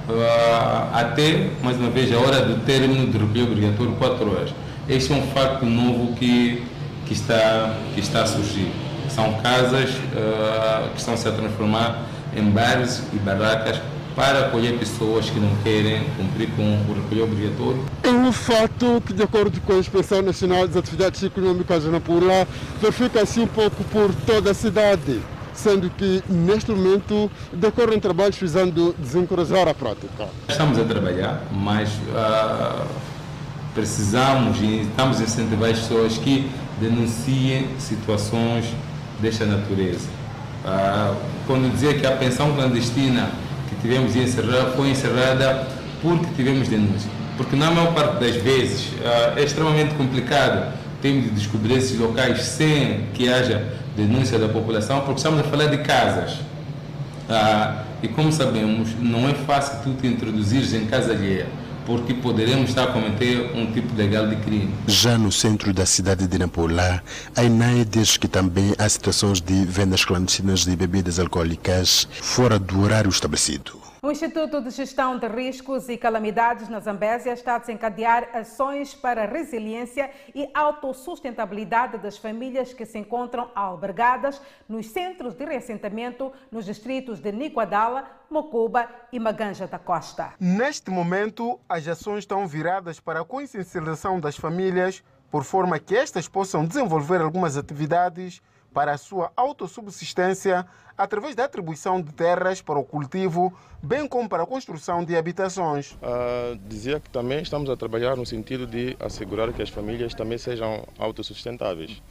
uh, 0.07 0.93
até, 0.93 1.49
mais 1.61 1.75
uma 1.77 1.89
vez, 1.89 2.13
a 2.13 2.19
hora 2.19 2.45
do 2.45 2.63
término 2.63 3.07
de 3.07 3.17
recolher 3.17 3.43
obrigatório, 3.43 3.93
4 3.93 4.31
horas. 4.31 4.53
Este 4.87 5.11
é 5.11 5.15
um 5.15 5.23
facto 5.27 5.65
novo 5.65 6.13
que, 6.15 6.63
que, 7.07 7.13
está, 7.13 7.75
que 7.93 7.99
está 7.99 8.21
a 8.21 8.27
surgir. 8.27 8.71
são 9.09 9.33
casas 9.41 9.89
uh, 9.89 10.89
que 10.93 10.99
estão 10.99 11.17
-se 11.17 11.27
a 11.27 11.31
transformar 11.31 12.10
em 12.35 12.49
bares 12.49 13.01
e 13.13 13.17
barracas 13.17 13.79
para 14.15 14.47
acolher 14.47 14.77
pessoas 14.77 15.29
que 15.29 15.39
não 15.39 15.55
querem 15.63 16.03
cumprir 16.17 16.49
com 16.55 16.63
o 16.63 16.93
recolher 16.93 17.23
obrigatório. 17.23 17.85
É 18.03 18.09
um 18.09 18.31
fato 18.31 19.01
que, 19.05 19.13
de 19.13 19.23
acordo 19.23 19.59
com 19.61 19.73
a 19.73 19.77
Inspeção 19.77 20.21
Nacional 20.21 20.67
das 20.67 20.77
Atividades 20.77 21.23
Econômicas 21.23 21.83
de 21.83 21.89
Nampula, 21.89 22.47
verifica 22.81 23.21
assim 23.21 23.43
um 23.43 23.47
pouco 23.47 23.83
por 23.85 24.13
toda 24.25 24.51
a 24.51 24.53
cidade, 24.53 25.21
sendo 25.53 25.89
que 25.89 26.23
neste 26.27 26.71
momento 26.71 27.31
decorrem 27.53 27.99
trabalhos 27.99 28.37
visando 28.37 28.93
desencorajar 28.97 29.67
a 29.67 29.73
prática. 29.73 30.27
Estamos 30.47 30.77
a 30.77 30.83
trabalhar, 30.83 31.43
mas 31.51 31.89
uh, 31.89 32.85
precisamos 33.73 34.59
e 34.61 34.81
estamos 34.81 35.19
a 35.19 35.23
incentivar 35.23 35.69
as 35.69 35.79
pessoas 35.79 36.17
que 36.17 36.49
denunciem 36.79 37.67
situações 37.79 38.65
desta 39.21 39.45
natureza. 39.45 40.20
Uh, 40.63 41.15
quando 41.47 41.71
dizia 41.71 41.93
que 41.95 42.05
a 42.05 42.11
pensão 42.11 42.53
clandestina 42.53 43.29
que 43.69 43.75
tivemos 43.81 44.15
encerrar, 44.15 44.71
foi 44.75 44.89
encerrada 44.89 45.67
porque 46.01 46.27
tivemos 46.35 46.67
denúncia. 46.67 47.09
Porque 47.35 47.55
na 47.55 47.71
maior 47.71 47.93
parte 47.93 48.19
das 48.19 48.35
vezes 48.35 48.89
uh, 48.99 49.37
é 49.37 49.43
extremamente 49.43 49.95
complicado 49.95 50.73
termos 51.01 51.25
de 51.25 51.29
descobrir 51.31 51.77
esses 51.77 51.97
locais 51.97 52.43
sem 52.43 53.05
que 53.13 53.27
haja 53.27 53.63
denúncia 53.97 54.37
da 54.37 54.47
população, 54.47 55.01
porque 55.01 55.17
estamos 55.17 55.39
a 55.39 55.43
falar 55.43 55.65
de 55.65 55.79
casas. 55.79 56.33
Uh, 57.29 57.81
e 58.03 58.07
como 58.07 58.31
sabemos, 58.31 58.89
não 58.99 59.27
é 59.27 59.33
fácil 59.33 59.79
tu 59.83 59.93
te 59.99 60.07
introduzires 60.07 60.73
em 60.73 60.85
casa 60.85 61.11
alheia 61.11 61.47
porque 61.85 62.13
poderemos 62.13 62.69
estar 62.69 62.83
a 62.83 62.91
cometer 62.91 63.51
um 63.55 63.71
tipo 63.71 63.95
legal 63.95 64.27
de 64.27 64.35
crime. 64.37 64.73
Já 64.87 65.17
no 65.17 65.31
centro 65.31 65.73
da 65.73 65.85
cidade 65.85 66.27
de 66.27 66.37
Nampula, 66.37 67.03
a 67.35 67.43
INAE 67.43 67.85
diz 67.85 68.17
que 68.17 68.27
também 68.27 68.73
há 68.77 68.87
situações 68.87 69.41
de 69.41 69.65
vendas 69.65 70.05
clandestinas 70.05 70.65
de 70.65 70.75
bebidas 70.75 71.19
alcoólicas 71.19 72.07
fora 72.21 72.57
do 72.57 72.81
horário 72.81 73.09
estabelecido. 73.09 73.90
O 74.03 74.09
Instituto 74.09 74.59
de 74.59 74.71
Gestão 74.71 75.19
de 75.19 75.27
Riscos 75.27 75.87
e 75.87 75.95
Calamidades 75.95 76.67
na 76.67 76.79
Zambésia 76.79 77.33
está 77.33 77.53
a 77.53 77.59
desencadear 77.59 78.29
ações 78.33 78.95
para 78.95 79.27
resiliência 79.27 80.09
e 80.33 80.49
autossustentabilidade 80.55 81.99
das 81.99 82.17
famílias 82.17 82.73
que 82.73 82.83
se 82.83 82.97
encontram 82.97 83.51
albergadas 83.53 84.41
nos 84.67 84.87
centros 84.87 85.35
de 85.35 85.45
reassentamento 85.45 86.33
nos 86.51 86.65
distritos 86.65 87.19
de 87.19 87.31
Niquadala, 87.31 88.09
Mocuba 88.27 88.89
e 89.13 89.19
Maganja 89.19 89.67
da 89.67 89.77
Costa. 89.77 90.33
Neste 90.39 90.89
momento, 90.89 91.59
as 91.69 91.87
ações 91.87 92.23
estão 92.23 92.47
viradas 92.47 92.99
para 92.99 93.21
a 93.21 93.25
consciencialização 93.25 94.19
das 94.19 94.35
famílias, 94.35 95.03
por 95.29 95.43
forma 95.43 95.77
que 95.77 95.95
estas 95.95 96.27
possam 96.27 96.65
desenvolver 96.65 97.21
algumas 97.21 97.55
atividades 97.55 98.41
para 98.73 98.93
a 98.93 98.97
sua 98.97 99.31
autossubsistência 99.35 100.65
através 100.97 101.35
da 101.35 101.45
atribuição 101.45 102.01
de 102.01 102.11
terras 102.11 102.61
para 102.61 102.77
o 102.77 102.83
cultivo, 102.83 103.51
bem 103.81 104.07
como 104.07 104.29
para 104.29 104.43
a 104.43 104.45
construção 104.45 105.03
de 105.03 105.15
habitações. 105.15 105.93
Uh, 105.93 106.57
dizia 106.67 106.99
que 106.99 107.09
também 107.09 107.41
estamos 107.41 107.69
a 107.69 107.75
trabalhar 107.75 108.15
no 108.15 108.25
sentido 108.25 108.67
de 108.67 108.95
assegurar 108.99 109.51
que 109.51 109.61
as 109.61 109.69
famílias 109.69 110.13
também 110.13 110.37
sejam 110.37 110.85
autossustentáveis. 110.99 112.01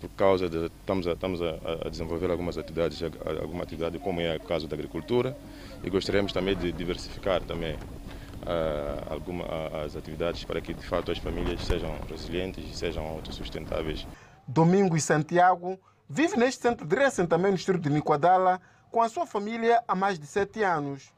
Por 0.00 0.10
causa 0.10 0.50
de 0.50 0.66
estamos 0.66 1.06
a, 1.06 1.12
estamos 1.12 1.40
a, 1.40 1.86
a 1.86 1.88
desenvolver 1.88 2.30
algumas 2.30 2.58
atividades, 2.58 3.02
alguma 3.40 3.62
atividade 3.62 3.98
como 3.98 4.20
é 4.20 4.36
o 4.36 4.40
caso 4.40 4.68
da 4.68 4.74
agricultura, 4.74 5.34
e 5.82 5.88
gostaríamos 5.88 6.32
também 6.32 6.54
de 6.54 6.70
diversificar 6.72 7.40
também 7.42 7.74
uh, 7.74 9.12
alguma, 9.12 9.44
as 9.82 9.96
atividades 9.96 10.44
para 10.44 10.60
que 10.60 10.74
de 10.74 10.86
fato 10.86 11.10
as 11.10 11.18
famílias 11.18 11.64
sejam 11.64 11.96
resilientes 12.10 12.62
e 12.70 12.76
sejam 12.76 13.06
autossustentáveis. 13.06 14.06
Domingo 14.46 14.94
e 14.94 15.00
Santiago 15.00 15.78
Vive 16.08 16.36
neste 16.36 16.60
centro 16.60 16.86
de 16.86 16.94
reassentamento 16.94 17.52
no 17.52 17.56
distrito 17.56 17.80
de 17.80 17.88
Niquadala 17.88 18.60
com 18.90 19.00
a 19.00 19.08
sua 19.08 19.24
família 19.24 19.82
há 19.88 19.94
mais 19.94 20.18
de 20.18 20.26
sete 20.26 20.62
anos. 20.62 21.10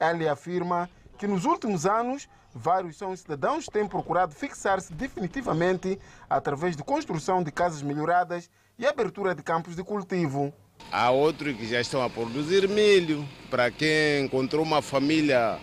Ele 0.00 0.26
afirma 0.26 0.88
que 1.18 1.26
nos 1.26 1.44
últimos 1.44 1.84
anos 1.84 2.26
vários 2.54 2.96
são 2.96 3.14
cidadãos 3.14 3.66
que 3.66 3.70
têm 3.70 3.86
procurado 3.86 4.34
fixar-se 4.34 4.94
definitivamente 4.94 5.98
através 6.28 6.74
de 6.74 6.82
construção 6.82 7.42
de 7.42 7.52
casas 7.52 7.82
melhoradas 7.82 8.48
e 8.78 8.86
abertura 8.86 9.34
de 9.34 9.42
campos 9.42 9.76
de 9.76 9.84
cultivo. 9.84 10.54
Há 10.90 11.10
outros 11.10 11.54
que 11.54 11.68
já 11.68 11.78
estão 11.78 12.02
a 12.02 12.08
produzir 12.08 12.66
milho, 12.66 13.28
para 13.50 13.70
quem 13.70 14.24
encontrou 14.24 14.64
uma 14.64 14.80
família 14.80 15.58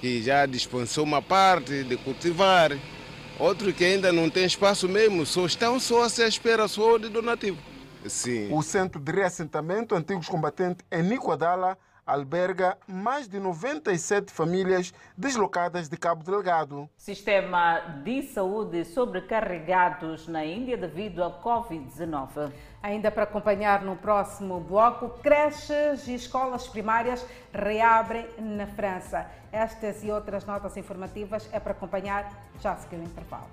que 0.00 0.22
já 0.22 0.46
dispensou 0.46 1.04
uma 1.04 1.20
parte 1.20 1.84
de 1.84 1.98
cultivar. 1.98 2.70
Outros 3.38 3.74
que 3.74 3.84
ainda 3.84 4.10
não 4.10 4.30
têm 4.30 4.46
espaço 4.46 4.88
mesmo, 4.88 5.26
só 5.26 5.44
estão 5.44 5.78
só 5.78 6.04
à 6.04 6.06
espera 6.06 6.66
só 6.66 6.96
de 6.96 7.10
donativo. 7.10 7.73
Sim. 8.08 8.52
O 8.52 8.62
centro 8.62 9.00
de 9.00 9.12
reassentamento 9.12 9.94
Antigos 9.94 10.28
Combatentes 10.28 10.84
em 10.90 11.02
Nicoadala 11.02 11.78
alberga 12.06 12.76
mais 12.86 13.26
de 13.26 13.40
97 13.40 14.30
famílias 14.30 14.92
deslocadas 15.16 15.88
de 15.88 15.96
Cabo 15.96 16.22
Delgado. 16.22 16.88
Sistema 16.96 18.02
de 18.04 18.22
saúde 18.22 18.84
sobrecarregados 18.84 20.28
na 20.28 20.44
Índia 20.44 20.76
devido 20.76 21.24
à 21.24 21.42
Covid-19. 21.42 22.52
Ainda 22.82 23.10
para 23.10 23.24
acompanhar 23.24 23.82
no 23.82 23.96
próximo 23.96 24.60
bloco, 24.60 25.08
creches 25.22 26.06
e 26.06 26.14
escolas 26.14 26.68
primárias 26.68 27.24
reabrem 27.52 28.28
na 28.38 28.66
França. 28.66 29.26
Estas 29.50 30.04
e 30.04 30.10
outras 30.10 30.44
notas 30.44 30.76
informativas 30.76 31.48
é 31.52 31.58
para 31.58 31.72
acompanhar 31.72 32.30
já 32.60 32.72
a 32.72 32.76
seguir 32.76 32.96
o 32.96 33.02
intervalo. 33.02 33.48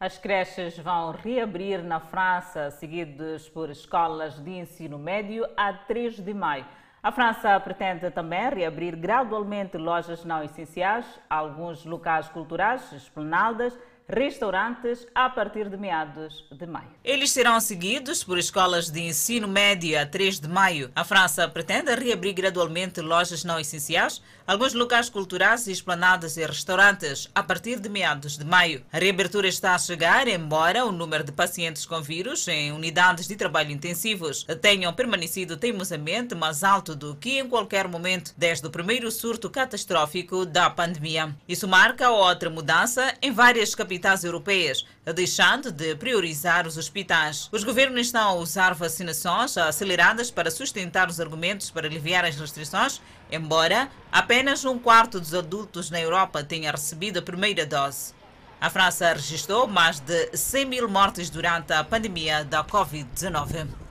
As 0.00 0.16
creches 0.16 0.78
vão 0.78 1.10
reabrir 1.10 1.82
na 1.82 1.98
França, 1.98 2.70
seguidas 2.70 3.48
por 3.48 3.68
escolas 3.68 4.38
de 4.38 4.52
ensino 4.52 4.96
médio, 4.96 5.44
a 5.56 5.72
3 5.72 6.20
de 6.20 6.32
maio. 6.32 6.64
A 7.02 7.10
França 7.10 7.58
pretende 7.58 8.08
também 8.12 8.48
reabrir 8.48 8.94
gradualmente 8.94 9.76
lojas 9.76 10.24
não 10.24 10.40
essenciais, 10.40 11.04
alguns 11.28 11.84
locais 11.84 12.28
culturais, 12.28 12.92
esplanadas 12.92 13.76
restaurantes 14.08 15.06
a 15.14 15.28
partir 15.28 15.68
de 15.68 15.76
meados 15.76 16.46
de 16.50 16.66
maio. 16.66 16.88
Eles 17.04 17.30
serão 17.30 17.60
seguidos 17.60 18.24
por 18.24 18.38
escolas 18.38 18.88
de 18.88 19.00
ensino 19.00 19.46
médio 19.46 20.00
a 20.00 20.06
3 20.06 20.40
de 20.40 20.48
maio. 20.48 20.90
A 20.96 21.04
França 21.04 21.46
pretende 21.46 21.94
reabrir 21.94 22.32
gradualmente 22.32 23.02
lojas 23.02 23.44
não 23.44 23.60
essenciais, 23.60 24.22
alguns 24.46 24.72
locais 24.72 25.10
culturais 25.10 25.68
esplanadas 25.68 26.38
e 26.38 26.46
restaurantes 26.46 27.28
a 27.34 27.42
partir 27.42 27.78
de 27.78 27.88
meados 27.90 28.38
de 28.38 28.46
maio. 28.46 28.82
A 28.90 28.98
reabertura 28.98 29.46
está 29.46 29.74
a 29.74 29.78
chegar, 29.78 30.26
embora 30.26 30.86
o 30.86 30.92
número 30.92 31.22
de 31.22 31.32
pacientes 31.32 31.84
com 31.84 32.00
vírus 32.00 32.48
em 32.48 32.72
unidades 32.72 33.28
de 33.28 33.36
trabalho 33.36 33.70
intensivos 33.70 34.46
tenham 34.62 34.92
permanecido 34.92 35.56
teimosamente 35.58 36.34
mais 36.34 36.64
alto 36.64 36.96
do 36.96 37.14
que 37.14 37.38
em 37.38 37.48
qualquer 37.48 37.86
momento 37.86 38.32
desde 38.38 38.66
o 38.66 38.70
primeiro 38.70 39.10
surto 39.10 39.50
catastrófico 39.50 40.46
da 40.46 40.70
pandemia. 40.70 41.36
Isso 41.46 41.68
marca 41.68 42.10
outra 42.10 42.48
mudança 42.48 43.14
em 43.20 43.32
várias 43.32 43.74
capitais 43.74 43.97
capitais 43.98 44.22
europeias, 44.22 44.86
deixando 45.14 45.72
de 45.72 45.94
priorizar 45.96 46.66
os 46.66 46.76
hospitais. 46.76 47.48
Os 47.52 47.64
governos 47.64 48.00
estão 48.00 48.28
a 48.28 48.34
usar 48.34 48.72
vacinações 48.74 49.58
aceleradas 49.58 50.30
para 50.30 50.50
sustentar 50.50 51.08
os 51.08 51.20
argumentos 51.20 51.70
para 51.70 51.86
aliviar 51.86 52.24
as 52.24 52.36
restrições, 52.36 53.00
embora 53.30 53.90
apenas 54.12 54.64
um 54.64 54.78
quarto 54.78 55.18
dos 55.18 55.34
adultos 55.34 55.90
na 55.90 56.00
Europa 56.00 56.44
tenha 56.44 56.70
recebido 56.70 57.18
a 57.18 57.22
primeira 57.22 57.66
dose. 57.66 58.14
A 58.60 58.70
França 58.70 59.12
registrou 59.12 59.66
mais 59.66 60.00
de 60.00 60.36
100 60.36 60.64
mil 60.64 60.88
mortes 60.88 61.28
durante 61.28 61.72
a 61.72 61.84
pandemia 61.84 62.44
da 62.44 62.64
Covid-19. 62.64 63.87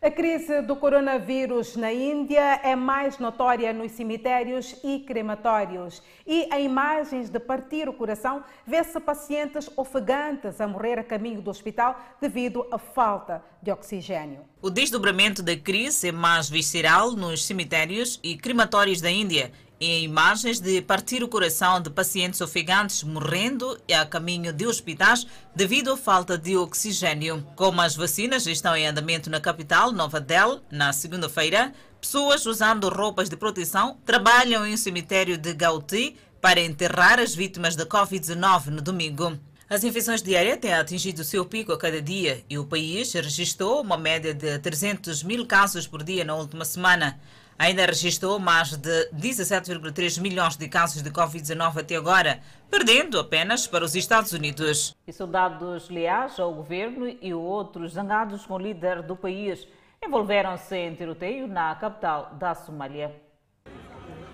A 0.00 0.12
crise 0.12 0.62
do 0.62 0.76
coronavírus 0.76 1.74
na 1.74 1.92
Índia 1.92 2.60
é 2.62 2.76
mais 2.76 3.18
notória 3.18 3.72
nos 3.72 3.90
cemitérios 3.90 4.76
e 4.84 5.00
crematórios. 5.00 6.00
E 6.24 6.44
em 6.54 6.66
imagens 6.66 7.28
de 7.28 7.40
partir 7.40 7.88
o 7.88 7.92
coração, 7.92 8.44
vê-se 8.64 9.00
pacientes 9.00 9.68
ofegantes 9.76 10.60
a 10.60 10.68
morrer 10.68 11.00
a 11.00 11.02
caminho 11.02 11.42
do 11.42 11.50
hospital 11.50 12.00
devido 12.20 12.64
à 12.70 12.78
falta 12.78 13.42
de 13.60 13.72
oxigênio. 13.72 14.42
O 14.62 14.70
desdobramento 14.70 15.42
da 15.42 15.56
crise 15.56 16.10
é 16.10 16.12
mais 16.12 16.48
visceral 16.48 17.10
nos 17.10 17.44
cemitérios 17.44 18.20
e 18.22 18.36
crematórios 18.36 19.00
da 19.00 19.10
Índia 19.10 19.50
em 19.80 20.04
imagens 20.04 20.58
de 20.60 20.82
partir 20.82 21.22
o 21.22 21.28
coração 21.28 21.80
de 21.80 21.90
pacientes 21.90 22.40
ofegantes 22.40 23.02
morrendo 23.02 23.78
a 23.92 24.04
caminho 24.04 24.52
de 24.52 24.66
hospitais 24.66 25.26
devido 25.54 25.92
à 25.92 25.96
falta 25.96 26.36
de 26.36 26.56
oxigênio. 26.56 27.46
Como 27.54 27.80
as 27.80 27.94
vacinas 27.94 28.46
estão 28.46 28.76
em 28.76 28.86
andamento 28.86 29.30
na 29.30 29.40
capital, 29.40 29.92
Nova 29.92 30.20
Delhi, 30.20 30.60
na 30.70 30.92
segunda-feira, 30.92 31.72
pessoas 32.00 32.44
usando 32.46 32.88
roupas 32.88 33.28
de 33.28 33.36
proteção 33.36 33.98
trabalham 34.04 34.66
em 34.66 34.74
um 34.74 34.76
cemitério 34.76 35.38
de 35.38 35.54
Gauti 35.54 36.16
para 36.40 36.60
enterrar 36.60 37.18
as 37.18 37.34
vítimas 37.34 37.76
da 37.76 37.86
Covid-19 37.86 38.66
no 38.66 38.82
domingo. 38.82 39.38
As 39.70 39.84
infecções 39.84 40.22
diárias 40.22 40.58
têm 40.58 40.72
atingido 40.72 41.22
seu 41.22 41.44
pico 41.44 41.72
a 41.72 41.78
cada 41.78 42.00
dia 42.00 42.42
e 42.48 42.56
o 42.56 42.64
país 42.64 43.12
registrou 43.12 43.82
uma 43.82 43.98
média 43.98 44.32
de 44.32 44.58
300 44.58 45.22
mil 45.22 45.44
casos 45.46 45.86
por 45.86 46.02
dia 46.02 46.24
na 46.24 46.34
última 46.34 46.64
semana. 46.64 47.20
Ainda 47.58 47.84
registrou 47.84 48.38
mais 48.38 48.76
de 48.76 49.10
17,3 49.10 50.20
milhões 50.20 50.56
de 50.56 50.68
casos 50.68 51.02
de 51.02 51.10
Covid-19 51.10 51.80
até 51.80 51.96
agora, 51.96 52.40
perdendo 52.70 53.18
apenas 53.18 53.66
para 53.66 53.84
os 53.84 53.96
Estados 53.96 54.32
Unidos. 54.32 54.94
E 55.06 55.12
soldados 55.12 55.90
leais 55.90 56.38
ao 56.38 56.54
governo 56.54 57.08
e 57.20 57.34
outros 57.34 57.94
zangados 57.94 58.46
com 58.46 58.54
o 58.54 58.58
líder 58.58 59.02
do 59.02 59.16
país 59.16 59.66
envolveram-se 60.02 60.76
em 60.76 60.94
tiroteio 60.94 61.48
na 61.48 61.74
capital 61.74 62.36
da 62.38 62.54
Somália. 62.54 63.12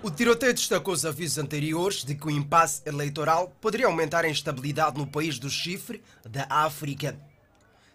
O 0.03 0.11
tiroteio 0.11 0.53
destacou 0.53 0.93
os 0.93 1.03
avisos 1.03 1.39
anteriores 1.39 2.05
de 2.05 2.13
que 2.13 2.27
o 2.27 2.29
impasse 2.29 2.83
eleitoral 2.85 3.51
poderia 3.59 3.87
aumentar 3.87 4.23
a 4.23 4.29
instabilidade 4.29 4.99
no 4.99 5.07
país 5.07 5.39
do 5.39 5.49
chifre 5.49 6.03
da 6.23 6.45
África. 6.47 7.19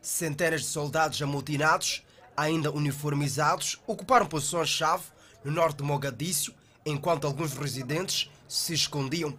Centenas 0.02 0.62
de 0.62 0.66
soldados 0.66 1.22
amotinados, 1.22 2.02
ainda 2.36 2.72
uniformizados, 2.72 3.78
ocuparam 3.86 4.26
posições-chave 4.26 5.04
no 5.44 5.50
norte 5.50 5.78
de 5.78 5.82
Mogadíscio, 5.82 6.54
enquanto 6.84 7.26
alguns 7.26 7.52
residentes 7.52 8.30
se 8.48 8.74
escondiam. 8.74 9.36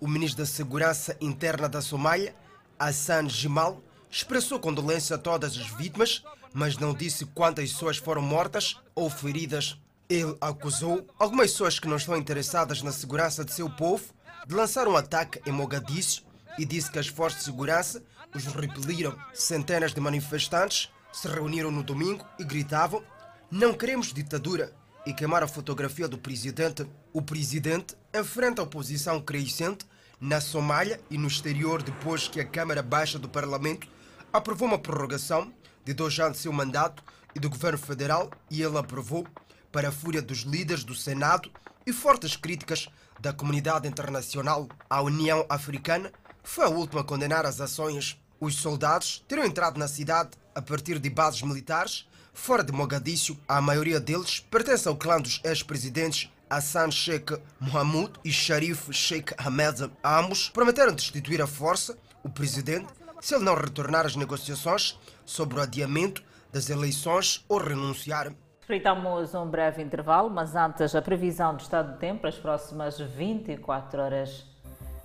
O 0.00 0.08
ministro 0.08 0.38
da 0.38 0.46
Segurança 0.46 1.16
Interna 1.20 1.68
da 1.68 1.80
Somália, 1.80 2.34
Hassan 2.78 3.28
Jimal, 3.28 3.80
expressou 4.10 4.58
condolência 4.58 5.16
a 5.16 5.18
todas 5.18 5.56
as 5.56 5.68
vítimas, 5.68 6.22
mas 6.52 6.76
não 6.76 6.92
disse 6.92 7.24
quantas 7.26 7.72
pessoas 7.72 7.96
foram 7.96 8.20
mortas 8.20 8.76
ou 8.94 9.08
feridas. 9.08 9.78
Ele 10.08 10.36
acusou 10.40 11.06
algumas 11.18 11.52
pessoas 11.52 11.78
que 11.78 11.88
não 11.88 11.96
estão 11.96 12.16
interessadas 12.16 12.82
na 12.82 12.92
segurança 12.92 13.44
de 13.44 13.52
seu 13.52 13.70
povo 13.70 14.04
de 14.46 14.54
lançar 14.54 14.88
um 14.88 14.96
ataque 14.96 15.40
em 15.46 15.52
Mogadíscio 15.52 16.24
e 16.58 16.64
disse 16.64 16.90
que 16.90 16.98
as 16.98 17.06
forças 17.06 17.40
de 17.40 17.44
segurança 17.44 18.02
os 18.34 18.44
repeliram. 18.46 19.16
Centenas 19.32 19.94
de 19.94 20.00
manifestantes 20.00 20.90
se 21.12 21.28
reuniram 21.28 21.70
no 21.70 21.82
domingo 21.82 22.26
e 22.38 22.44
gritavam: 22.44 23.02
Não 23.50 23.72
queremos 23.72 24.12
ditadura 24.12 24.72
e 25.04 25.12
queimaram 25.12 25.46
a 25.46 25.48
fotografia 25.48 26.08
do 26.08 26.18
presidente. 26.18 26.86
O 27.12 27.22
presidente 27.22 27.96
enfrenta 28.14 28.62
a 28.62 28.64
oposição 28.64 29.20
crescente 29.20 29.86
na 30.20 30.40
Somália 30.40 31.00
e 31.10 31.18
no 31.18 31.26
exterior 31.26 31.82
depois 31.82 32.28
que 32.28 32.40
a 32.40 32.46
Câmara 32.46 32.82
Baixa 32.82 33.18
do 33.18 33.28
Parlamento 33.28 33.88
aprovou 34.32 34.68
uma 34.68 34.78
prorrogação 34.78 35.52
de 35.84 35.92
dois 35.92 36.18
anos 36.18 36.36
de 36.36 36.42
seu 36.44 36.52
mandato 36.52 37.02
e 37.34 37.40
do 37.40 37.50
governo 37.50 37.78
federal 37.78 38.30
e 38.50 38.62
ele 38.62 38.78
aprovou 38.78 39.26
para 39.72 39.88
a 39.88 39.92
fúria 39.92 40.22
dos 40.22 40.40
líderes 40.40 40.84
do 40.84 40.94
Senado 40.94 41.50
e 41.86 41.92
fortes 41.92 42.36
críticas 42.36 42.88
da 43.18 43.32
comunidade 43.32 43.88
internacional. 43.88 44.68
A 44.88 45.02
União 45.02 45.44
Africana 45.48 46.12
foi 46.42 46.64
a 46.64 46.68
última 46.68 47.00
a 47.00 47.04
condenar 47.04 47.46
as 47.46 47.60
ações. 47.60 48.18
Os 48.40 48.56
soldados 48.56 49.24
terão 49.26 49.44
entrado 49.44 49.78
na 49.78 49.88
cidade 49.88 50.30
a 50.54 50.60
partir 50.60 50.98
de 50.98 51.08
bases 51.08 51.42
militares 51.42 52.06
fora 52.32 52.64
de 52.64 52.72
Mogadíscio. 52.72 53.38
A 53.46 53.60
maioria 53.60 54.00
deles 54.00 54.40
pertence 54.40 54.88
ao 54.88 54.96
clã 54.96 55.20
dos 55.20 55.40
ex-presidentes 55.44 56.30
Hassan 56.48 56.90
Sheikh 56.90 57.38
Mohamud 57.58 58.12
e 58.24 58.30
Sharif 58.30 58.92
Sheikh 58.92 59.34
Ahmed. 59.38 59.90
Ambos 60.04 60.50
prometeram 60.50 60.94
destituir 60.94 61.40
a 61.40 61.46
força 61.46 61.96
o 62.22 62.28
presidente 62.28 62.92
se 63.20 63.34
ele 63.34 63.44
não 63.44 63.54
retornar 63.54 64.04
às 64.04 64.16
negociações 64.16 64.98
sobre 65.24 65.58
o 65.58 65.62
adiamento 65.62 66.22
das 66.52 66.68
eleições 66.68 67.44
ou 67.48 67.58
renunciar. 67.58 68.32
Espreitamos 68.60 69.34
um 69.34 69.46
breve 69.46 69.82
intervalo, 69.82 70.30
mas 70.30 70.54
antes 70.54 70.94
a 70.94 71.02
previsão 71.02 71.54
do 71.54 71.60
estado 71.60 71.92
do 71.92 71.98
tempo 71.98 72.20
para 72.20 72.30
as 72.30 72.38
próximas 72.38 72.98
24 72.98 74.00
horas. 74.00 74.44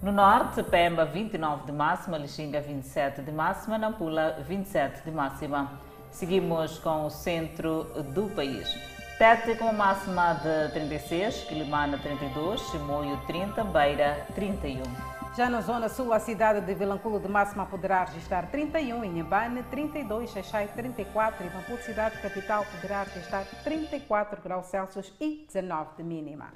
No 0.01 0.11
norte, 0.11 0.61
Pemba 0.61 1.05
29 1.05 1.65
de 1.65 1.71
máxima, 1.71 2.17
Lixinga 2.17 2.61
27 2.61 3.21
de 3.21 3.32
máxima, 3.32 3.78
Nampula 3.78 4.43
27 4.47 5.03
de 5.03 5.11
máxima. 5.11 5.86
Seguimos 6.18 6.80
com 6.80 7.05
o 7.05 7.11
centro 7.11 7.84
do 8.11 8.28
país. 8.36 8.76
Tete 9.20 9.55
com 9.55 9.72
máxima 9.72 10.34
de 10.34 10.74
36, 10.74 11.43
Quilimana 11.43 11.99
32, 11.99 12.59
Chimoio 12.72 13.22
30, 13.28 13.63
Beira 13.65 14.26
31. 14.34 14.82
Já 15.38 15.47
na 15.47 15.61
zona 15.61 15.88
sul, 15.88 16.11
a 16.11 16.20
cidade 16.20 16.61
de 16.61 16.74
Vilanculo 16.74 17.20
de 17.20 17.28
máxima 17.28 17.68
poderá 17.68 18.05
registrar 18.05 18.49
31, 18.49 19.05
Inhambane 19.05 19.61
32, 19.70 20.32
Xaxai 20.32 20.68
34 20.70 21.45
e 21.45 21.49
Maputo 21.51 21.84
cidade 21.84 22.20
capital 22.20 22.65
poderá 22.65 23.03
registrar 23.03 23.45
34 23.63 24.41
graus 24.41 24.65
Celsius 24.65 25.13
e 25.22 25.45
19 25.45 25.97
de 25.97 26.03
mínima. 26.03 26.51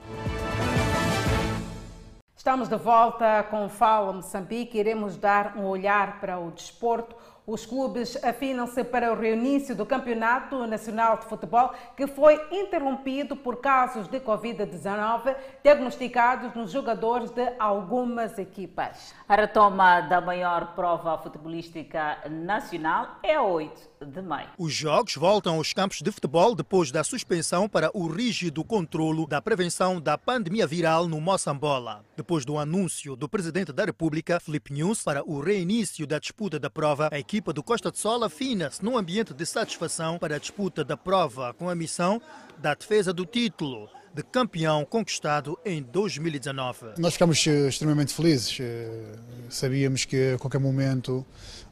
Estamos 2.42 2.68
de 2.68 2.76
volta 2.76 3.44
com 3.52 3.70
Fala 3.70 4.12
Moçambique. 4.12 4.80
Iremos 4.80 5.16
dar 5.16 5.56
um 5.56 5.64
olhar 5.64 6.20
para 6.20 6.40
o 6.40 6.50
desporto. 6.50 7.16
Os 7.52 7.66
clubes 7.66 8.18
afinam-se 8.24 8.82
para 8.82 9.12
o 9.12 9.20
reinício 9.20 9.76
do 9.76 9.86
Campeonato 9.86 10.66
Nacional 10.66 11.18
de 11.18 11.26
Futebol, 11.26 11.74
que 11.98 12.08
foi 12.08 12.40
interrompido 12.50 13.36
por 13.36 13.58
casos 13.58 14.08
de 14.08 14.22
Covid-19 14.22 15.36
diagnosticados 15.62 16.56
nos 16.56 16.72
jogadores 16.72 17.30
de 17.32 17.52
algumas 17.60 18.40
equipas. 18.40 19.14
A 19.28 19.36
retoma 19.36 20.00
da 20.00 20.22
maior 20.22 20.74
prova 20.76 21.18
futebolística 21.18 22.20
nacional 22.30 23.18
é 23.22 23.36
a 23.36 23.44
8 23.44 24.06
de 24.06 24.22
maio. 24.22 24.48
Os 24.58 24.72
jogos 24.72 25.18
voltam 25.18 25.56
aos 25.56 25.74
campos 25.74 26.02
de 26.02 26.10
futebol 26.10 26.56
depois 26.56 26.90
da 26.90 27.04
suspensão 27.04 27.68
para 27.68 27.92
o 27.94 28.08
rígido 28.08 28.64
controlo 28.64 29.28
da 29.28 29.42
prevenção 29.42 30.00
da 30.00 30.18
pandemia 30.18 30.66
viral 30.66 31.06
no 31.06 31.20
Moçambola. 31.20 32.06
Depois 32.22 32.46
do 32.46 32.60
anúncio 32.60 33.16
do 33.16 33.28
presidente 33.28 33.74
da 33.74 33.84
República, 33.84 34.40
Felipe 34.40 34.72
News, 34.72 35.02
para 35.02 35.28
o 35.28 35.42
reinício 35.42 36.06
da 36.06 36.20
disputa 36.20 36.60
da 36.60 36.70
prova, 36.70 37.10
a 37.12 37.18
equipa 37.18 37.52
do 37.52 37.64
Costa 37.64 37.92
de 37.92 37.98
Sol 37.98 38.24
afina-se 38.24 38.86
num 38.86 38.96
ambiente 38.96 39.34
de 39.34 39.44
satisfação 39.44 40.20
para 40.20 40.36
a 40.36 40.38
disputa 40.38 40.84
da 40.84 40.96
prova 40.96 41.52
com 41.56 41.68
a 41.68 41.74
missão 41.74 42.22
da 42.60 42.76
defesa 42.76 43.12
do 43.12 43.26
título 43.26 43.90
de 44.14 44.22
campeão 44.22 44.86
conquistado 44.86 45.58
em 45.66 45.82
2019. 45.82 46.94
Nós 47.00 47.14
ficamos 47.14 47.44
eh, 47.48 47.68
extremamente 47.68 48.14
felizes. 48.14 48.56
Eh, 48.60 49.16
sabíamos 49.50 50.06
que 50.06 50.34
a 50.36 50.38
qualquer 50.38 50.60
momento 50.60 51.26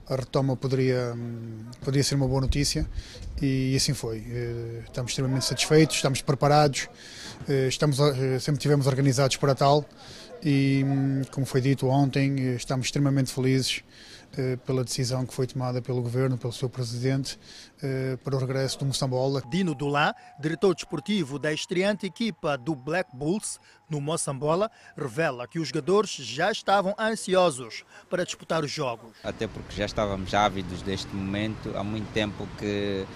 a 0.07 0.15
retoma 0.15 0.57
poderia, 0.57 1.13
hum, 1.15 1.65
poderia 1.79 2.03
ser 2.03 2.15
uma 2.15 2.27
boa 2.27 2.41
notícia 2.41 2.89
e 3.39 3.75
assim 3.75 3.93
foi. 3.93 4.25
Eh, 4.27 4.81
estamos 4.83 5.11
extremamente 5.11 5.45
satisfeitos, 5.45 5.97
estamos 5.97 6.23
preparados, 6.23 6.89
estamos, 7.69 7.97
sempre 8.41 8.59
tivemos 8.59 8.87
organizados 8.87 9.37
para 9.37 9.53
tal 9.53 9.85
e, 10.43 10.83
como 11.31 11.45
foi 11.45 11.61
dito 11.61 11.87
ontem, 11.87 12.55
estamos 12.55 12.87
extremamente 12.87 13.31
felizes 13.31 13.83
eh, 14.37 14.57
pela 14.57 14.83
decisão 14.83 15.25
que 15.25 15.33
foi 15.33 15.47
tomada 15.47 15.81
pelo 15.81 16.03
governo, 16.03 16.37
pelo 16.37 16.53
seu 16.53 16.69
presidente, 16.69 17.39
eh, 17.81 18.15
para 18.23 18.35
o 18.35 18.39
regresso 18.39 18.77
do 18.77 18.85
Moçambola. 18.85 19.41
Dino 19.49 19.73
Dulá, 19.73 20.13
diretor 20.39 20.75
desportivo 20.75 21.39
da 21.39 21.51
estreante 21.51 22.05
equipa 22.05 22.55
do 22.55 22.75
Black 22.75 23.09
Bulls 23.15 23.59
no 23.89 23.99
Moçambola, 23.99 24.69
revela 24.95 25.47
que 25.47 25.57
os 25.57 25.69
jogadores 25.69 26.11
já 26.11 26.51
estavam 26.51 26.93
ansiosos 26.99 27.83
para 28.07 28.23
disputar 28.23 28.63
os 28.63 28.69
jogos. 28.69 29.11
Até 29.23 29.47
porque 29.47 29.75
já 29.75 29.85
estávamos 29.85 30.31
ávidos 30.33 30.83
deste 30.83 31.13
momento, 31.13 31.75
há 31.75 31.83
muito 31.83 32.11
tempo 32.13 32.47
que 32.59 33.07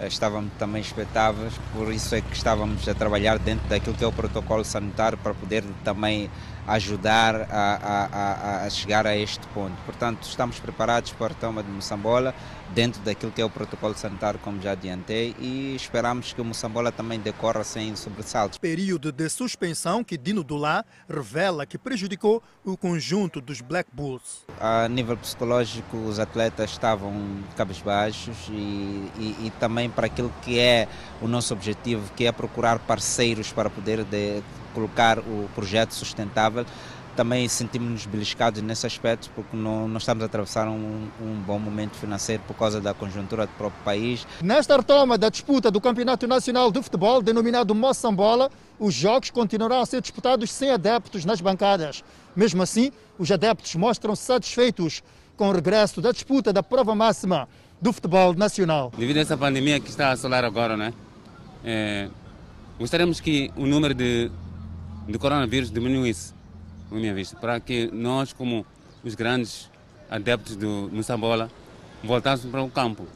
eh, 0.00 0.06
estávamos 0.06 0.50
também 0.58 0.80
expectáveis, 0.80 1.52
por 1.72 1.92
isso 1.92 2.14
é 2.14 2.20
que 2.20 2.34
estávamos 2.34 2.88
a 2.88 2.94
trabalhar 2.94 3.38
dentro 3.38 3.68
daquilo 3.68 3.94
que 3.94 4.02
é 4.02 4.06
o 4.06 4.12
protocolo 4.12 4.64
sanitário 4.64 5.18
para 5.18 5.34
poder 5.34 5.62
também 5.84 6.30
ajudar 6.66 7.48
a, 7.50 8.08
a, 8.12 8.64
a, 8.64 8.70
chegar 8.70 9.06
a 9.06 9.16
este 9.16 9.46
ponto. 9.48 9.76
Portanto, 9.84 10.22
estamos 10.22 10.58
preparados 10.58 11.12
para 11.12 11.32
a 11.32 11.34
toma 11.34 11.62
de 11.62 11.70
Moçambola 11.70 12.34
dentro 12.70 13.02
daquilo 13.02 13.32
que 13.32 13.42
é 13.42 13.44
o 13.44 13.50
protocolo 13.50 13.94
sanitário, 13.94 14.38
como 14.38 14.62
já 14.62 14.72
adiantei, 14.72 15.34
e 15.40 15.74
esperamos 15.74 16.32
que 16.32 16.40
o 16.40 16.44
Moçambola 16.44 16.92
também 16.92 17.18
decorra 17.18 17.64
sem 17.64 17.96
sobressaltos. 17.96 18.58
Período 18.58 19.10
de 19.10 19.28
suspensão 19.28 20.04
que 20.04 20.16
Dino 20.16 20.44
Dulá 20.44 20.84
revela 21.08 21.66
que 21.66 21.76
prejudicou 21.76 22.40
o 22.64 22.76
conjunto 22.76 23.40
dos 23.40 23.60
Black 23.60 23.90
Bulls. 23.92 24.44
A 24.60 24.88
nível 24.88 25.16
psicológico, 25.16 25.96
os 25.96 26.20
atletas 26.20 26.70
estavam 26.70 27.12
cabisbaixos 27.56 28.36
e, 28.48 29.10
e, 29.18 29.36
e 29.46 29.52
também 29.58 29.89
para 29.90 30.06
aquilo 30.06 30.32
que 30.42 30.58
é 30.58 30.88
o 31.20 31.28
nosso 31.28 31.52
objetivo, 31.52 32.10
que 32.16 32.26
é 32.26 32.32
procurar 32.32 32.78
parceiros 32.78 33.52
para 33.52 33.68
poder 33.68 34.04
de, 34.04 34.42
colocar 34.74 35.18
o 35.18 35.48
projeto 35.54 35.92
sustentável, 35.92 36.64
também 37.16 37.48
sentimos-nos 37.48 38.06
beliscados 38.06 38.62
nesse 38.62 38.86
aspecto, 38.86 39.30
porque 39.34 39.56
não, 39.56 39.94
estamos 39.96 40.22
a 40.22 40.26
atravessar 40.26 40.68
um, 40.68 41.08
um, 41.20 41.34
bom 41.46 41.58
momento 41.58 41.96
financeiro 41.96 42.42
por 42.46 42.54
causa 42.54 42.80
da 42.80 42.94
conjuntura 42.94 43.46
do 43.46 43.52
próprio 43.52 43.82
país. 43.84 44.26
Nesta 44.42 44.76
retoma 44.76 45.18
da 45.18 45.28
disputa 45.28 45.70
do 45.70 45.80
Campeonato 45.80 46.26
Nacional 46.26 46.70
de 46.70 46.82
Futebol, 46.82 47.20
denominado 47.20 47.74
Moçambola, 47.74 48.50
os 48.78 48.94
jogos 48.94 49.30
continuarão 49.30 49.80
a 49.80 49.86
ser 49.86 50.00
disputados 50.00 50.50
sem 50.50 50.70
adeptos 50.70 51.24
nas 51.24 51.40
bancadas. 51.40 52.02
Mesmo 52.34 52.62
assim, 52.62 52.92
os 53.18 53.30
adeptos 53.30 53.74
mostram-se 53.74 54.22
satisfeitos 54.22 55.02
com 55.36 55.48
o 55.48 55.52
regresso 55.52 56.00
da 56.00 56.12
disputa 56.12 56.52
da 56.52 56.62
prova 56.62 56.94
máxima 56.94 57.48
do 57.80 57.92
futebol 57.92 58.34
nacional. 58.34 58.92
Devido 58.96 59.16
a 59.16 59.20
essa 59.20 59.36
pandemia 59.36 59.80
que 59.80 59.88
está 59.88 60.08
a 60.08 60.12
assolar 60.12 60.44
agora, 60.44 60.76
né? 60.76 60.92
É, 61.64 62.08
gostaríamos 62.78 63.20
que 63.20 63.50
o 63.56 63.66
número 63.66 63.94
de 63.94 64.30
do 65.08 65.18
coronavírus 65.18 65.70
diminuísse, 65.70 66.32
na 66.90 66.98
minha 66.98 67.14
vista, 67.14 67.36
para 67.36 67.58
que 67.58 67.90
nós, 67.92 68.32
como 68.32 68.64
os 69.02 69.14
grandes 69.14 69.70
adeptos 70.10 70.56
do 70.56 70.88
Moçambola, 70.92 71.50
voltássemos 72.02 72.50
para 72.50 72.62
o 72.62 72.70
campo. 72.70 73.06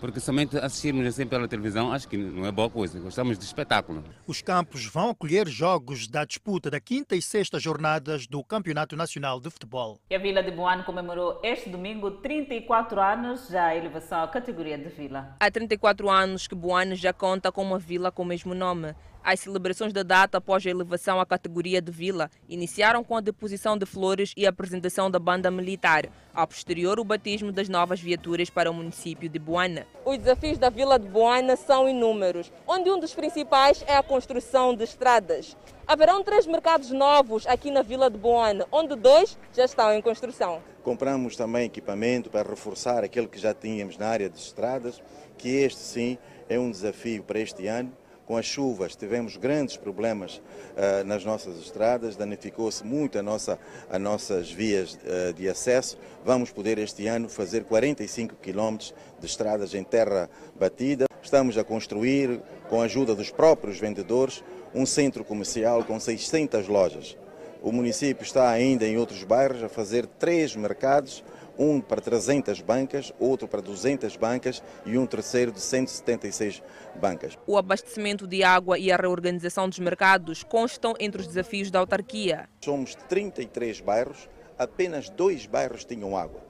Porque 0.00 0.20
somente 0.20 0.56
assistirmos 0.56 1.06
assim 1.06 1.26
pela 1.26 1.48
televisão 1.48 1.92
acho 1.92 2.08
que 2.08 2.16
não 2.16 2.46
é 2.46 2.52
boa 2.52 2.70
coisa. 2.70 3.00
Gostamos 3.00 3.38
de 3.38 3.44
espetáculo. 3.44 4.04
Os 4.26 4.40
campos 4.40 4.86
vão 4.86 5.10
acolher 5.10 5.48
jogos 5.48 6.06
da 6.06 6.24
disputa 6.24 6.70
da 6.70 6.80
quinta 6.80 7.16
e 7.16 7.22
sexta 7.22 7.58
jornadas 7.58 8.26
do 8.26 8.42
Campeonato 8.44 8.96
Nacional 8.96 9.40
de 9.40 9.50
Futebol. 9.50 9.98
E 10.10 10.14
a 10.14 10.18
Vila 10.18 10.42
de 10.42 10.50
Boane 10.50 10.84
comemorou 10.84 11.40
este 11.42 11.68
domingo 11.68 12.10
34 12.10 13.00
anos 13.00 13.48
já 13.48 13.66
a 13.66 13.76
elevação 13.76 14.22
à 14.22 14.28
categoria 14.28 14.78
de 14.78 14.88
vila. 14.88 15.36
Há 15.40 15.50
34 15.50 16.08
anos 16.08 16.46
que 16.46 16.54
Boane 16.54 16.94
já 16.94 17.12
conta 17.12 17.50
com 17.50 17.62
uma 17.62 17.78
vila 17.78 18.12
com 18.12 18.22
o 18.22 18.26
mesmo 18.26 18.54
nome. 18.54 18.94
As 19.22 19.40
celebrações 19.40 19.92
da 19.92 20.02
data 20.02 20.38
após 20.38 20.66
a 20.66 20.70
elevação 20.70 21.20
à 21.20 21.26
categoria 21.26 21.82
de 21.82 21.92
vila 21.92 22.30
iniciaram 22.48 23.04
com 23.04 23.16
a 23.16 23.20
deposição 23.20 23.76
de 23.76 23.84
flores 23.84 24.32
e 24.36 24.46
a 24.46 24.50
apresentação 24.50 25.10
da 25.10 25.18
banda 25.18 25.50
militar. 25.50 26.06
Ao 26.32 26.46
posterior, 26.46 26.98
o 26.98 27.04
batismo 27.04 27.52
das 27.52 27.68
novas 27.68 28.00
viaturas 28.00 28.48
para 28.48 28.70
o 28.70 28.74
município 28.74 29.28
de 29.28 29.38
Boana. 29.38 29.86
Os 30.04 30.18
desafios 30.18 30.56
da 30.56 30.70
vila 30.70 30.98
de 30.98 31.08
Boana 31.08 31.56
são 31.56 31.88
inúmeros, 31.88 32.50
onde 32.66 32.90
um 32.90 32.98
dos 32.98 33.14
principais 33.14 33.84
é 33.86 33.96
a 33.96 34.02
construção 34.02 34.74
de 34.74 34.84
estradas. 34.84 35.56
Haverão 35.86 36.22
três 36.22 36.46
mercados 36.46 36.90
novos 36.90 37.46
aqui 37.46 37.70
na 37.70 37.82
vila 37.82 38.10
de 38.10 38.16
Boana, 38.16 38.66
onde 38.70 38.94
dois 38.94 39.38
já 39.52 39.64
estão 39.64 39.92
em 39.92 40.00
construção. 40.00 40.62
Compramos 40.82 41.36
também 41.36 41.66
equipamento 41.66 42.30
para 42.30 42.48
reforçar 42.48 43.04
aquele 43.04 43.26
que 43.26 43.38
já 43.38 43.52
tínhamos 43.52 43.98
na 43.98 44.06
área 44.06 44.30
de 44.30 44.38
estradas, 44.38 45.02
que 45.36 45.48
este 45.48 45.80
sim 45.80 46.18
é 46.48 46.58
um 46.58 46.70
desafio 46.70 47.22
para 47.22 47.40
este 47.40 47.66
ano 47.66 47.92
com 48.28 48.36
as 48.36 48.44
chuvas 48.44 48.94
tivemos 48.94 49.38
grandes 49.38 49.78
problemas 49.78 50.36
uh, 50.36 51.02
nas 51.06 51.24
nossas 51.24 51.58
estradas, 51.60 52.14
danificou-se 52.14 52.84
muito 52.84 53.18
a 53.18 53.22
nossa, 53.22 53.58
as 53.88 53.98
nossas 53.98 54.52
vias 54.52 54.96
uh, 54.96 55.32
de 55.32 55.48
acesso. 55.48 55.96
Vamos 56.26 56.50
poder 56.50 56.76
este 56.76 57.06
ano 57.06 57.26
fazer 57.26 57.64
45 57.64 58.36
quilómetros 58.36 58.94
de 59.18 59.24
estradas 59.24 59.72
em 59.72 59.82
terra 59.82 60.28
batida. 60.60 61.06
Estamos 61.22 61.56
a 61.56 61.64
construir, 61.64 62.38
com 62.68 62.82
a 62.82 62.84
ajuda 62.84 63.14
dos 63.14 63.30
próprios 63.30 63.80
vendedores, 63.80 64.44
um 64.74 64.84
centro 64.84 65.24
comercial 65.24 65.82
com 65.82 65.98
600 65.98 66.68
lojas. 66.68 67.16
O 67.62 67.72
município 67.72 68.22
está 68.22 68.50
ainda 68.50 68.86
em 68.86 68.98
outros 68.98 69.24
bairros 69.24 69.62
a 69.64 69.70
fazer 69.70 70.06
três 70.06 70.54
mercados, 70.54 71.24
um 71.58 71.80
para 71.80 72.00
300 72.00 72.60
bancas, 72.60 73.12
outro 73.18 73.48
para 73.48 73.60
200 73.60 74.16
bancas 74.16 74.62
e 74.86 74.96
um 74.96 75.06
terceiro 75.06 75.50
de 75.50 75.60
176 75.60 76.62
bancas. 77.00 77.36
O 77.46 77.58
abastecimento 77.58 78.26
de 78.26 78.44
água 78.44 78.78
e 78.78 78.92
a 78.92 78.96
reorganização 78.96 79.68
dos 79.68 79.78
mercados 79.78 80.42
constam 80.44 80.94
entre 81.00 81.20
os 81.20 81.26
desafios 81.26 81.70
da 81.70 81.80
autarquia. 81.80 82.48
Somos 82.64 82.94
33 82.94 83.80
bairros, 83.80 84.28
apenas 84.56 85.10
dois 85.10 85.46
bairros 85.46 85.84
tinham 85.84 86.16
água, 86.16 86.40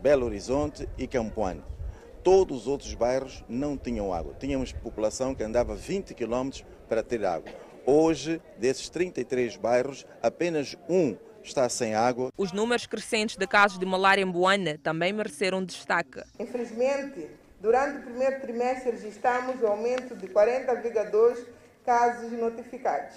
Belo 0.00 0.26
Horizonte 0.26 0.88
e 0.96 1.06
Campoane. 1.06 1.62
Todos 2.22 2.62
os 2.62 2.66
outros 2.66 2.94
bairros 2.94 3.42
não 3.48 3.78
tinham 3.78 4.12
água. 4.12 4.36
Tínhamos 4.38 4.72
população 4.72 5.34
que 5.34 5.42
andava 5.42 5.74
20 5.74 6.14
quilómetros 6.14 6.64
para 6.86 7.02
ter 7.02 7.24
água. 7.24 7.50
Hoje, 7.86 8.42
desses 8.58 8.90
33 8.90 9.56
bairros, 9.56 10.06
apenas 10.22 10.76
um 10.86 11.16
está 11.42 11.68
sem 11.68 11.94
água. 11.94 12.30
Os 12.36 12.52
números 12.52 12.86
crescentes 12.86 13.36
de 13.36 13.46
casos 13.46 13.78
de 13.78 13.86
malária 13.86 14.22
em 14.22 14.30
Boana 14.30 14.78
também 14.82 15.12
mereceram 15.12 15.64
destaque. 15.64 16.22
Infelizmente, 16.38 17.28
durante 17.60 17.98
o 17.98 18.02
primeiro 18.02 18.40
trimestre 18.40 18.90
registramos 18.92 19.60
o 19.60 19.66
aumento 19.66 20.14
de 20.16 20.28
40,2 20.28 21.46
casos 21.84 22.32
notificados. 22.32 23.16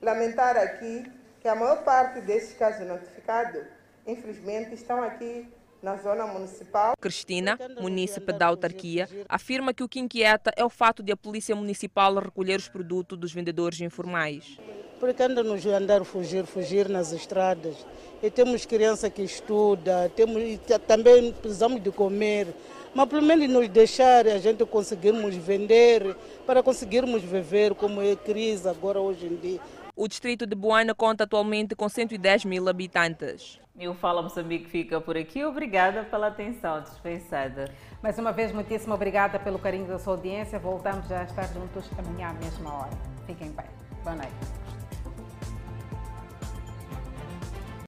Lamentar 0.00 0.56
aqui 0.56 1.04
que 1.40 1.48
a 1.48 1.54
maior 1.54 1.82
parte 1.84 2.20
desses 2.20 2.56
casos 2.56 2.86
notificados, 2.86 3.62
infelizmente, 4.06 4.74
estão 4.74 5.02
aqui 5.02 5.46
na 5.82 5.96
zona 5.96 6.26
municipal. 6.26 6.94
Cristina, 7.00 7.56
munícipe 7.80 8.32
da 8.32 8.46
autarquia, 8.46 9.08
afirma 9.28 9.72
que 9.72 9.82
o 9.82 9.88
que 9.88 10.00
inquieta 10.00 10.52
é 10.56 10.64
o 10.64 10.68
fato 10.70 11.02
de 11.02 11.12
a 11.12 11.16
polícia 11.16 11.54
municipal 11.54 12.16
recolher 12.16 12.58
os 12.58 12.68
produtos 12.68 13.16
dos 13.16 13.32
vendedores 13.32 13.80
informais 13.80 14.58
porque 14.98 15.22
anda-nos 15.22 15.66
a 15.66 15.76
andar 15.76 16.04
fugir, 16.04 16.44
fugir 16.44 16.88
nas 16.88 17.12
estradas. 17.12 17.86
E 18.22 18.30
temos 18.30 18.66
criança 18.66 19.08
que 19.08 19.22
estuda, 19.22 20.10
temos, 20.14 20.42
também 20.86 21.32
precisamos 21.32 21.82
de 21.82 21.90
comer, 21.90 22.48
mas 22.94 23.08
pelo 23.08 23.22
menos 23.22 23.48
nos 23.48 23.68
deixar 23.68 24.26
a 24.26 24.38
gente 24.38 24.64
conseguirmos 24.64 25.34
vender, 25.36 26.16
para 26.46 26.62
conseguirmos 26.62 27.22
viver 27.22 27.74
como 27.74 28.02
é 28.02 28.16
crise 28.16 28.68
agora 28.68 29.00
hoje 29.00 29.26
em 29.26 29.36
dia. 29.36 29.60
O 29.94 30.06
distrito 30.06 30.46
de 30.46 30.54
Boana 30.54 30.94
conta 30.94 31.24
atualmente 31.24 31.74
com 31.74 31.88
110 31.88 32.44
mil 32.44 32.68
habitantes. 32.68 33.58
E 33.76 33.86
o 33.86 33.94
Fala 33.94 34.22
Moçambique 34.22 34.68
fica 34.68 35.00
por 35.00 35.16
aqui. 35.16 35.44
Obrigada 35.44 36.02
pela 36.04 36.28
atenção 36.28 36.82
dispensada. 36.82 37.72
Mais 38.02 38.18
uma 38.18 38.32
vez, 38.32 38.52
muitíssimo 38.52 38.94
obrigada 38.94 39.38
pelo 39.38 39.58
carinho 39.58 39.86
da 39.86 39.98
sua 39.98 40.14
audiência. 40.14 40.58
Voltamos 40.58 41.10
a 41.12 41.22
estar 41.22 41.46
juntos 41.52 41.84
amanhã 41.96 42.28
à 42.28 42.32
mesma 42.32 42.74
hora. 42.74 42.98
Fiquem 43.26 43.50
bem. 43.50 43.66
Boa 44.02 44.16
noite. 44.16 44.57